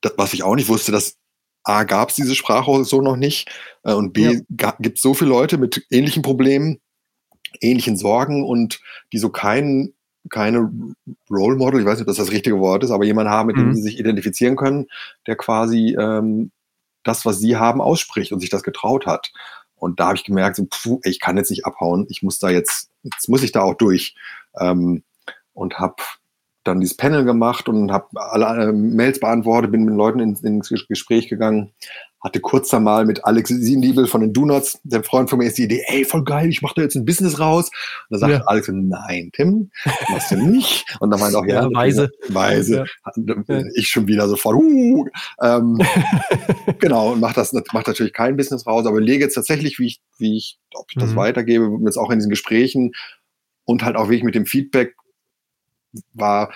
das, 0.01 0.15
was 0.17 0.35
ich 0.35 0.43
auch 0.43 0.57
nicht 0.57 0.69
wusste, 0.69 0.91
dass 0.91 1.17
A, 1.63 1.85
gab 1.85 2.11
es 2.11 2.17
diese 2.17 2.35
Sprache 2.35 2.85
so 2.85 3.01
noch 3.01 3.17
nicht 3.17 3.51
äh, 3.85 3.95
und 3.95 4.13
B, 4.13 4.41
ja. 4.61 4.75
gibt 4.81 4.99
es 4.99 5.03
so 5.03 5.15
viele 5.15 5.31
Leute 5.31 5.59
mit 5.59 5.87
ähnlichen 5.91 6.23
Problemen, 6.23 6.81
ähnlichen 7.61 7.97
Sorgen 7.97 8.45
und 8.45 8.81
die 9.13 9.19
so 9.19 9.31
keinen 9.31 9.95
keine 10.31 10.71
Role 11.31 11.57
Model, 11.57 11.81
ich 11.81 11.87
weiß 11.87 11.99
nicht, 11.99 12.03
ob 12.03 12.07
das 12.09 12.17
das 12.17 12.33
richtige 12.33 12.59
Wort 12.59 12.83
ist, 12.83 12.91
aber 12.91 13.05
jemanden 13.05 13.31
haben, 13.31 13.49
mit 13.49 13.57
dem 13.57 13.69
mhm. 13.69 13.75
sie 13.75 13.83
sich 13.83 13.99
identifizieren 13.99 14.57
können, 14.57 14.87
der 15.27 15.37
quasi 15.37 15.95
ähm, 15.99 16.51
das, 17.03 17.27
was 17.27 17.39
sie 17.39 17.57
haben, 17.57 17.81
ausspricht 17.81 18.33
und 18.33 18.41
sich 18.41 18.49
das 18.49 18.63
getraut 18.63 19.07
hat. 19.07 19.33
Und 19.77 20.01
da 20.01 20.07
habe 20.07 20.17
ich 20.17 20.25
gemerkt, 20.25 20.57
so, 20.57 20.65
pfuh, 20.65 21.01
ich 21.05 21.21
kann 21.21 21.37
jetzt 21.37 21.51
nicht 21.51 21.67
abhauen, 21.67 22.07
ich 22.09 22.23
muss 22.23 22.39
da 22.39 22.49
jetzt, 22.49 22.89
jetzt 23.03 23.29
muss 23.29 23.43
ich 23.43 23.53
da 23.53 23.61
auch 23.61 23.75
durch. 23.75 24.15
Ähm, 24.59 25.03
und 25.53 25.79
habe 25.79 25.97
dann 26.65 26.81
dieses 26.81 26.97
Panel 26.97 27.25
gemacht 27.25 27.69
und 27.69 27.93
habe 27.93 28.07
alle 28.15 28.71
äh, 28.71 28.73
Mails 28.73 29.21
beantwortet, 29.21 29.71
bin 29.71 29.85
mit 29.85 29.95
Leuten 29.95 30.21
ins, 30.21 30.43
ins 30.43 30.71
Gespräch 30.89 31.29
gegangen, 31.29 31.73
hatte 32.25 32.41
kurz 32.41 32.71
da 32.71 32.81
mal 32.81 33.05
mit 33.05 33.25
Alex 33.25 33.51
Sienliebel 33.51 34.07
von 34.07 34.23
den 34.23 34.33
Donuts, 34.33 34.81
der 34.83 35.05
Freund 35.05 35.29
von 35.29 35.39
mir, 35.39 35.47
ist 35.47 35.59
die 35.59 35.65
Idee, 35.65 35.85
ey, 35.87 36.07
voll 36.07 36.25
geil, 36.25 36.49
ich 36.49 36.63
mache 36.63 36.77
da 36.77 36.83
jetzt 36.83 36.95
ein 36.95 37.05
Business 37.05 37.39
raus. 37.39 37.71
Und 38.09 38.15
da 38.15 38.19
sagt 38.19 38.33
ja. 38.33 38.43
Alex, 38.47 38.69
nein, 38.73 39.31
Tim, 39.35 39.71
machst 40.09 40.31
du 40.31 40.37
nicht. 40.37 40.87
Und 41.01 41.11
dann 41.11 41.21
meinte 41.21 41.39
auch, 41.39 41.45
ja, 41.45 41.63
ja 41.63 41.75
weise. 41.75 42.11
Weise. 42.29 42.87
Ja. 43.47 43.63
Ich 43.75 43.89
schon 43.89 44.09
wieder 44.09 44.27
sofort, 44.27 44.57
uh, 44.57 45.07
ähm, 45.43 45.79
genau, 46.79 47.13
und 47.13 47.21
mach 47.21 47.35
das, 47.35 47.53
macht 47.53 47.89
natürlich 47.89 48.15
kein 48.15 48.39
Business 48.39 48.67
raus, 48.67 48.87
aber 48.87 49.03
lege 49.03 49.25
jetzt 49.25 49.35
tatsächlich, 49.35 49.79
wie 49.79 49.87
ich, 49.87 50.01
wie 50.17 50.39
ich, 50.39 50.59
ob 50.75 50.87
ich 50.91 50.97
das 50.99 51.11
mhm. 51.11 51.17
weitergebe, 51.17 51.79
jetzt 51.85 51.99
auch 51.99 52.11
in 52.11 52.19
diesen 52.19 52.31
Gesprächen 52.31 52.93
und 53.65 53.85
halt 53.85 53.97
auch 53.97 54.05
wirklich 54.05 54.25
mit 54.25 54.35
dem 54.35 54.47
Feedback 54.47 54.95
war, 56.15 56.53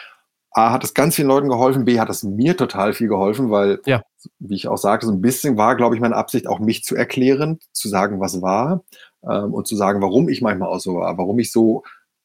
A, 0.50 0.72
hat 0.72 0.82
es 0.84 0.94
ganz 0.94 1.16
vielen 1.16 1.28
Leuten 1.28 1.48
geholfen, 1.48 1.84
B, 1.84 2.00
hat 2.00 2.08
es 2.10 2.22
mir 2.22 2.56
total 2.56 2.92
viel 2.94 3.08
geholfen, 3.08 3.50
weil, 3.50 3.80
ja. 3.84 4.02
wie 4.38 4.54
ich 4.54 4.68
auch 4.68 4.78
sagte, 4.78 5.06
so 5.06 5.12
ein 5.12 5.20
bisschen 5.20 5.56
war, 5.56 5.76
glaube 5.76 5.94
ich, 5.94 6.00
meine 6.00 6.16
Absicht, 6.16 6.46
auch 6.46 6.58
mich 6.58 6.84
zu 6.84 6.96
erklären, 6.96 7.58
zu 7.72 7.88
sagen, 7.88 8.20
was 8.20 8.40
war 8.40 8.82
ähm, 9.22 9.52
und 9.52 9.66
zu 9.66 9.76
sagen, 9.76 10.00
warum 10.00 10.28
ich 10.28 10.40
manchmal 10.40 10.68
auch 10.68 10.80
so 10.80 10.96
war, 10.96 11.18
warum 11.18 11.38
ich 11.38 11.52
so 11.52 11.82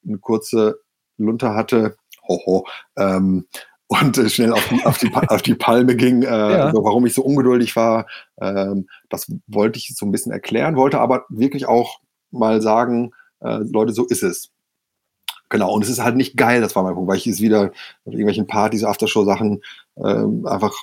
eine 0.08 0.18
kurze 0.18 0.80
Lunte 1.18 1.54
hatte, 1.54 1.98
hoho, 2.28 2.66
ähm, 2.98 3.46
und 3.88 4.18
äh, 4.18 4.30
schnell 4.30 4.54
auf 4.54 4.68
die, 4.70 4.86
auf 4.86 4.98
die, 4.98 5.12
auf 5.28 5.42
die 5.42 5.56
Palme 5.56 5.96
ging, 5.96 6.24
äh, 6.24 6.26
ja. 6.26 6.66
also 6.66 6.84
warum 6.84 7.06
ich 7.06 7.14
so 7.14 7.24
ungeduldig 7.24 7.76
war. 7.76 8.08
Ähm, 8.42 8.88
das 9.10 9.32
wollte 9.48 9.78
ich 9.78 9.94
so 9.96 10.06
ein 10.06 10.12
bisschen 10.12 10.32
erklären, 10.32 10.76
wollte 10.76 11.00
aber 11.00 11.26
wirklich 11.30 11.68
auch 11.68 12.00
mal 12.32 12.62
sagen, 12.62 13.12
äh, 13.42 13.60
Leute, 13.72 13.94
so 13.94 14.06
ist 14.06 14.24
es. 14.24 14.53
Genau, 15.54 15.72
und 15.72 15.84
es 15.84 15.89
ist 15.91 16.04
halt 16.04 16.16
nicht 16.16 16.36
geil, 16.36 16.62
das 16.62 16.76
war 16.76 16.82
mein 16.82 16.95
Punkt, 16.95 17.08
weil 17.08 17.18
ich 17.18 17.28
es 17.28 17.39
wieder 17.39 17.66
auf 18.06 18.12
irgendwelchen 18.12 18.47
Partys, 18.47 18.84
Aftershow-Sachen 18.84 19.62
ähm, 20.04 20.47
einfach 20.47 20.74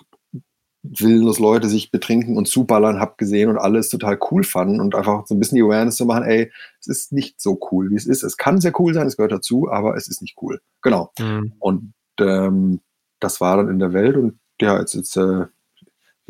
willenlos 0.84 1.40
Leute 1.40 1.68
sich 1.68 1.90
betrinken 1.90 2.36
und 2.36 2.46
zuballern 2.46 3.00
hab 3.00 3.18
gesehen 3.18 3.50
und 3.50 3.58
alles 3.58 3.88
total 3.88 4.16
cool 4.30 4.44
fanden 4.44 4.80
und 4.80 4.94
einfach 4.94 5.26
so 5.26 5.34
ein 5.34 5.40
bisschen 5.40 5.56
die 5.56 5.62
Awareness 5.62 5.96
zu 5.96 6.06
machen, 6.06 6.22
ey, 6.22 6.52
es 6.78 6.86
ist 6.86 7.10
nicht 7.10 7.40
so 7.40 7.58
cool, 7.72 7.90
wie 7.90 7.96
es 7.96 8.06
ist. 8.06 8.22
Es 8.22 8.36
kann 8.36 8.60
sehr 8.60 8.72
cool 8.78 8.94
sein, 8.94 9.08
es 9.08 9.16
gehört 9.16 9.32
dazu, 9.32 9.68
aber 9.68 9.96
es 9.96 10.06
ist 10.06 10.22
nicht 10.22 10.36
cool. 10.40 10.60
Genau. 10.82 11.10
Mhm. 11.18 11.54
Und 11.58 11.92
ähm, 12.20 12.80
das 13.18 13.40
war 13.40 13.56
dann 13.56 13.70
in 13.70 13.80
der 13.80 13.92
Welt 13.92 14.16
und 14.16 14.38
ja, 14.60 14.78
jetzt, 14.78 14.94
jetzt 14.94 15.16
äh, 15.16 15.46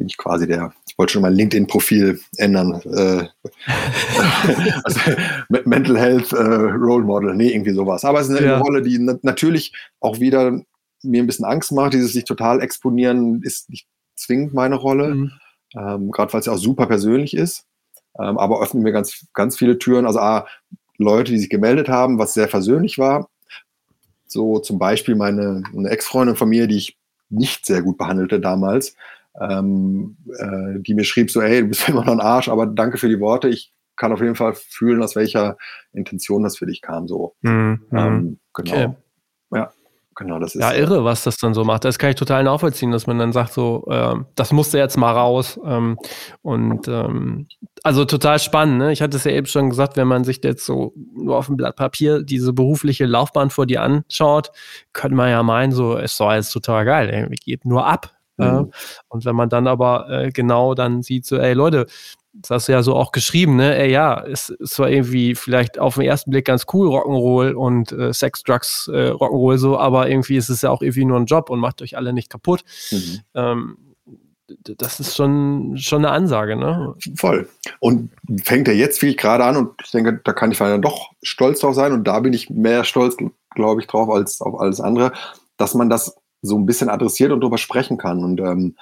bin 0.01 0.09
ich 0.09 0.16
quasi 0.16 0.46
der, 0.46 0.72
ich 0.88 0.96
wollte 0.96 1.12
schon 1.12 1.20
mein 1.20 1.34
LinkedIn-Profil 1.34 2.18
ändern. 2.38 2.80
Äh, 2.86 3.28
also, 4.84 5.01
Mental 5.66 5.98
Health 5.98 6.32
äh, 6.32 6.36
Role 6.42 7.05
Model, 7.05 7.34
nee, 7.34 7.51
irgendwie 7.51 7.74
sowas. 7.74 8.03
Aber 8.03 8.18
es 8.18 8.30
ist 8.30 8.38
eine 8.38 8.46
ja. 8.46 8.59
Rolle, 8.59 8.80
die 8.80 8.98
na 8.98 9.18
natürlich 9.20 9.74
auch 10.01 10.18
wieder 10.18 10.59
mir 11.03 11.22
ein 11.22 11.26
bisschen 11.26 11.44
Angst 11.44 11.70
macht. 11.72 11.92
Dieses 11.92 12.14
sich 12.14 12.24
total 12.24 12.62
exponieren 12.62 13.42
ist 13.42 13.68
nicht 13.68 13.88
zwingend 14.16 14.55
meine 14.55 14.76
Rolle, 14.76 15.14
mhm. 15.14 15.32
ähm, 15.76 16.11
gerade 16.11 16.32
weil 16.32 16.40
es 16.40 16.46
ja 16.46 16.55
auch 16.55 16.59
super 16.59 16.86
persönlich 16.86 17.36
ist. 17.36 17.66
Ähm, 18.18 18.38
aber 18.38 18.62
öffnet 18.62 18.82
mir 18.82 18.92
ganz, 18.92 19.26
ganz 19.34 19.59
viele 19.59 19.78
Türen. 19.78 20.07
Also 20.07 20.18
A, 20.18 20.46
Leute, 20.96 21.32
die 21.32 21.38
sich 21.38 21.51
gemeldet 21.51 21.90
haben, 21.90 22.18
was 22.18 22.32
sehr 22.32 22.48
versöhnlich 22.48 22.96
war. 22.96 23.28
So 24.26 24.61
zum 24.61 24.78
Beispiel 24.78 25.14
meine 25.14 25.62
Ex-Freundin 25.74 26.36
von 26.36 26.48
mir, 26.48 26.66
die 26.68 26.78
ich 26.78 26.96
nicht 27.28 27.66
sehr 27.66 27.82
gut 27.82 27.98
behandelte 27.98 28.40
damals, 28.40 28.96
ähm, 29.41 30.16
äh, 30.38 30.80
die 30.80 30.95
mir 30.95 31.05
schrieb 31.05 31.30
so, 31.30 31.43
hey, 31.43 31.62
du 31.62 31.68
bist 31.68 31.88
immer 31.88 32.05
noch 32.05 32.12
ein 32.12 32.20
Arsch, 32.20 32.49
aber 32.49 32.66
danke 32.66 32.99
für 32.99 33.09
die 33.09 33.20
Worte. 33.20 33.49
Ich 33.49 33.72
kann 33.97 34.12
auf 34.12 34.20
jeden 34.20 34.36
Fall 34.36 34.55
fühlen, 34.55 35.03
aus 35.03 35.16
welcher 35.16 35.57
Intention 35.93 36.43
das 36.43 36.57
für 36.57 36.66
dich 36.66 36.80
kam. 36.82 37.09
So. 37.09 37.34
Mhm. 37.43 37.82
Ähm, 37.93 38.38
genau. 38.55 38.72
Okay. 38.72 38.95
Ja. 39.53 39.72
Genau, 40.20 40.38
das 40.38 40.55
ist 40.55 40.61
ja 40.61 40.74
irre, 40.74 41.03
was 41.03 41.22
das 41.22 41.38
dann 41.38 41.55
so 41.55 41.64
macht. 41.64 41.86
Das 41.86 41.99
kann 41.99 42.11
ich 42.11 42.16
total 42.16 42.45
nachvollziehen, 42.45 42.91
dass 42.91 43.07
man 43.07 43.18
dann 43.18 43.32
sagt, 43.32 43.55
so, 43.55 43.86
äh, 43.88 44.16
das 44.34 44.53
musste 44.53 44.76
jetzt 44.76 44.99
mal 44.99 45.12
raus. 45.12 45.59
Ähm, 45.64 45.97
und 46.43 46.88
ähm, 46.88 47.49
also 47.84 48.05
total 48.05 48.38
spannend. 48.38 48.78
Ne? 48.78 48.93
Ich 48.93 49.01
hatte 49.01 49.16
es 49.16 49.24
ja 49.24 49.30
eben 49.30 49.47
schon 49.47 49.70
gesagt, 49.70 49.97
wenn 49.97 50.09
man 50.09 50.24
sich 50.24 50.41
jetzt 50.45 50.66
so 50.66 50.93
nur 51.16 51.38
auf 51.38 51.47
dem 51.47 51.57
Blatt 51.57 51.76
Papier 51.76 52.22
diese 52.22 52.53
berufliche 52.53 53.07
Laufbahn 53.07 53.49
vor 53.49 53.64
dir 53.64 53.82
anschaut, 53.82 54.51
könnte 54.93 55.16
man 55.16 55.30
ja 55.30 55.43
meinen, 55.43 55.72
so, 55.72 55.97
es 55.97 56.18
soll 56.18 56.34
jetzt 56.34 56.51
total 56.51 56.84
geil, 56.84 57.09
ey, 57.09 57.34
geht 57.36 57.64
nur 57.64 57.86
ab. 57.86 58.12
Mhm. 58.41 58.72
und 59.09 59.24
wenn 59.24 59.36
man 59.36 59.49
dann 59.49 59.66
aber 59.66 60.09
äh, 60.11 60.30
genau 60.30 60.74
dann 60.74 61.03
sieht, 61.03 61.26
so, 61.26 61.36
ey 61.36 61.53
Leute, 61.53 61.86
das 62.32 62.51
hast 62.51 62.68
du 62.68 62.72
ja 62.72 62.82
so 62.82 62.95
auch 62.95 63.12
geschrieben, 63.12 63.57
ne? 63.57 63.76
Ey, 63.76 63.91
ja, 63.91 64.24
es, 64.24 64.51
es 64.51 64.78
war 64.78 64.88
irgendwie 64.88 65.34
vielleicht 65.34 65.78
auf 65.78 65.95
den 65.95 66.05
ersten 66.05 66.30
Blick 66.30 66.45
ganz 66.45 66.64
cool, 66.72 66.88
Rock'n'Roll 66.88 67.53
und 67.53 67.93
äh, 67.93 68.12
Sex, 68.12 68.43
Drugs, 68.45 68.88
äh, 68.88 69.11
Rock'n'Roll 69.11 69.59
so, 69.59 69.78
aber 69.78 70.09
irgendwie 70.09 70.36
ist 70.36 70.49
es 70.49 70.62
ja 70.62 70.70
auch 70.70 70.82
irgendwie 70.82 71.05
nur 71.05 71.18
ein 71.18 71.26
Job 71.26 71.51
und 71.51 71.59
macht 71.59 71.82
euch 71.82 71.97
alle 71.97 72.12
nicht 72.12 72.30
kaputt. 72.30 72.62
Mhm. 72.93 73.20
Ähm, 73.34 73.76
das 74.62 75.01
ist 75.01 75.16
schon, 75.16 75.76
schon 75.78 76.05
eine 76.05 76.12
Ansage, 76.12 76.57
ne? 76.57 76.95
Voll. 77.16 77.49
Und 77.78 78.11
fängt 78.43 78.68
er 78.68 78.74
jetzt 78.74 79.01
wirklich 79.03 79.16
gerade 79.16 79.45
an 79.45 79.57
und 79.57 79.70
ich 79.84 79.91
denke, 79.91 80.20
da 80.24 80.32
kann 80.32 80.51
ich 80.51 80.59
dann 80.59 80.82
doch 80.82 81.11
stolz 81.22 81.61
drauf 81.61 81.74
sein 81.74 81.93
und 81.93 82.05
da 82.05 82.20
bin 82.20 82.32
ich 82.32 82.51
mehr 82.51 82.84
stolz, 82.84 83.16
glaube 83.55 83.80
ich, 83.80 83.86
drauf 83.86 84.09
als 84.11 84.41
auf 84.41 84.59
alles 84.59 84.80
andere, 84.80 85.12
dass 85.57 85.74
man 85.74 85.88
das 85.88 86.16
so 86.43 86.57
ein 86.59 86.66
bisschen 86.66 86.88
adressiert 86.88 87.32
und 87.32 87.41
darüber 87.41 87.59
sprechen 87.59 87.99
kann. 87.99 88.24
Und 88.24 88.41
ähm, 88.41 88.76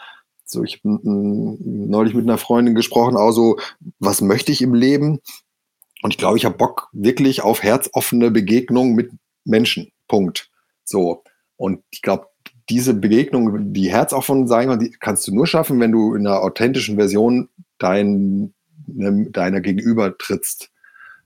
so, 0.45 0.65
ich 0.65 0.81
habe 0.85 0.99
neulich 1.05 2.15
mit 2.15 2.25
einer 2.25 2.39
Freundin 2.39 2.75
gesprochen, 2.75 3.17
auch 3.17 3.33
so, 3.33 3.59
was 3.99 4.21
möchte 4.21 4.53
ich 4.53 4.63
im 4.63 4.75
Leben? 4.75 5.21
Und 6.03 6.13
ich 6.13 6.19
glaube, 6.19 6.39
ich 6.39 6.45
habe 6.45 6.57
Bock 6.57 6.89
wirklich 6.93 7.43
auf 7.43 7.63
herzoffene 7.63 8.31
Begegnungen 8.31 8.95
mit 8.95 9.11
Menschen. 9.45 9.91
Punkt. 10.07 10.51
So. 10.85 11.23
Und 11.57 11.83
ich 11.91 12.03
glaube, 12.03 12.29
diese 12.71 12.95
Begegnung, 12.95 13.73
die 13.73 13.91
herzoffen 13.91 14.47
sein 14.47 14.69
kann, 14.69 14.79
die 14.79 14.91
kannst 14.91 15.27
du 15.27 15.35
nur 15.35 15.47
schaffen, 15.47 15.81
wenn 15.81 15.93
du 15.93 16.15
in 16.15 16.27
einer 16.27 16.43
authentischen 16.43 16.97
Version 16.97 17.49
dein, 17.79 18.55
ne, 18.87 19.29
deiner 19.31 19.61
Gegenüber 19.61 20.17
trittst. 20.17 20.71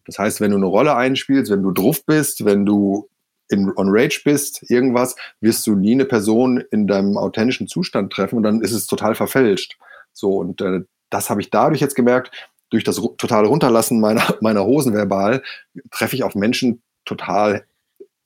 Das 0.07 0.19
heißt, 0.19 0.41
wenn 0.41 0.51
du 0.51 0.57
eine 0.57 0.67
Rolle 0.67 0.97
einspielst, 0.97 1.51
wenn 1.51 1.63
du 1.63 1.71
drauf 1.71 2.05
bist, 2.05 2.45
wenn 2.45 2.65
du 2.67 3.09
in, 3.53 3.71
on 3.77 3.89
Rage 3.91 4.23
bist, 4.25 4.69
irgendwas, 4.71 5.15
wirst 5.41 5.67
du 5.67 5.77
nie 5.77 5.93
eine 5.93 6.05
Person 6.05 6.63
in 6.71 6.87
deinem 6.87 7.17
authentischen 7.17 7.69
Zustand 7.69 8.13
treffen 8.13 8.37
und 8.37 8.43
dann 8.43 8.61
ist 8.63 8.73
es 8.73 8.87
total 8.87 9.15
verfälscht. 9.15 9.79
So, 10.13 10.39
und 10.39 10.61
äh, 10.61 10.81
das 11.11 11.31
habe 11.31 11.41
ich 11.41 11.51
dadurch 11.51 11.81
jetzt 11.81 11.95
gemerkt, 11.95 12.31
durch 12.71 12.85
das 12.85 13.01
totale 13.19 13.49
Runterlassen 13.49 14.01
meiner, 14.01 14.37
meiner 14.41 14.65
Hosen 14.65 14.95
verbal, 14.95 15.43
treffe 15.91 16.17
ich 16.17 16.25
auf 16.25 16.35
Menschen 16.35 16.83
total 17.05 17.65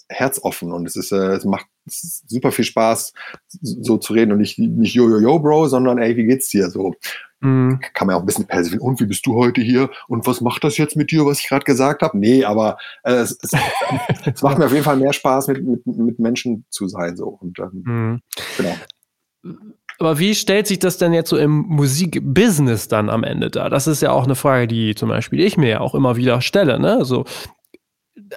herzoffen 0.09 0.73
und 0.73 0.87
es 0.87 0.95
ist, 0.95 1.13
äh, 1.13 1.35
es 1.35 1.45
macht 1.45 1.67
super 1.89 2.53
viel 2.53 2.65
Spaß, 2.65 3.13
so 3.49 3.97
zu 3.99 4.13
reden 4.13 4.33
und 4.33 4.39
nicht, 4.39 4.59
nicht 4.59 4.95
yo, 4.95 5.09
yo, 5.09 5.19
yo, 5.19 5.39
Bro, 5.39 5.69
sondern 5.69 5.99
ey, 5.99 6.17
wie 6.17 6.25
geht's 6.25 6.49
dir? 6.49 6.71
So, 6.71 6.95
Mhm. 7.41 7.81
Kann 7.95 8.07
man 8.07 8.17
auch 8.17 8.21
ein 8.21 8.27
bisschen 8.27 8.47
persiflieren. 8.47 8.87
Und 8.87 9.01
wie 9.01 9.07
bist 9.07 9.27
du 9.27 9.35
heute 9.35 9.61
hier? 9.61 9.91
Und 10.09 10.27
was 10.27 10.41
macht 10.41 10.65
das 10.65 10.79
jetzt 10.79 10.97
mit 10.97 11.11
dir, 11.11 11.27
was 11.27 11.41
ich 11.41 11.49
gerade 11.49 11.65
gesagt 11.65 12.03
habe? 12.03 12.17
Nee, 12.19 12.45
aber 12.45 12.79
äh, 13.03 13.13
es, 13.13 13.39
es, 13.43 13.53
es, 14.25 14.43
macht 14.43 14.59
mir 14.59 14.67
auf 14.67 14.73
jeden 14.73 14.85
Fall 14.85 14.97
mehr 14.97 15.13
Spaß, 15.13 15.49
mit, 15.49 15.65
mit, 15.65 15.87
mit 15.87 16.19
Menschen 16.19 16.65
zu 16.71 16.89
sein. 16.89 17.17
So. 17.17 17.39
Und, 17.41 17.59
ähm, 17.59 17.83
mhm. 17.85 18.23
genau. 18.57 18.77
Aber 19.99 20.19
wie 20.19 20.35
stellt 20.35 20.67
sich 20.67 20.79
das 20.79 20.99
denn 20.99 21.13
jetzt 21.13 21.31
so 21.31 21.39
im 21.39 21.65
Musikbusiness 21.69 22.89
dann 22.89 23.09
am 23.09 23.25
Ende 23.25 23.51
dar? 23.51 23.71
Das 23.71 23.87
ist 23.87 24.03
ja 24.03 24.13
auch 24.13 24.25
eine 24.25 24.35
Frage, 24.35 24.67
die 24.67 24.95
zum 24.95 25.09
Beispiel 25.09 25.41
ich 25.41 25.57
mir 25.57 25.69
ja 25.69 25.81
auch 25.81 25.95
immer 25.95 26.17
wieder 26.17 26.43
stelle. 26.43 26.79
Ne? 26.79 26.97
Also 26.97 27.25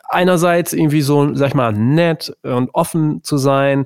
einerseits 0.10 0.74
irgendwie 0.74 1.02
so, 1.02 1.34
sag 1.36 1.50
ich 1.50 1.54
mal, 1.54 1.74
nett 1.74 2.34
und 2.43 2.70
offen 2.74 3.24
zu 3.24 3.38
sein, 3.38 3.86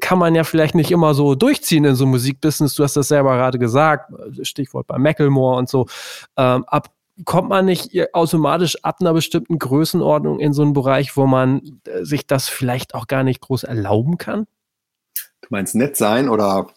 kann 0.00 0.18
man 0.18 0.34
ja 0.34 0.44
vielleicht 0.44 0.74
nicht 0.74 0.90
immer 0.90 1.14
so 1.14 1.34
durchziehen 1.34 1.84
in 1.84 1.94
so 1.94 2.06
Musikbusiness. 2.06 2.74
Du 2.74 2.84
hast 2.84 2.96
das 2.96 3.08
selber 3.08 3.36
gerade 3.36 3.58
gesagt, 3.58 4.12
Stichwort 4.42 4.86
bei 4.86 4.98
Macklemore 4.98 5.56
und 5.56 5.68
so. 5.68 5.86
Ähm, 6.36 6.64
ab 6.66 6.90
kommt 7.24 7.48
man 7.48 7.66
nicht 7.66 7.92
automatisch 8.14 8.82
ab 8.82 8.96
einer 9.00 9.12
bestimmten 9.12 9.58
Größenordnung 9.58 10.40
in 10.40 10.52
so 10.52 10.62
einen 10.62 10.72
Bereich, 10.72 11.16
wo 11.16 11.26
man 11.26 11.80
äh, 11.84 12.04
sich 12.04 12.26
das 12.26 12.48
vielleicht 12.48 12.94
auch 12.94 13.06
gar 13.06 13.22
nicht 13.22 13.40
groß 13.40 13.64
erlauben 13.64 14.18
kann? 14.18 14.46
Meinst 15.52 15.74
nett 15.74 15.98
sein 15.98 16.30
oder? 16.30 16.68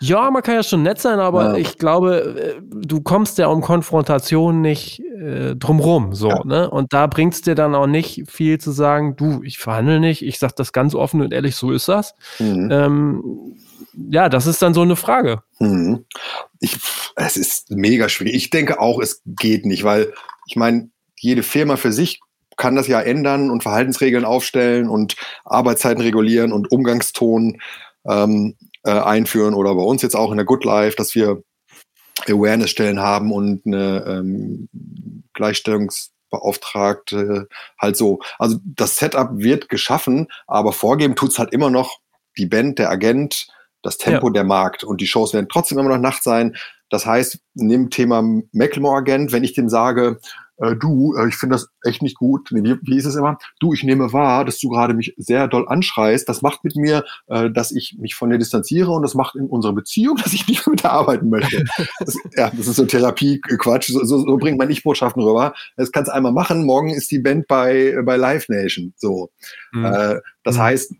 Ja, 0.00 0.30
man 0.30 0.42
kann 0.42 0.56
ja 0.56 0.62
schon 0.62 0.82
nett 0.82 1.00
sein, 1.00 1.18
aber 1.18 1.52
ja. 1.52 1.54
ich 1.56 1.78
glaube, 1.78 2.58
äh, 2.58 2.60
du 2.60 3.00
kommst 3.00 3.38
ja 3.38 3.46
um 3.46 3.62
Konfrontation 3.62 4.60
nicht 4.60 5.00
äh, 5.00 5.56
drumrum, 5.56 6.14
so, 6.14 6.28
ja. 6.28 6.44
ne? 6.44 6.70
Und 6.70 6.92
da 6.92 7.06
bringt 7.06 7.32
es 7.32 7.40
dir 7.40 7.54
dann 7.54 7.74
auch 7.74 7.86
nicht 7.86 8.30
viel 8.30 8.58
zu 8.58 8.70
sagen, 8.70 9.16
du, 9.16 9.40
ich 9.44 9.56
verhandle 9.56 9.98
nicht, 9.98 10.20
ich 10.20 10.38
sag 10.38 10.54
das 10.56 10.74
ganz 10.74 10.94
offen 10.94 11.22
und 11.22 11.32
ehrlich, 11.32 11.56
so 11.56 11.72
ist 11.72 11.88
das. 11.88 12.14
Mhm. 12.38 12.68
Ähm, 12.70 13.56
ja, 14.10 14.28
das 14.28 14.46
ist 14.46 14.60
dann 14.60 14.74
so 14.74 14.82
eine 14.82 14.96
Frage. 14.96 15.42
Mhm. 15.58 16.04
Ich, 16.60 16.76
es 17.16 17.38
ist 17.38 17.70
mega 17.70 18.10
schwierig. 18.10 18.34
Ich 18.34 18.50
denke 18.50 18.78
auch, 18.78 19.00
es 19.00 19.22
geht 19.24 19.64
nicht, 19.64 19.84
weil 19.84 20.12
ich 20.46 20.56
meine, 20.56 20.90
jede 21.16 21.42
Firma 21.42 21.76
für 21.76 21.92
sich 21.92 22.20
kann 22.58 22.76
das 22.76 22.88
ja 22.88 23.00
ändern 23.00 23.50
und 23.50 23.62
Verhaltensregeln 23.62 24.26
aufstellen 24.26 24.90
und 24.90 25.16
Arbeitszeiten 25.46 26.02
regulieren 26.02 26.52
und 26.52 26.70
Umgangston 26.70 27.58
ähm, 28.08 28.56
äh, 28.84 28.90
einführen 28.90 29.54
oder 29.54 29.74
bei 29.74 29.82
uns 29.82 30.02
jetzt 30.02 30.16
auch 30.16 30.30
in 30.30 30.36
der 30.36 30.46
Good 30.46 30.64
Life, 30.64 30.96
dass 30.96 31.14
wir 31.14 31.42
Awareness-Stellen 32.26 33.00
haben 33.00 33.32
und 33.32 33.66
eine 33.66 34.04
ähm, 34.06 34.68
Gleichstellungsbeauftragte 35.34 37.48
halt 37.80 37.96
so. 37.96 38.20
Also 38.38 38.58
das 38.64 38.96
Setup 38.96 39.30
wird 39.32 39.68
geschaffen, 39.68 40.28
aber 40.46 40.72
vorgeben 40.72 41.14
tut 41.14 41.30
es 41.30 41.38
halt 41.38 41.52
immer 41.52 41.70
noch 41.70 41.98
die 42.36 42.46
Band, 42.46 42.78
der 42.78 42.90
Agent, 42.90 43.46
das 43.82 43.98
Tempo, 43.98 44.28
ja. 44.28 44.32
der 44.32 44.44
Markt 44.44 44.84
und 44.84 45.00
die 45.00 45.06
Shows 45.06 45.32
werden 45.32 45.48
trotzdem 45.50 45.78
immer 45.78 45.90
noch 45.90 45.98
Nacht 45.98 46.22
sein. 46.22 46.56
Das 46.90 47.06
heißt, 47.06 47.38
nimm 47.54 47.90
Thema 47.90 48.22
Macklemore-Agent, 48.52 49.32
wenn 49.32 49.44
ich 49.44 49.52
dem 49.52 49.68
sage, 49.68 50.20
äh, 50.58 50.76
du, 50.76 51.14
äh, 51.16 51.28
ich 51.28 51.36
finde 51.36 51.54
das 51.54 51.68
echt 51.84 52.02
nicht 52.02 52.16
gut. 52.16 52.48
Nee, 52.50 52.62
wie, 52.62 52.76
wie 52.82 52.98
ist 52.98 53.04
es 53.04 53.14
immer? 53.14 53.38
Du, 53.60 53.72
ich 53.72 53.84
nehme 53.84 54.12
wahr, 54.12 54.44
dass 54.44 54.58
du 54.58 54.68
gerade 54.68 54.94
mich 54.94 55.14
sehr 55.16 55.48
doll 55.48 55.66
anschreist. 55.68 56.28
Das 56.28 56.42
macht 56.42 56.64
mit 56.64 56.76
mir, 56.76 57.04
äh, 57.28 57.50
dass 57.50 57.70
ich 57.70 57.96
mich 57.98 58.14
von 58.14 58.30
dir 58.30 58.38
distanziere 58.38 58.90
und 58.90 59.02
das 59.02 59.14
macht 59.14 59.36
in 59.36 59.46
unserer 59.46 59.72
Beziehung, 59.72 60.16
dass 60.22 60.32
ich 60.32 60.46
nicht 60.48 60.66
mehr 60.66 60.72
mit 60.72 60.82
dir 60.82 60.90
arbeiten 60.90 61.28
möchte. 61.28 61.64
Das, 62.00 62.16
ja, 62.36 62.50
das 62.50 62.66
ist 62.66 62.76
so 62.76 62.84
Therapie-Quatsch. 62.84 63.90
So, 63.92 64.04
so, 64.04 64.18
so 64.18 64.36
bringt 64.36 64.58
man 64.58 64.68
nicht 64.68 64.82
Botschaften 64.82 65.22
rüber. 65.22 65.54
Das 65.76 65.92
kannst 65.92 66.08
du 66.08 66.14
einmal 66.14 66.32
machen. 66.32 66.64
Morgen 66.64 66.90
ist 66.90 67.10
die 67.10 67.18
Band 67.18 67.46
bei, 67.46 67.96
bei 68.04 68.16
Live 68.16 68.48
Nation. 68.48 68.92
So. 68.96 69.30
Mhm. 69.72 69.84
Äh, 69.84 70.20
das 70.42 70.56
mhm. 70.56 70.62
heißt, 70.62 70.94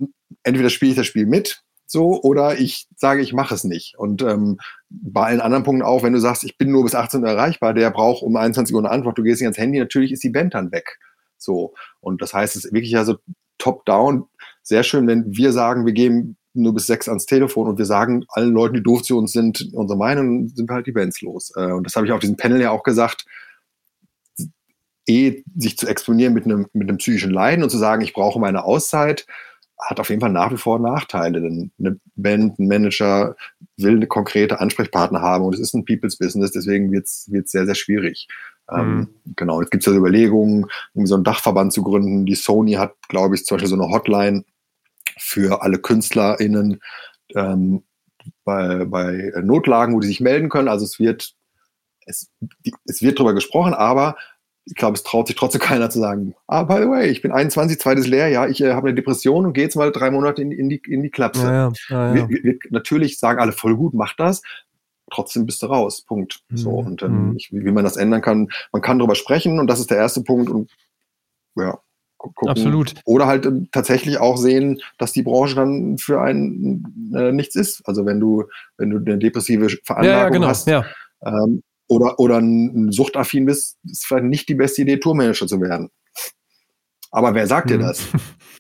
entweder 0.45 0.71
spiele 0.71 0.93
ich 0.93 0.97
das 0.97 1.07
Spiel 1.07 1.27
mit 1.27 1.63
so 1.91 2.23
oder 2.23 2.59
ich 2.59 2.87
sage, 2.97 3.23
ich 3.23 3.33
mache 3.33 3.55
es 3.55 3.65
nicht. 3.65 3.99
Und 3.99 4.23
ähm, 4.23 4.59
bei 4.91 5.23
allen 5.23 5.41
anderen 5.41 5.65
Punkten 5.65 5.83
auch, 5.83 6.03
wenn 6.03 6.13
du 6.13 6.21
sagst, 6.21 6.45
ich 6.45 6.59
bin 6.59 6.71
nur 6.71 6.85
bis 6.85 6.95
18 6.95 7.23
Uhr 7.23 7.31
erreichbar, 7.31 7.73
der 7.73 7.91
braucht 7.91 8.23
um 8.23 8.37
21 8.37 8.75
Uhr 8.75 8.83
eine 8.83 8.91
Antwort, 8.91 9.17
du 9.17 9.23
gehst 9.23 9.41
nicht 9.41 9.47
ans 9.47 9.59
Handy, 9.59 9.79
natürlich 9.79 10.13
ist 10.13 10.23
die 10.23 10.29
Band 10.29 10.55
dann 10.55 10.71
weg. 10.71 10.99
So. 11.39 11.75
Und 12.01 12.21
das 12.21 12.35
heißt, 12.35 12.57
es 12.57 12.67
ist 12.67 12.73
wirklich 12.73 12.93
ja 12.93 13.05
so 13.05 13.17
top-down. 13.57 14.27
Sehr 14.63 14.83
schön, 14.83 15.07
wenn 15.07 15.35
wir 15.35 15.53
sagen, 15.53 15.87
wir 15.87 15.95
gehen 15.95 16.37
nur 16.53 16.75
bis 16.75 16.87
sechs 16.87 17.09
ans 17.09 17.25
Telefon 17.25 17.69
und 17.69 17.79
wir 17.79 17.87
sagen 17.87 18.25
allen 18.29 18.53
Leuten, 18.53 18.75
die 18.75 18.83
doof 18.83 19.03
zu 19.03 19.17
uns 19.17 19.33
sind, 19.33 19.71
unsere 19.73 19.99
Meinung, 19.99 20.49
sind 20.49 20.69
wir 20.69 20.75
halt 20.75 20.87
die 20.87 20.93
Bands 20.93 21.23
los. 21.23 21.53
Äh, 21.57 21.73
und 21.73 21.85
das 21.85 21.97
habe 21.97 22.07
ich 22.07 22.13
auf 22.13 22.21
diesem 22.21 22.37
Panel 22.37 22.61
ja 22.61 22.71
auch 22.71 22.83
gesagt. 22.83 23.25
Eh, 25.07 25.43
sich 25.57 25.79
zu 25.79 25.87
exponieren 25.87 26.35
mit 26.35 26.45
einem, 26.45 26.67
mit 26.75 26.87
einem 26.87 26.99
psychischen 26.99 27.31
Leiden 27.31 27.65
und 27.65 27.71
zu 27.71 27.79
sagen, 27.79 28.03
ich 28.03 28.13
brauche 28.13 28.39
meine 28.39 28.65
Auszeit, 28.65 29.27
hat 29.79 30.01
auf 30.01 30.09
jeden 30.09 30.21
Fall 30.21 30.33
nach 30.33 30.53
wie 30.53 30.57
vor 30.57 30.79
Nachteile. 30.79 31.41
Denn 31.41 31.71
eine 31.79 31.99
Band, 32.17 32.59
ein 32.59 32.69
Manager 32.69 33.37
will 33.77 33.97
eine 33.97 34.07
konkrete 34.07 34.61
Ansprechpartner 34.61 35.21
haben 35.21 35.45
und 35.45 35.55
es 35.55 35.61
ist 35.61 35.75
ein 35.75 35.85
People's 35.85 36.17
Business, 36.17 36.51
deswegen 36.51 36.91
wird 36.91 37.07
es 37.07 37.25
sehr, 37.25 37.65
sehr 37.65 37.75
schwierig. 37.75 38.29
Ähm, 38.71 38.79
mhm. 38.79 39.01
Ähm, 39.01 39.35
genau, 39.37 39.61
jetzt 39.61 39.71
gibt 39.71 39.87
es 39.87 39.93
ja 39.93 39.99
Überlegungen, 39.99 40.67
um 40.95 41.07
so 41.07 41.15
einen 41.15 41.25
Dachverband 41.25 41.73
zu 41.73 41.83
gründen. 41.83 42.27
Die 42.27 42.35
Sony 42.35 42.73
hat, 42.73 42.95
glaube 43.09 43.35
ich, 43.35 43.45
zum 43.45 43.57
Beispiel 43.57 43.71
so 43.71 43.81
eine 43.81 43.91
Hotline 43.93 44.45
für 45.17 45.63
alle 45.63 45.79
KünstlerInnen 45.79 46.81
ähm, 47.35 47.83
bei, 48.45 48.85
bei 48.85 49.33
Notlagen, 49.43 49.95
wo 49.95 50.01
die 50.01 50.09
sich 50.09 50.21
melden 50.21 50.49
können. 50.49 50.69
Also 50.69 50.85
es 50.85 50.99
wird, 50.99 51.35
es, 52.05 52.31
es 52.85 53.03
wird 53.03 53.19
darüber 53.19 53.35
gesprochen, 53.35 53.75
aber 53.75 54.17
ich 54.69 54.75
glaube, 54.75 54.97
es 54.97 55.03
traut 55.03 55.27
sich 55.27 55.37
trotzdem 55.37 55.61
keiner 55.63 55.91
zu 55.91 55.99
sagen, 55.99 56.35
ah, 56.47 56.63
by 56.63 56.83
the 56.83 56.89
way, 56.89 57.09
ich 57.09 57.23
bin 57.23 57.33
21, 57.33 57.79
zweites 57.81 58.07
Lehrjahr, 58.07 58.49
ich 58.49 58.61
äh, 58.61 58.73
habe 58.73 58.89
eine 58.89 58.95
Depression 58.95 59.47
und 59.47 59.53
gehe 59.53 59.65
jetzt 59.65 59.77
mal 59.77 59.91
drei 59.91 60.11
Monate 60.11 60.43
in, 60.43 60.53
in, 60.53 60.69
die, 60.69 60.81
in 60.87 61.03
die 61.03 61.11
Klapse. 61.11 61.43
Ja, 61.43 61.73
ja, 61.89 62.15
ja, 62.15 62.29
wir, 62.29 62.43
wir, 62.43 62.59
natürlich 62.71 63.19
sagen 63.19 63.41
alle 63.41 63.53
voll 63.53 63.77
gut, 63.77 63.95
mach 63.95 64.15
das. 64.15 64.43
Trotzdem 65.11 65.47
bist 65.47 65.63
du 65.63 65.67
raus. 65.67 66.03
Punkt. 66.03 66.41
Mhm. 66.51 66.57
So. 66.57 66.71
Und 66.71 67.03
ähm, 67.03 67.31
mhm. 67.31 67.37
ich, 67.37 67.49
wie, 67.51 67.73
man 67.73 67.85
das 67.85 67.97
ändern 67.97 68.21
kann, 68.21 68.51
man 68.73 68.83
kann 68.83 68.99
darüber 68.99 69.15
sprechen 69.15 69.59
und 69.59 69.67
das 69.67 69.81
ist 69.81 69.91
der 69.91 69.97
erste 69.97 70.23
Punkt. 70.23 70.51
Und 70.51 70.71
ja, 71.57 71.79
gucken. 72.19 72.49
Absolut. 72.49 72.95
Oder 73.07 73.27
halt 73.27 73.47
äh, 73.47 73.53
tatsächlich 73.73 74.19
auch 74.19 74.37
sehen, 74.37 74.83
dass 74.99 75.13
die 75.13 75.23
Branche 75.23 75.55
dann 75.55 75.97
für 75.97 76.21
einen 76.21 77.15
äh, 77.17 77.33
nichts 77.33 77.57
ist. 77.57 77.81
Also 77.87 78.05
wenn 78.05 78.21
du, 78.21 78.45
wenn 78.77 78.91
du 78.91 78.99
eine 78.99 79.17
depressive 79.17 79.69
Veranlagung 79.83 80.19
ja, 80.19 80.25
ja, 80.25 80.29
genau. 80.29 80.47
hast, 80.47 80.67
ja. 80.67 80.85
Ähm, 81.25 81.63
oder, 81.89 82.19
oder 82.21 82.39
ein 82.39 82.93
suchtaffin 82.93 83.47
bist, 83.47 83.79
ist 83.85 84.07
vielleicht 84.07 84.25
nicht 84.25 84.49
die 84.49 84.55
beste 84.55 84.83
Idee, 84.83 84.99
Tourmanager 84.99 85.47
zu 85.47 85.61
werden. 85.61 85.91
Aber 87.11 87.35
wer 87.35 87.47
sagt 87.47 87.67
mhm. 87.67 87.71
dir 87.71 87.79
das? 87.79 88.07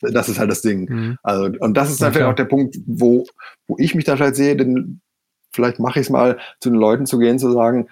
Das 0.00 0.28
ist 0.28 0.38
halt 0.38 0.48
das 0.48 0.62
Ding. 0.62 0.88
Mhm. 0.88 1.18
Also, 1.24 1.58
und 1.58 1.76
das 1.76 1.90
ist 1.90 2.00
dann 2.00 2.12
vielleicht 2.12 2.30
auch 2.30 2.36
der 2.36 2.44
Punkt, 2.44 2.78
wo, 2.86 3.26
wo 3.66 3.76
ich 3.78 3.96
mich 3.96 4.04
dann 4.04 4.16
vielleicht 4.16 4.36
sehe, 4.36 4.54
denn 4.54 5.00
vielleicht 5.52 5.80
mache 5.80 5.98
ich 5.98 6.06
es 6.06 6.10
mal, 6.10 6.38
zu 6.60 6.70
den 6.70 6.78
Leuten 6.78 7.04
zu 7.04 7.18
gehen, 7.18 7.40
zu 7.40 7.50
sagen, 7.50 7.88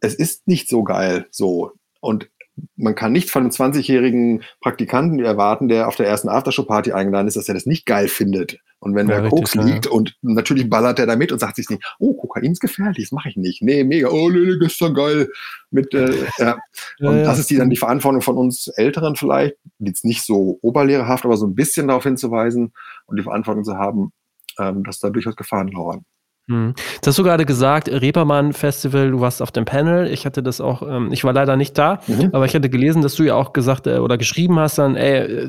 es 0.00 0.14
ist 0.14 0.46
nicht 0.46 0.68
so 0.68 0.82
geil 0.82 1.26
so. 1.30 1.72
Und 2.00 2.28
man 2.76 2.94
kann 2.94 3.12
nicht 3.12 3.30
von 3.30 3.42
einem 3.42 3.50
20-jährigen 3.50 4.42
Praktikanten 4.60 5.20
erwarten, 5.20 5.68
der 5.68 5.88
auf 5.88 5.96
der 5.96 6.06
ersten 6.06 6.28
Aftershow-Party 6.28 6.92
eingeladen 6.92 7.28
ist, 7.28 7.36
dass 7.36 7.48
er 7.48 7.54
das 7.54 7.66
nicht 7.66 7.86
geil 7.86 8.08
findet. 8.08 8.58
Und 8.78 8.96
wenn 8.96 9.08
ja, 9.08 9.20
der 9.20 9.30
Koks 9.30 9.54
liegt 9.54 9.86
und 9.86 10.16
natürlich 10.22 10.68
ballert 10.68 10.98
er 10.98 11.06
da 11.06 11.14
mit 11.14 11.30
und 11.30 11.38
sagt 11.38 11.56
sich 11.56 11.70
nicht, 11.70 11.84
oh, 12.00 12.14
Kokain 12.14 12.50
ist 12.50 12.60
gefährlich, 12.60 13.04
das 13.04 13.12
mache 13.12 13.28
ich 13.28 13.36
nicht. 13.36 13.62
Nee, 13.62 13.84
mega, 13.84 14.08
oh, 14.08 14.28
nee, 14.28 14.58
gestern 14.58 14.92
geil. 14.92 15.28
Mit, 15.70 15.94
äh, 15.94 16.12
ja. 16.38 16.58
Und 16.98 17.18
ja, 17.18 17.22
das 17.22 17.38
ist 17.38 17.48
die 17.48 17.56
dann 17.56 17.70
die 17.70 17.76
Verantwortung 17.76 18.22
von 18.22 18.36
uns 18.36 18.66
Älteren 18.66 19.14
vielleicht, 19.14 19.54
jetzt 19.78 20.04
nicht 20.04 20.24
so 20.24 20.58
oberlehrerhaft, 20.62 21.24
aber 21.24 21.36
so 21.36 21.46
ein 21.46 21.54
bisschen 21.54 21.88
darauf 21.88 22.02
hinzuweisen 22.02 22.72
und 23.06 23.16
die 23.16 23.22
Verantwortung 23.22 23.62
zu 23.62 23.76
haben, 23.76 24.12
ähm, 24.58 24.82
dass 24.82 24.98
da 24.98 25.10
durchaus 25.10 25.36
Gefahren 25.36 25.68
lauern. 25.68 26.04
Hm. 26.48 26.74
Das 27.00 27.12
hast 27.12 27.18
du 27.18 27.22
gerade 27.22 27.46
gesagt, 27.46 27.88
Reeperbahn 27.88 28.52
Festival, 28.52 29.12
du 29.12 29.20
warst 29.20 29.40
auf 29.40 29.52
dem 29.52 29.64
Panel. 29.64 30.08
Ich 30.08 30.26
hatte 30.26 30.42
das 30.42 30.60
auch, 30.60 30.82
ähm, 30.82 31.12
ich 31.12 31.22
war 31.22 31.32
leider 31.32 31.56
nicht 31.56 31.78
da, 31.78 32.00
mhm. 32.08 32.30
aber 32.32 32.46
ich 32.46 32.54
hatte 32.54 32.68
gelesen, 32.68 33.00
dass 33.00 33.14
du 33.14 33.22
ja 33.22 33.34
auch 33.36 33.52
gesagt 33.52 33.86
äh, 33.86 33.98
oder 33.98 34.18
geschrieben 34.18 34.58
hast 34.58 34.78
dann, 34.78 34.96
ey, 34.96 35.48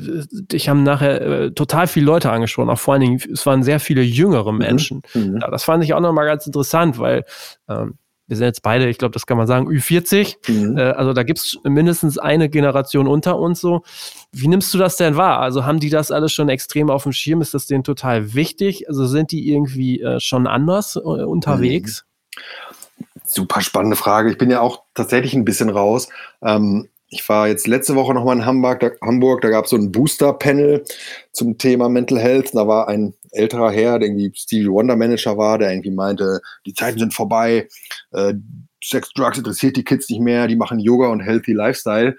ich 0.52 0.68
haben 0.68 0.84
nachher 0.84 1.20
äh, 1.20 1.50
total 1.50 1.88
viele 1.88 2.06
Leute 2.06 2.30
angesprochen, 2.30 2.70
auch 2.70 2.78
vor 2.78 2.94
allen 2.94 3.00
Dingen, 3.00 3.20
es 3.32 3.44
waren 3.44 3.64
sehr 3.64 3.80
viele 3.80 4.02
jüngere 4.02 4.52
mhm. 4.52 4.58
Menschen. 4.58 5.02
Mhm. 5.14 5.38
Ja, 5.40 5.50
das 5.50 5.64
fand 5.64 5.82
ich 5.82 5.94
auch 5.94 6.00
nochmal 6.00 6.26
ganz 6.26 6.46
interessant, 6.46 6.98
weil 6.98 7.24
ähm, 7.68 7.94
wir 8.26 8.36
sind 8.36 8.46
jetzt 8.46 8.62
beide, 8.62 8.88
ich 8.88 8.98
glaube, 8.98 9.12
das 9.12 9.26
kann 9.26 9.36
man 9.36 9.46
sagen, 9.46 9.68
Ü40. 9.68 10.50
Mhm. 10.50 10.78
Äh, 10.78 10.82
also 10.82 11.12
da 11.12 11.22
gibt 11.22 11.40
es 11.40 11.58
mindestens 11.64 12.18
eine 12.18 12.48
Generation 12.48 13.06
unter 13.06 13.38
uns 13.38 13.60
so. 13.60 13.82
Wie 14.32 14.48
nimmst 14.48 14.72
du 14.72 14.78
das 14.78 14.96
denn 14.96 15.16
wahr? 15.16 15.40
Also 15.40 15.66
haben 15.66 15.80
die 15.80 15.90
das 15.90 16.10
alles 16.10 16.32
schon 16.32 16.48
extrem 16.48 16.90
auf 16.90 17.02
dem 17.02 17.12
Schirm? 17.12 17.40
Ist 17.42 17.54
das 17.54 17.66
denen 17.66 17.84
total 17.84 18.34
wichtig? 18.34 18.88
Also 18.88 19.06
sind 19.06 19.30
die 19.30 19.50
irgendwie 19.50 20.00
äh, 20.00 20.20
schon 20.20 20.46
anders 20.46 20.96
äh, 20.96 21.00
unterwegs? 21.00 22.04
Mhm. 22.36 22.40
Super 23.26 23.60
spannende 23.60 23.96
Frage. 23.96 24.30
Ich 24.30 24.38
bin 24.38 24.50
ja 24.50 24.60
auch 24.60 24.82
tatsächlich 24.94 25.34
ein 25.34 25.44
bisschen 25.44 25.68
raus. 25.68 26.08
Ähm, 26.42 26.88
ich 27.08 27.28
war 27.28 27.46
jetzt 27.48 27.66
letzte 27.66 27.94
Woche 27.94 28.12
nochmal 28.14 28.36
in 28.36 28.46
Hamburg, 28.46 28.80
da, 28.80 28.90
Hamburg, 29.00 29.40
da 29.42 29.50
gab 29.50 29.64
es 29.64 29.70
so 29.70 29.76
ein 29.76 29.92
Booster-Panel 29.92 30.84
zum 31.32 31.58
Thema 31.58 31.88
Mental 31.88 32.18
Health. 32.18 32.54
Da 32.54 32.66
war 32.66 32.88
ein 32.88 33.14
älterer 33.34 33.70
Herr, 33.70 33.98
der 33.98 34.08
irgendwie 34.08 34.32
Stevie 34.34 34.70
Wonder 34.70 34.96
Manager 34.96 35.36
war, 35.36 35.58
der 35.58 35.70
irgendwie 35.72 35.90
meinte, 35.90 36.40
die 36.66 36.74
Zeiten 36.74 36.98
sind 36.98 37.14
vorbei, 37.14 37.68
äh, 38.12 38.34
Sex, 38.82 39.10
Drugs 39.14 39.38
interessiert 39.38 39.76
die 39.76 39.84
Kids 39.84 40.10
nicht 40.10 40.20
mehr, 40.20 40.46
die 40.46 40.56
machen 40.56 40.78
Yoga 40.78 41.08
und 41.08 41.20
Healthy 41.20 41.52
Lifestyle. 41.52 42.16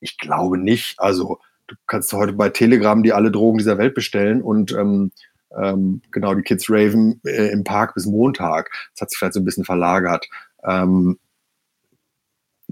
Ich 0.00 0.16
glaube 0.16 0.56
nicht. 0.56 0.98
Also 0.98 1.38
du 1.66 1.76
kannst 1.86 2.12
heute 2.12 2.32
bei 2.32 2.48
Telegram 2.48 3.02
die 3.02 3.12
alle 3.12 3.30
Drogen 3.30 3.58
dieser 3.58 3.78
Welt 3.78 3.94
bestellen 3.94 4.40
und 4.42 4.72
ähm, 4.72 5.12
ähm, 5.56 6.02
genau, 6.10 6.34
die 6.34 6.42
Kids 6.42 6.68
raven 6.68 7.20
äh, 7.24 7.50
im 7.50 7.64
Park 7.64 7.94
bis 7.94 8.06
Montag. 8.06 8.70
Das 8.94 9.02
hat 9.02 9.10
sich 9.10 9.18
vielleicht 9.18 9.34
so 9.34 9.40
ein 9.40 9.44
bisschen 9.44 9.64
verlagert. 9.64 10.26
Ähm, 10.64 11.18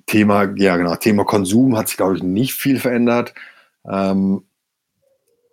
Thema, 0.07 0.53
ja 0.57 0.77
genau, 0.77 0.95
Thema 0.97 1.25
Konsum 1.25 1.77
hat 1.77 1.89
sich, 1.89 1.97
glaube 1.97 2.17
ich, 2.17 2.23
nicht 2.23 2.55
viel 2.55 2.79
verändert. 2.79 3.35
Ähm, 3.89 4.45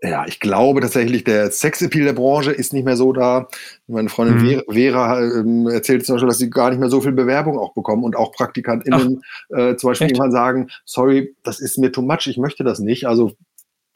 ja, 0.03 0.25
ich 0.27 0.41
glaube 0.41 0.81
tatsächlich, 0.81 1.23
der 1.23 1.49
Sexappeal 1.49 2.03
der 2.03 2.13
Branche 2.13 2.51
ist 2.51 2.73
nicht 2.73 2.83
mehr 2.83 2.97
so 2.97 3.13
da. 3.13 3.47
Meine 3.87 4.09
Freundin 4.09 4.37
mhm. 4.37 4.47
Vera, 4.49 4.63
Vera 4.69 5.21
ähm, 5.21 5.67
erzählt 5.67 6.05
zum 6.05 6.15
Beispiel, 6.15 6.27
dass 6.27 6.39
sie 6.39 6.49
gar 6.49 6.69
nicht 6.69 6.79
mehr 6.79 6.89
so 6.89 6.99
viel 6.99 7.13
Bewerbung 7.13 7.57
auch 7.57 7.73
bekommen 7.73 8.03
und 8.03 8.17
auch 8.17 8.33
PraktikantInnen 8.33 9.21
äh, 9.49 9.77
zum 9.77 9.89
Beispiel 9.89 10.07
irgendwann 10.07 10.33
sagen, 10.33 10.67
sorry, 10.83 11.33
das 11.43 11.61
ist 11.61 11.77
mir 11.77 11.93
too 11.93 12.01
much, 12.01 12.27
ich 12.27 12.37
möchte 12.37 12.65
das 12.65 12.79
nicht. 12.79 13.07
Also 13.07 13.31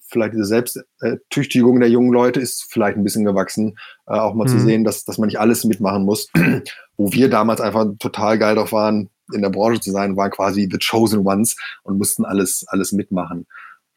vielleicht 0.07 0.33
diese 0.33 0.45
Selbsttüchtigung 0.45 1.81
der 1.81 1.89
jungen 1.89 2.13
Leute 2.13 2.39
ist 2.39 2.67
vielleicht 2.69 2.97
ein 2.97 3.03
bisschen 3.03 3.25
gewachsen, 3.25 3.77
äh, 4.07 4.13
auch 4.13 4.33
mal 4.33 4.45
mhm. 4.45 4.49
zu 4.49 4.59
sehen, 4.59 4.83
dass, 4.85 5.03
dass 5.03 5.17
man 5.17 5.27
nicht 5.27 5.41
alles 5.41 5.65
mitmachen 5.65 6.05
muss. 6.05 6.29
Wo 6.95 7.11
wir 7.11 7.29
damals 7.29 7.59
einfach 7.59 7.85
total 7.99 8.39
geil 8.39 8.55
drauf 8.55 8.71
waren, 8.71 9.09
in 9.33 9.41
der 9.41 9.49
Branche 9.49 9.81
zu 9.81 9.91
sein, 9.91 10.15
waren 10.15 10.31
quasi 10.31 10.69
the 10.71 10.79
chosen 10.79 11.27
ones 11.27 11.57
und 11.83 11.97
mussten 11.97 12.23
alles, 12.23 12.65
alles 12.69 12.93
mitmachen. 12.93 13.45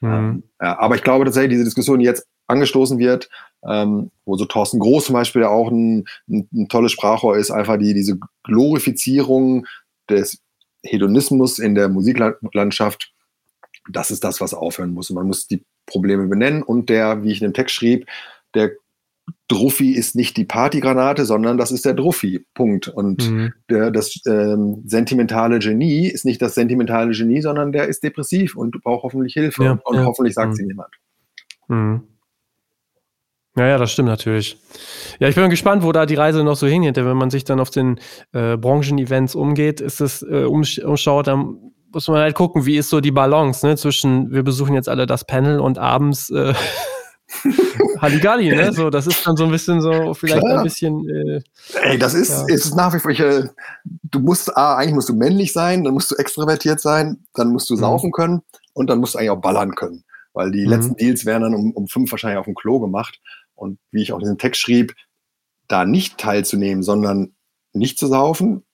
Mhm. 0.01 0.43
Ja, 0.61 0.79
aber 0.79 0.95
ich 0.95 1.03
glaube 1.03 1.25
tatsächlich, 1.25 1.53
diese 1.53 1.65
Diskussion 1.65 2.01
jetzt 2.01 2.27
angestoßen 2.47 2.99
wird, 2.99 3.29
ähm, 3.69 4.11
wo 4.25 4.37
so 4.37 4.45
Thorsten 4.45 4.81
Groß 4.81 5.07
zum 5.07 5.13
Beispiel, 5.15 5.45
auch 5.45 5.71
ein, 5.71 6.05
ein, 6.29 6.49
ein 6.53 6.69
tolles 6.69 6.93
Sprachrohr 6.93 7.37
ist, 7.37 7.51
einfach 7.51 7.79
die, 7.79 7.95
diese 7.95 8.19
Glorifizierung 8.45 9.67
des 10.09 10.43
Hedonismus 10.83 11.59
in 11.59 11.75
der 11.75 11.89
Musiklandschaft, 11.89 13.13
das 13.91 14.11
ist 14.11 14.25
das, 14.25 14.41
was 14.41 14.55
aufhören 14.55 14.93
muss. 14.93 15.11
Und 15.11 15.17
man 15.17 15.27
muss 15.27 15.47
die 15.47 15.65
Probleme 15.87 16.27
benennen 16.27 16.63
und 16.63 16.89
der, 16.89 17.23
wie 17.23 17.33
ich 17.33 17.41
in 17.41 17.49
dem 17.49 17.55
Text 17.55 17.75
schrieb, 17.75 18.07
der 18.55 18.73
Druffi 19.49 19.93
ist 19.93 20.15
nicht 20.15 20.37
die 20.37 20.45
Partygranate, 20.45 21.25
sondern 21.25 21.59
das 21.59 21.73
ist 21.73 21.85
der 21.85 21.95
Druffi. 21.95 22.47
Punkt. 22.55 22.89
Und 22.89 23.31
mhm. 23.31 23.53
der, 23.69 23.91
das 23.91 24.21
ähm, 24.27 24.83
sentimentale 24.87 25.59
Genie 25.59 26.07
ist 26.07 26.25
nicht 26.25 26.41
das 26.41 26.55
sentimentale 26.55 27.13
Genie, 27.13 27.41
sondern 27.41 27.73
der 27.73 27.89
ist 27.89 28.03
depressiv 28.03 28.57
und 28.57 28.81
braucht 28.83 29.05
hoffentlich 29.05 29.35
Hilfe. 29.35 29.65
Ja, 29.65 29.81
und, 29.85 29.97
ja. 29.97 30.05
hoffentlich 30.05 30.35
sagt 30.35 30.51
mhm. 30.51 30.55
sie 30.55 30.65
niemand. 30.65 30.95
Mhm. 31.69 32.03
Ja, 33.57 33.67
ja, 33.67 33.79
das 33.79 33.91
stimmt 33.91 34.09
natürlich. 34.09 34.57
Ja, 35.19 35.29
ich 35.29 35.35
bin 35.35 35.51
gespannt, 35.51 35.83
wo 35.83 35.93
da 35.93 36.07
die 36.07 36.15
Reise 36.15 36.45
noch 36.45 36.57
so 36.57 36.67
hingeht. 36.67 36.97
Wenn 36.97 37.17
man 37.17 37.31
sich 37.31 37.45
dann 37.45 37.61
auf 37.61 37.71
den 37.71 37.99
äh, 38.33 38.57
Branchen-Events 38.57 39.35
umgeht, 39.35 39.81
ist 39.81 40.01
es 40.01 40.23
äh, 40.23 40.45
umsch 40.45 40.79
umschaut, 40.79 41.27
dann 41.27 41.73
muss 41.93 42.09
man 42.09 42.19
halt 42.19 42.35
gucken, 42.35 42.67
wie 42.67 42.77
ist 42.77 42.91
so 42.91 43.01
die 43.01 43.11
Balance 43.11 43.67
ne, 43.67 43.77
zwischen, 43.77 44.31
wir 44.31 44.43
besuchen 44.43 44.75
jetzt 44.75 44.89
alle 44.89 45.07
das 45.07 45.25
Panel 45.25 45.59
und 45.61 45.79
abends 45.79 46.31
äh, 46.31 46.55
Halligalli, 48.01 48.51
ne? 48.51 48.73
So, 48.73 48.91
das 48.91 49.07
ist 49.07 49.27
dann 49.27 49.37
so 49.37 49.45
ein 49.45 49.51
bisschen 49.51 49.81
so, 49.81 50.15
vielleicht 50.15 50.41
Klar. 50.41 50.59
ein 50.59 50.65
bisschen. 50.65 51.09
Äh, 51.09 51.43
Ey, 51.83 51.99
das 51.99 52.15
ist, 52.15 52.31
ja. 52.31 52.55
ist 52.55 52.75
nach 52.75 52.93
wie 52.95 52.99
vor. 52.99 53.11
Ich, 53.11 53.21
äh, 53.21 53.45
du 53.85 54.21
musst, 54.21 54.57
ah, 54.57 54.77
eigentlich 54.77 54.95
musst 54.95 55.09
du 55.09 55.15
männlich 55.15 55.53
sein, 55.53 55.85
dann 55.85 55.95
musst 55.95 56.11
du 56.11 56.17
extrovertiert 56.17 56.81
sein, 56.81 57.25
dann 57.35 57.51
musst 57.51 57.71
du 57.71 57.75
mhm. 57.75 57.81
saufen 57.81 58.13
können 58.13 58.43
und 58.73 58.89
dann 58.89 58.99
musst 58.99 59.15
du 59.15 59.19
eigentlich 59.19 59.31
auch 59.31 59.41
ballern 59.41 59.75
können. 59.75 60.05
Weil 60.33 60.51
die 60.51 60.65
mhm. 60.65 60.71
letzten 60.71 60.97
Deals 60.97 61.25
werden 61.25 61.43
dann 61.43 61.55
um, 61.55 61.73
um 61.73 61.89
fünf 61.89 62.11
wahrscheinlich 62.11 62.39
auf 62.39 62.47
dem 62.47 62.55
Klo 62.55 62.81
gemacht. 62.81 63.21
Und 63.55 63.79
wie 63.91 64.03
ich 64.03 64.13
auch 64.13 64.19
in 64.19 64.25
diesem 64.25 64.39
Text 64.39 64.61
schrieb, 64.61 64.95
da 65.69 65.85
nicht 65.85 66.19
teilzunehmen, 66.19 66.83
sondern 66.83 67.35
nicht 67.73 67.99
zu 67.99 68.07
saufen, 68.07 68.65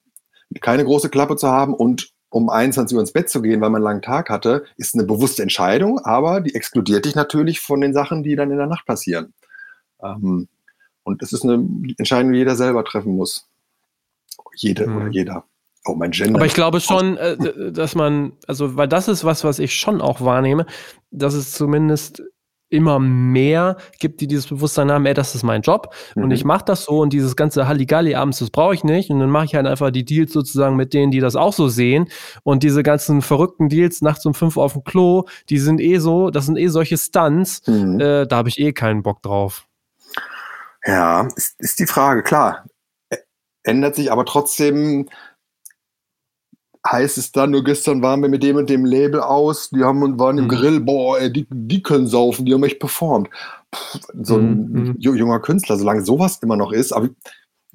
keine 0.61 0.85
große 0.85 1.11
Klappe 1.11 1.37
zu 1.37 1.49
haben 1.49 1.75
und 1.75 2.11
um 2.31 2.51
21 2.51 2.95
Uhr 2.95 3.01
ins 3.01 3.13
Bett 3.13 3.31
zu 3.31 3.41
gehen, 3.41 3.61
weil 3.61 3.71
man 3.71 3.77
einen 3.77 3.85
langen 3.85 4.03
Tag 4.03 4.31
hatte, 4.31 4.65
ist 4.77 4.95
eine 4.95 5.05
bewusste 5.05 5.43
Entscheidung, 5.43 6.01
aber 6.01 6.41
die 6.41 6.55
exkludiert 6.55 7.05
dich 7.05 7.15
natürlich 7.15 7.61
von 7.61 7.81
den 7.81 7.95
Sachen, 7.95 8.23
die 8.23 8.37
dann 8.37 8.51
in 8.51 8.59
der 8.59 8.67
Nacht 8.67 8.87
passieren. 8.87 9.33
Ähm, 10.03 10.49
und 11.05 11.23
es 11.23 11.33
ist 11.33 11.45
eine 11.45 11.67
Entscheidung, 11.99 12.33
die 12.33 12.39
jeder 12.39 12.57
selber 12.57 12.85
treffen 12.85 13.15
muss. 13.15 13.49
Jede 14.57 14.87
mhm. 14.87 14.97
oder 14.97 15.09
jeder. 15.09 15.45
Oh, 15.87 15.95
mein 15.95 16.11
Gender. 16.11 16.37
Aber 16.37 16.47
ich 16.47 16.55
glaube 16.55 16.81
schon, 16.81 17.17
äh, 17.17 17.71
dass 17.73 17.95
man, 17.95 18.33
also, 18.49 18.77
weil 18.77 18.89
das 18.89 19.07
ist 19.07 19.25
was, 19.25 19.45
was 19.45 19.61
ich 19.61 19.75
schon 19.75 20.01
auch 20.01 20.21
wahrnehme, 20.21 20.67
dass 21.13 21.35
es 21.35 21.53
zumindest 21.53 22.25
immer 22.69 22.99
mehr 22.99 23.77
gibt, 24.01 24.21
die 24.21 24.27
dieses 24.27 24.47
Bewusstsein 24.47 24.91
haben, 24.91 25.07
ey, 25.07 25.15
das 25.15 25.35
ist 25.35 25.43
mein 25.43 25.63
Job 25.63 25.95
mhm. 26.15 26.25
und 26.25 26.31
ich 26.33 26.45
mache 26.45 26.65
das 26.65 26.85
so 26.85 27.01
und 27.01 27.13
dieses 27.13 27.37
ganze 27.37 27.69
Halligalli 27.69 28.15
abends, 28.15 28.39
das 28.39 28.51
brauche 28.51 28.75
ich 28.75 28.85
nicht 28.85 29.11
und 29.11 29.21
dann 29.21 29.31
mache 29.31 29.45
ich 29.45 29.55
halt 29.55 29.67
einfach 29.67 29.91
die 29.91 30.05
Deals 30.05 30.33
sozusagen 30.33 30.77
mit 30.77 30.93
denen, 30.93 31.13
die 31.13 31.21
das 31.21 31.37
auch 31.37 31.53
so 31.53 31.69
sehen 31.69 32.09
und 32.43 32.63
diese 32.63 32.83
ganzen 32.83 33.23
verrückten 33.23 33.69
Deals 33.69 34.03
nachts 34.03 34.27
um 34.27 34.35
fünf 34.35 34.57
auf 34.57 34.73
dem 34.73 34.85
Klo, 34.85 35.25
die 35.49 35.59
sind 35.59 35.81
eh 35.81 35.99
so, 35.99 36.31
das 36.31 36.47
sind 36.47 36.59
eh 36.59 36.69
solche 36.69 36.99
Stunts, 36.99 37.63
mhm. 37.67 38.01
äh, 38.01 38.27
da 38.27 38.37
habe 38.37 38.49
ich 38.49 38.59
eh 38.59 38.73
keinen 38.73 39.03
Bock 39.03 39.23
drauf. 39.23 39.67
Ja, 40.85 41.29
ist, 41.35 41.57
ist 41.59 41.79
die 41.79 41.87
Frage, 41.87 42.23
klar. 42.23 42.65
Ändert 43.65 43.97
sich 43.97 44.13
aber 44.13 44.25
trotzdem 44.25 45.09
heißt 46.91 47.19
es 47.19 47.33
dann, 47.33 47.51
nur 47.51 47.65
gestern 47.65 48.03
waren 48.03 48.23
wir 48.23 48.29
mit 48.29 48.43
dem 48.43 48.57
und 48.57 48.71
dem 48.71 48.85
Label 48.85 49.21
aus, 49.21 49.71
die 49.71 49.83
haben 49.83 50.03
und 50.03 50.19
waren 50.19 50.39
im 50.39 50.45
mhm. 50.45 50.49
Grill, 50.49 50.81
boah, 50.81 51.19
ey, 51.19 51.33
die, 51.33 51.47
die 51.51 51.83
können 51.83 52.07
saufen, 52.07 52.45
die 52.45 52.55
haben 52.55 52.65
echt 52.65 52.81
performt. 52.81 53.29
Pff, 53.75 54.01
so 54.23 54.37
ein 54.37 54.71
mhm. 54.71 54.97
junger 54.99 55.41
Künstler, 55.41 55.77
solange 55.77 56.05
sowas 56.05 56.39
immer 56.43 56.57
noch 56.57 56.73
ist, 56.73 56.93
aber 56.93 57.09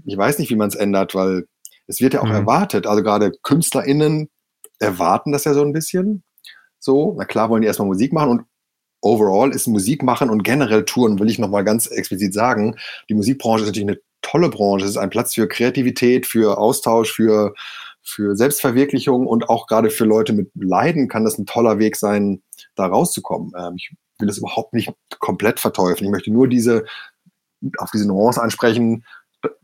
ich 0.05 0.18
weiß 0.18 0.39
nicht, 0.39 0.49
wie 0.49 0.55
man 0.55 0.70
es 0.70 0.76
ändert, 0.76 1.14
weil 1.16 1.45
es 1.88 2.01
wird 2.01 2.14
ja 2.14 2.22
auch 2.22 2.28
mhm. 2.28 2.32
erwartet. 2.32 2.88
Also 2.88 3.03
gerade 3.03 3.32
KünstlerInnen 3.43 4.30
erwarten 4.80 5.32
das 5.32 5.43
ja 5.43 5.53
so 5.53 5.62
ein 5.62 5.74
bisschen. 5.74 6.24
So, 6.80 7.16
na 7.18 7.26
klar 7.26 7.49
wollen 7.49 7.62
die 7.62 7.68
erstmal 7.68 7.88
Musik 7.88 8.14
machen 8.14 8.30
und 8.30 8.41
overall 9.01 9.51
ist 9.51 9.68
Musik 9.68 10.03
machen 10.03 10.30
und 10.30 10.43
generell 10.43 10.86
Touren, 10.86 11.20
will 11.20 11.30
ich 11.30 11.39
nochmal 11.39 11.64
ganz 11.64 11.88
explizit 11.88 12.34
sagen. 12.34 12.76
Die 13.09 13.14
Musikbranche 13.14 13.64
ist 13.64 13.70
natürlich 13.70 13.89
eine 13.89 13.99
tolle 14.22 14.49
Branche. 14.49 14.86
Es 14.86 14.91
ist 14.91 14.97
ein 14.97 15.09
Platz 15.09 15.34
für 15.34 15.47
Kreativität, 15.47 16.26
für 16.26 16.57
Austausch, 16.57 17.12
für 17.12 17.53
für 18.04 18.36
Selbstverwirklichung 18.36 19.28
und 19.28 19.49
auch 19.49 19.68
gerade 19.68 19.89
für 19.89 20.06
Leute 20.06 20.34
mit 20.34 20.52
Leiden 20.56 21.08
kann 21.08 21.24
das 21.24 21.38
ein 21.38 21.45
toller 21.45 21.80
Weg 21.80 21.95
sein, 21.95 22.41
da 22.76 22.88
rauszukommen. 22.88 23.54
Ähm, 23.58 23.76
ich 23.78 23.93
will 24.20 24.28
das 24.28 24.38
überhaupt 24.38 24.74
nicht 24.74 24.93
komplett 25.20 25.60
verteufeln. 25.60 26.08
Ich 26.08 26.12
möchte 26.12 26.32
nur 26.32 26.47
diese, 26.47 26.86
auf 27.78 27.91
diese 27.91 28.08
Nuance 28.08 28.41
ansprechen, 28.41 29.06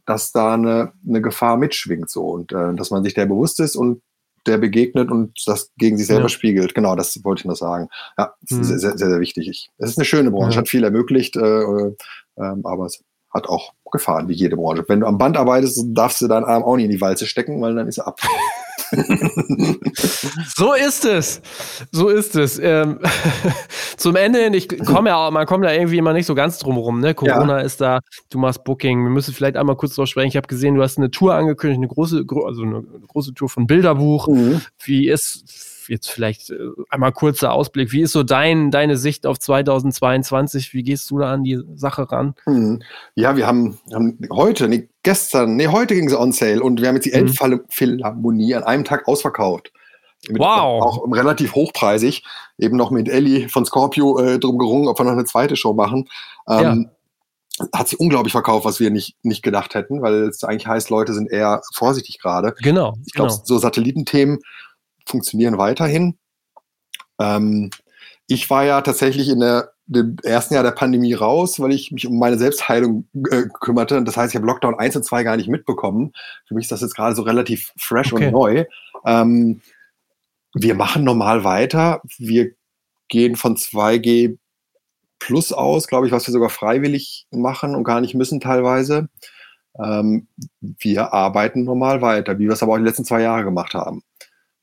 dass 0.05 0.31
da 0.31 0.53
eine, 0.53 0.93
eine 1.07 1.21
Gefahr 1.21 1.57
mitschwingt 1.57 2.09
so 2.09 2.27
und 2.29 2.51
äh, 2.51 2.73
dass 2.75 2.91
man 2.91 3.03
sich 3.03 3.13
der 3.13 3.25
bewusst 3.25 3.59
ist 3.59 3.75
und 3.75 4.01
der 4.47 4.57
begegnet 4.57 5.11
und 5.11 5.33
das 5.45 5.71
gegen 5.77 5.97
sich 5.97 6.07
selber 6.07 6.23
ja. 6.23 6.29
spiegelt. 6.29 6.73
Genau, 6.73 6.95
das 6.95 7.19
wollte 7.23 7.41
ich 7.41 7.45
nur 7.45 7.55
sagen. 7.55 7.89
Ja, 8.17 8.33
das 8.41 8.51
mhm. 8.51 8.61
ist 8.61 8.67
sehr, 8.67 8.97
sehr, 8.97 9.09
sehr 9.09 9.19
wichtig. 9.19 9.69
Es 9.77 9.89
ist 9.89 9.97
eine 9.97 10.05
schöne 10.05 10.31
Branche, 10.31 10.55
ja. 10.55 10.57
hat 10.61 10.69
viel 10.69 10.83
ermöglicht, 10.83 11.35
äh, 11.35 11.41
äh, 11.41 11.93
aber 12.35 12.85
es 12.85 13.03
hat 13.29 13.47
auch 13.47 13.73
Gefahren, 13.91 14.27
wie 14.27 14.33
jede 14.33 14.57
Branche. 14.57 14.83
Wenn 14.87 14.99
du 15.01 15.07
am 15.07 15.17
Band 15.17 15.37
arbeitest, 15.37 15.85
darfst 15.89 16.21
du 16.21 16.27
deinen 16.27 16.45
Arm 16.45 16.63
auch 16.63 16.75
nicht 16.75 16.85
in 16.85 16.91
die 16.91 17.01
Walze 17.01 17.25
stecken, 17.25 17.61
weil 17.61 17.75
dann 17.75 17.87
ist 17.87 17.97
er 17.99 18.07
ab. 18.07 18.19
so 20.55 20.73
ist 20.73 21.05
es. 21.05 21.41
So 21.91 22.09
ist 22.09 22.35
es. 22.35 22.59
Ähm, 22.59 22.99
zum 23.97 24.15
Ende 24.15 24.39
hin, 24.39 24.53
ich 24.53 24.67
komme 24.85 25.09
ja, 25.09 25.29
man 25.31 25.45
kommt 25.45 25.65
da 25.65 25.73
irgendwie 25.73 25.97
immer 25.97 26.13
nicht 26.13 26.25
so 26.25 26.35
ganz 26.35 26.57
drum 26.59 26.77
rum. 26.77 26.99
Ne? 26.99 27.13
Corona 27.13 27.59
ja. 27.59 27.63
ist 27.63 27.81
da, 27.81 27.99
du 28.29 28.39
machst 28.39 28.63
Booking. 28.63 29.03
Wir 29.03 29.09
müssen 29.09 29.33
vielleicht 29.33 29.57
einmal 29.57 29.75
kurz 29.75 29.95
drüber 29.95 30.07
sprechen. 30.07 30.29
Ich 30.29 30.37
habe 30.37 30.47
gesehen, 30.47 30.75
du 30.75 30.83
hast 30.83 30.97
eine 30.97 31.11
Tour 31.11 31.33
angekündigt, 31.35 31.79
eine 31.79 31.87
große, 31.87 32.25
also 32.45 32.61
eine 32.61 32.83
große 33.07 33.33
Tour 33.33 33.49
von 33.49 33.67
Bilderbuch. 33.67 34.27
Mhm. 34.27 34.61
Wie 34.83 35.09
ist 35.09 35.76
jetzt 35.89 36.09
vielleicht 36.09 36.49
äh, 36.49 36.57
einmal 36.89 37.11
kurzer 37.11 37.53
Ausblick. 37.53 37.91
Wie 37.91 38.01
ist 38.01 38.11
so 38.11 38.23
dein, 38.23 38.71
deine 38.71 38.97
Sicht 38.97 39.25
auf 39.25 39.39
2022? 39.39 40.73
Wie 40.73 40.83
gehst 40.83 41.09
du 41.09 41.19
da 41.19 41.33
an 41.33 41.43
die 41.43 41.61
Sache 41.75 42.11
ran? 42.11 42.35
Mhm. 42.45 42.81
Ja, 43.15 43.35
wir 43.35 43.47
haben, 43.47 43.79
haben 43.93 44.17
heute, 44.31 44.67
nee, 44.67 44.89
gestern, 45.03 45.55
nee, 45.55 45.67
heute 45.67 45.95
ging 45.95 46.07
es 46.07 46.15
on 46.15 46.31
sale 46.31 46.61
und 46.61 46.81
wir 46.81 46.87
haben 46.87 46.95
jetzt 46.95 47.05
die 47.05 47.11
mhm. 47.11 47.27
Elbphilharmonie 47.39 48.55
an 48.55 48.63
einem 48.63 48.83
Tag 48.83 49.07
ausverkauft. 49.07 49.71
Mit, 50.29 50.39
wow. 50.39 50.83
Auch 50.83 51.11
relativ 51.11 51.55
hochpreisig. 51.55 52.23
Eben 52.57 52.77
noch 52.77 52.91
mit 52.91 53.07
Ellie 53.07 53.49
von 53.49 53.65
Scorpio 53.65 54.19
äh, 54.19 54.39
drum 54.39 54.57
gerungen, 54.57 54.87
ob 54.87 54.99
wir 54.99 55.03
noch 55.05 55.11
eine 55.11 55.25
zweite 55.25 55.55
Show 55.55 55.73
machen. 55.73 56.09
Ähm, 56.49 56.89
ja. 57.59 57.69
Hat 57.73 57.87
sich 57.87 57.99
unglaublich 57.99 58.33
verkauft, 58.33 58.65
was 58.65 58.79
wir 58.79 58.91
nicht, 58.91 59.15
nicht 59.23 59.41
gedacht 59.41 59.73
hätten, 59.73 60.01
weil 60.01 60.27
es 60.27 60.43
eigentlich 60.43 60.67
heißt, 60.67 60.89
Leute 60.89 61.13
sind 61.13 61.31
eher 61.31 61.61
vorsichtig 61.73 62.19
gerade. 62.19 62.53
Genau. 62.61 62.95
Ich 63.05 63.13
glaube, 63.13 63.31
genau. 63.31 63.41
so 63.43 63.57
Satellitenthemen 63.57 64.39
funktionieren 65.07 65.57
weiterhin. 65.57 66.17
Ähm, 67.19 67.71
ich 68.27 68.49
war 68.49 68.65
ja 68.65 68.81
tatsächlich 68.81 69.29
in 69.29 69.39
der, 69.39 69.71
dem 69.85 70.17
ersten 70.23 70.53
Jahr 70.53 70.63
der 70.63 70.71
Pandemie 70.71 71.13
raus, 71.13 71.59
weil 71.59 71.71
ich 71.71 71.91
mich 71.91 72.07
um 72.07 72.19
meine 72.19 72.37
Selbstheilung 72.37 73.07
äh, 73.31 73.43
kümmerte. 73.61 74.03
Das 74.03 74.17
heißt, 74.17 74.33
ich 74.33 74.35
habe 74.35 74.47
Lockdown 74.47 74.77
1 74.77 74.97
und 74.97 75.03
2 75.03 75.23
gar 75.23 75.37
nicht 75.37 75.47
mitbekommen. 75.47 76.11
Für 76.45 76.55
mich 76.55 76.65
ist 76.65 76.71
das 76.71 76.81
jetzt 76.81 76.95
gerade 76.95 77.15
so 77.15 77.21
relativ 77.21 77.71
fresh 77.77 78.11
okay. 78.11 78.27
und 78.27 78.33
neu. 78.33 78.65
Ähm, 79.05 79.61
wir 80.53 80.75
machen 80.75 81.03
normal 81.03 81.43
weiter. 81.43 82.01
Wir 82.17 82.51
gehen 83.07 83.35
von 83.35 83.55
2G 83.55 84.37
plus 85.19 85.51
aus, 85.51 85.87
glaube 85.87 86.05
ich, 86.05 86.11
was 86.11 86.27
wir 86.27 86.31
sogar 86.31 86.49
freiwillig 86.49 87.27
machen 87.31 87.75
und 87.75 87.83
gar 87.83 88.01
nicht 88.01 88.13
müssen 88.13 88.39
teilweise. 88.39 89.09
Ähm, 89.79 90.27
wir 90.59 91.13
arbeiten 91.13 91.63
normal 91.63 92.01
weiter, 92.01 92.39
wie 92.39 92.45
wir 92.45 92.51
es 92.51 92.63
aber 92.63 92.73
auch 92.73 92.77
die 92.77 92.83
letzten 92.83 93.05
zwei 93.05 93.21
Jahre 93.21 93.43
gemacht 93.43 93.73
haben. 93.73 94.03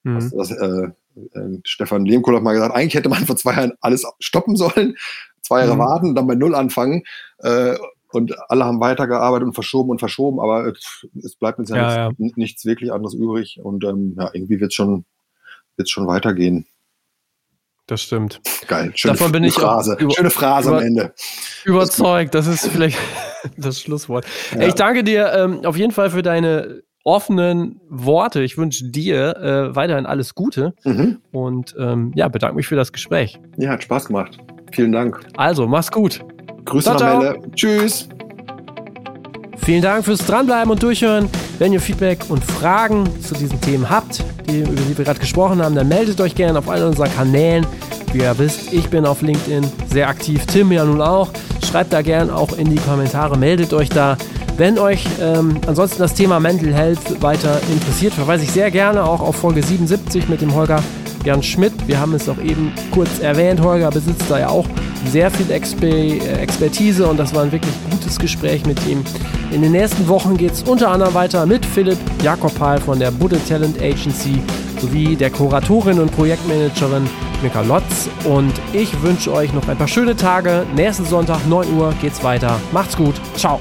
Mhm. 0.05 0.15
Das, 0.15 0.31
das, 0.31 0.51
äh, 0.53 0.89
äh, 1.17 1.61
Stefan 1.65 2.05
Lehmkohl 2.05 2.37
hat 2.37 2.43
mal 2.43 2.53
gesagt, 2.53 2.75
eigentlich 2.75 2.95
hätte 2.95 3.09
man 3.09 3.27
vor 3.27 3.37
zwei 3.37 3.55
Jahren 3.55 3.73
alles 3.81 4.07
stoppen 4.21 4.57
sollen, 4.57 4.97
zwei 5.43 5.61
Jahre 5.61 5.75
mhm. 5.75 5.81
warten, 5.81 6.15
dann 6.15 6.27
bei 6.27 6.35
Null 6.35 6.55
anfangen. 6.55 7.03
Äh, 7.39 7.77
und 8.13 8.33
alle 8.49 8.65
haben 8.65 8.81
weitergearbeitet 8.81 9.49
und 9.49 9.55
verschoben 9.55 9.91
und 9.91 9.99
verschoben, 9.99 10.39
aber 10.39 10.69
es, 10.69 11.07
es 11.25 11.35
bleibt 11.35 11.59
uns 11.59 11.71
ja, 11.71 11.77
ja, 11.77 12.09
nichts, 12.11 12.19
ja, 12.19 12.33
nichts, 12.37 12.65
wirklich 12.65 12.93
anderes 12.93 13.15
übrig. 13.15 13.59
Und 13.61 13.83
ähm, 13.83 14.15
ja, 14.17 14.31
irgendwie 14.33 14.61
wird 14.61 14.71
es 14.71 14.75
schon, 14.75 15.05
wird's 15.77 15.91
schon 15.91 16.07
weitergehen. 16.07 16.67
Das 17.87 18.03
stimmt. 18.03 18.41
Geil. 18.69 18.93
Schöne 18.95 19.15
Davon 19.15 19.33
bin 19.33 19.45
ich 19.45 19.55
Phrase. 19.55 19.97
Über, 19.99 20.13
Schöne 20.13 20.31
Phrase 20.31 20.69
über, 20.69 20.79
am 20.79 20.85
Ende. 20.85 21.15
Überzeugt. 21.65 22.35
Das 22.35 22.47
ist 22.47 22.69
vielleicht 22.69 22.99
das 23.57 23.81
Schlusswort. 23.81 24.27
Ja. 24.53 24.61
Ey, 24.61 24.69
ich 24.69 24.75
danke 24.75 25.05
dir 25.05 25.33
ähm, 25.35 25.65
auf 25.65 25.77
jeden 25.77 25.93
Fall 25.93 26.11
für 26.11 26.23
deine 26.23 26.83
offenen 27.05 27.81
Worte. 27.89 28.43
Ich 28.43 28.59
wünsche 28.59 28.87
dir 28.87 29.37
äh, 29.37 29.77
weiterhin 29.77 30.07
alles 30.07 30.35
Gute 30.35 30.75
mhm. 30.85 31.19
und 31.31 31.75
ähm, 31.79 32.13
ja, 32.15 32.29
bedanke 32.29 32.57
mich 32.57 32.67
für 32.67 32.77
das 32.77 32.93
Gespräch. 32.93 33.39
Ja, 33.57 33.71
hat 33.71 33.83
Spaß 33.83 34.07
gemacht. 34.07 34.39
Vielen 34.73 34.93
Dank. 34.93 35.21
Also, 35.37 35.69
mach's 35.69 35.93
gut. 35.93 36.25
Grüße 36.65 36.85
ciao, 36.85 36.97
ciao. 36.97 37.19
Melle. 37.19 37.41
Tschüss. 37.55 38.09
Vielen 39.59 39.83
Dank 39.83 40.05
fürs 40.05 40.27
Dranbleiben 40.27 40.71
und 40.71 40.83
Durchhören. 40.83 41.29
Wenn 41.59 41.73
ihr 41.73 41.81
Feedback 41.81 42.19
und 42.29 42.45
Fragen 42.45 43.09
zu 43.21 43.35
diesen 43.35 43.61
Themen 43.61 43.89
habt, 43.89 44.25
die, 44.49 44.61
über 44.61 44.73
die 44.73 44.99
wir 44.99 45.05
gerade 45.05 45.21
gesprochen 45.21 45.63
haben, 45.63 45.75
dann 45.75 45.89
meldet 45.89 46.21
euch 46.21 46.35
gerne 46.35 46.59
auf 46.59 46.69
allen 46.69 46.89
unseren 46.89 47.11
Kanälen. 47.15 47.67
Wie 48.13 48.19
ihr 48.19 48.39
wisst, 48.39 48.73
ich 48.73 48.89
bin 48.89 49.07
auf 49.07 49.23
LinkedIn 49.23 49.65
sehr 49.89 50.09
aktiv, 50.09 50.45
Tim 50.47 50.73
ja 50.73 50.85
nun 50.85 51.01
auch. 51.01 51.31
Schreibt 51.65 51.93
da 51.93 52.03
gern 52.03 52.31
auch 52.31 52.57
in 52.59 52.71
die 52.71 52.81
Kommentare, 52.81 53.39
meldet 53.39 53.73
euch 53.73 53.89
da. 53.89 54.17
Wenn 54.57 54.79
euch 54.79 55.05
ähm, 55.21 55.57
ansonsten 55.67 55.99
das 55.99 56.15
Thema 56.15 56.39
Mental 56.39 56.73
Health 56.73 57.21
weiter 57.21 57.61
interessiert, 57.73 58.15
verweise 58.15 58.45
ich 58.45 58.53
sehr 58.53 58.71
gerne 58.71 59.03
auch 59.03 59.21
auf 59.21 59.37
Folge 59.37 59.63
77 59.63 60.29
mit 60.29 60.43
dem 60.43 60.55
Holger 60.55 60.81
Jan 61.25 61.43
Schmidt. 61.43 61.73
Wir 61.89 61.99
haben 61.99 62.15
es 62.15 62.29
auch 62.29 62.39
eben 62.39 62.73
kurz 62.93 63.19
erwähnt. 63.19 63.61
Holger 63.61 63.91
besitzt 63.91 64.25
da 64.29 64.39
ja 64.39 64.49
auch 64.49 64.67
sehr 65.11 65.31
viel 65.31 65.51
äh, 65.51 66.19
Expertise 66.39 67.07
und 67.07 67.19
das 67.19 67.35
war 67.35 67.43
ein 67.43 67.51
wirklich 67.51 67.75
gutes 67.91 68.17
Gespräch 68.19 68.65
mit 68.65 68.87
ihm. 68.87 69.03
In 69.51 69.63
den 69.63 69.73
nächsten 69.73 70.07
Wochen 70.07 70.37
geht 70.37 70.53
es 70.53 70.63
unter 70.63 70.91
anderem 70.91 71.15
weiter 71.15 71.47
mit 71.47 71.67
Philipp 71.67 71.99
Jakobal 72.23 72.81
von 72.81 73.01
der 73.01 73.11
Budde 73.11 73.41
Talent 73.49 73.81
Agency 73.83 74.41
sowie 74.81 75.17
der 75.17 75.31
Kuratorin 75.31 75.99
und 75.99 76.15
Projektmanagerin 76.15 77.09
Mika 77.43 77.63
Lotz. 77.63 78.09
Und 78.25 78.53
ich 78.73 79.03
wünsche 79.03 79.33
euch 79.33 79.53
noch 79.53 79.67
ein 79.67 79.77
paar 79.77 79.89
schöne 79.89 80.15
Tage. 80.15 80.65
Nächsten 80.77 81.05
Sonntag, 81.05 81.47
9 81.49 81.77
Uhr, 81.77 81.93
geht's 82.01 82.23
weiter. 82.23 82.61
Macht's 82.73 82.97
gut. 82.97 83.15
Ciao. 83.37 83.59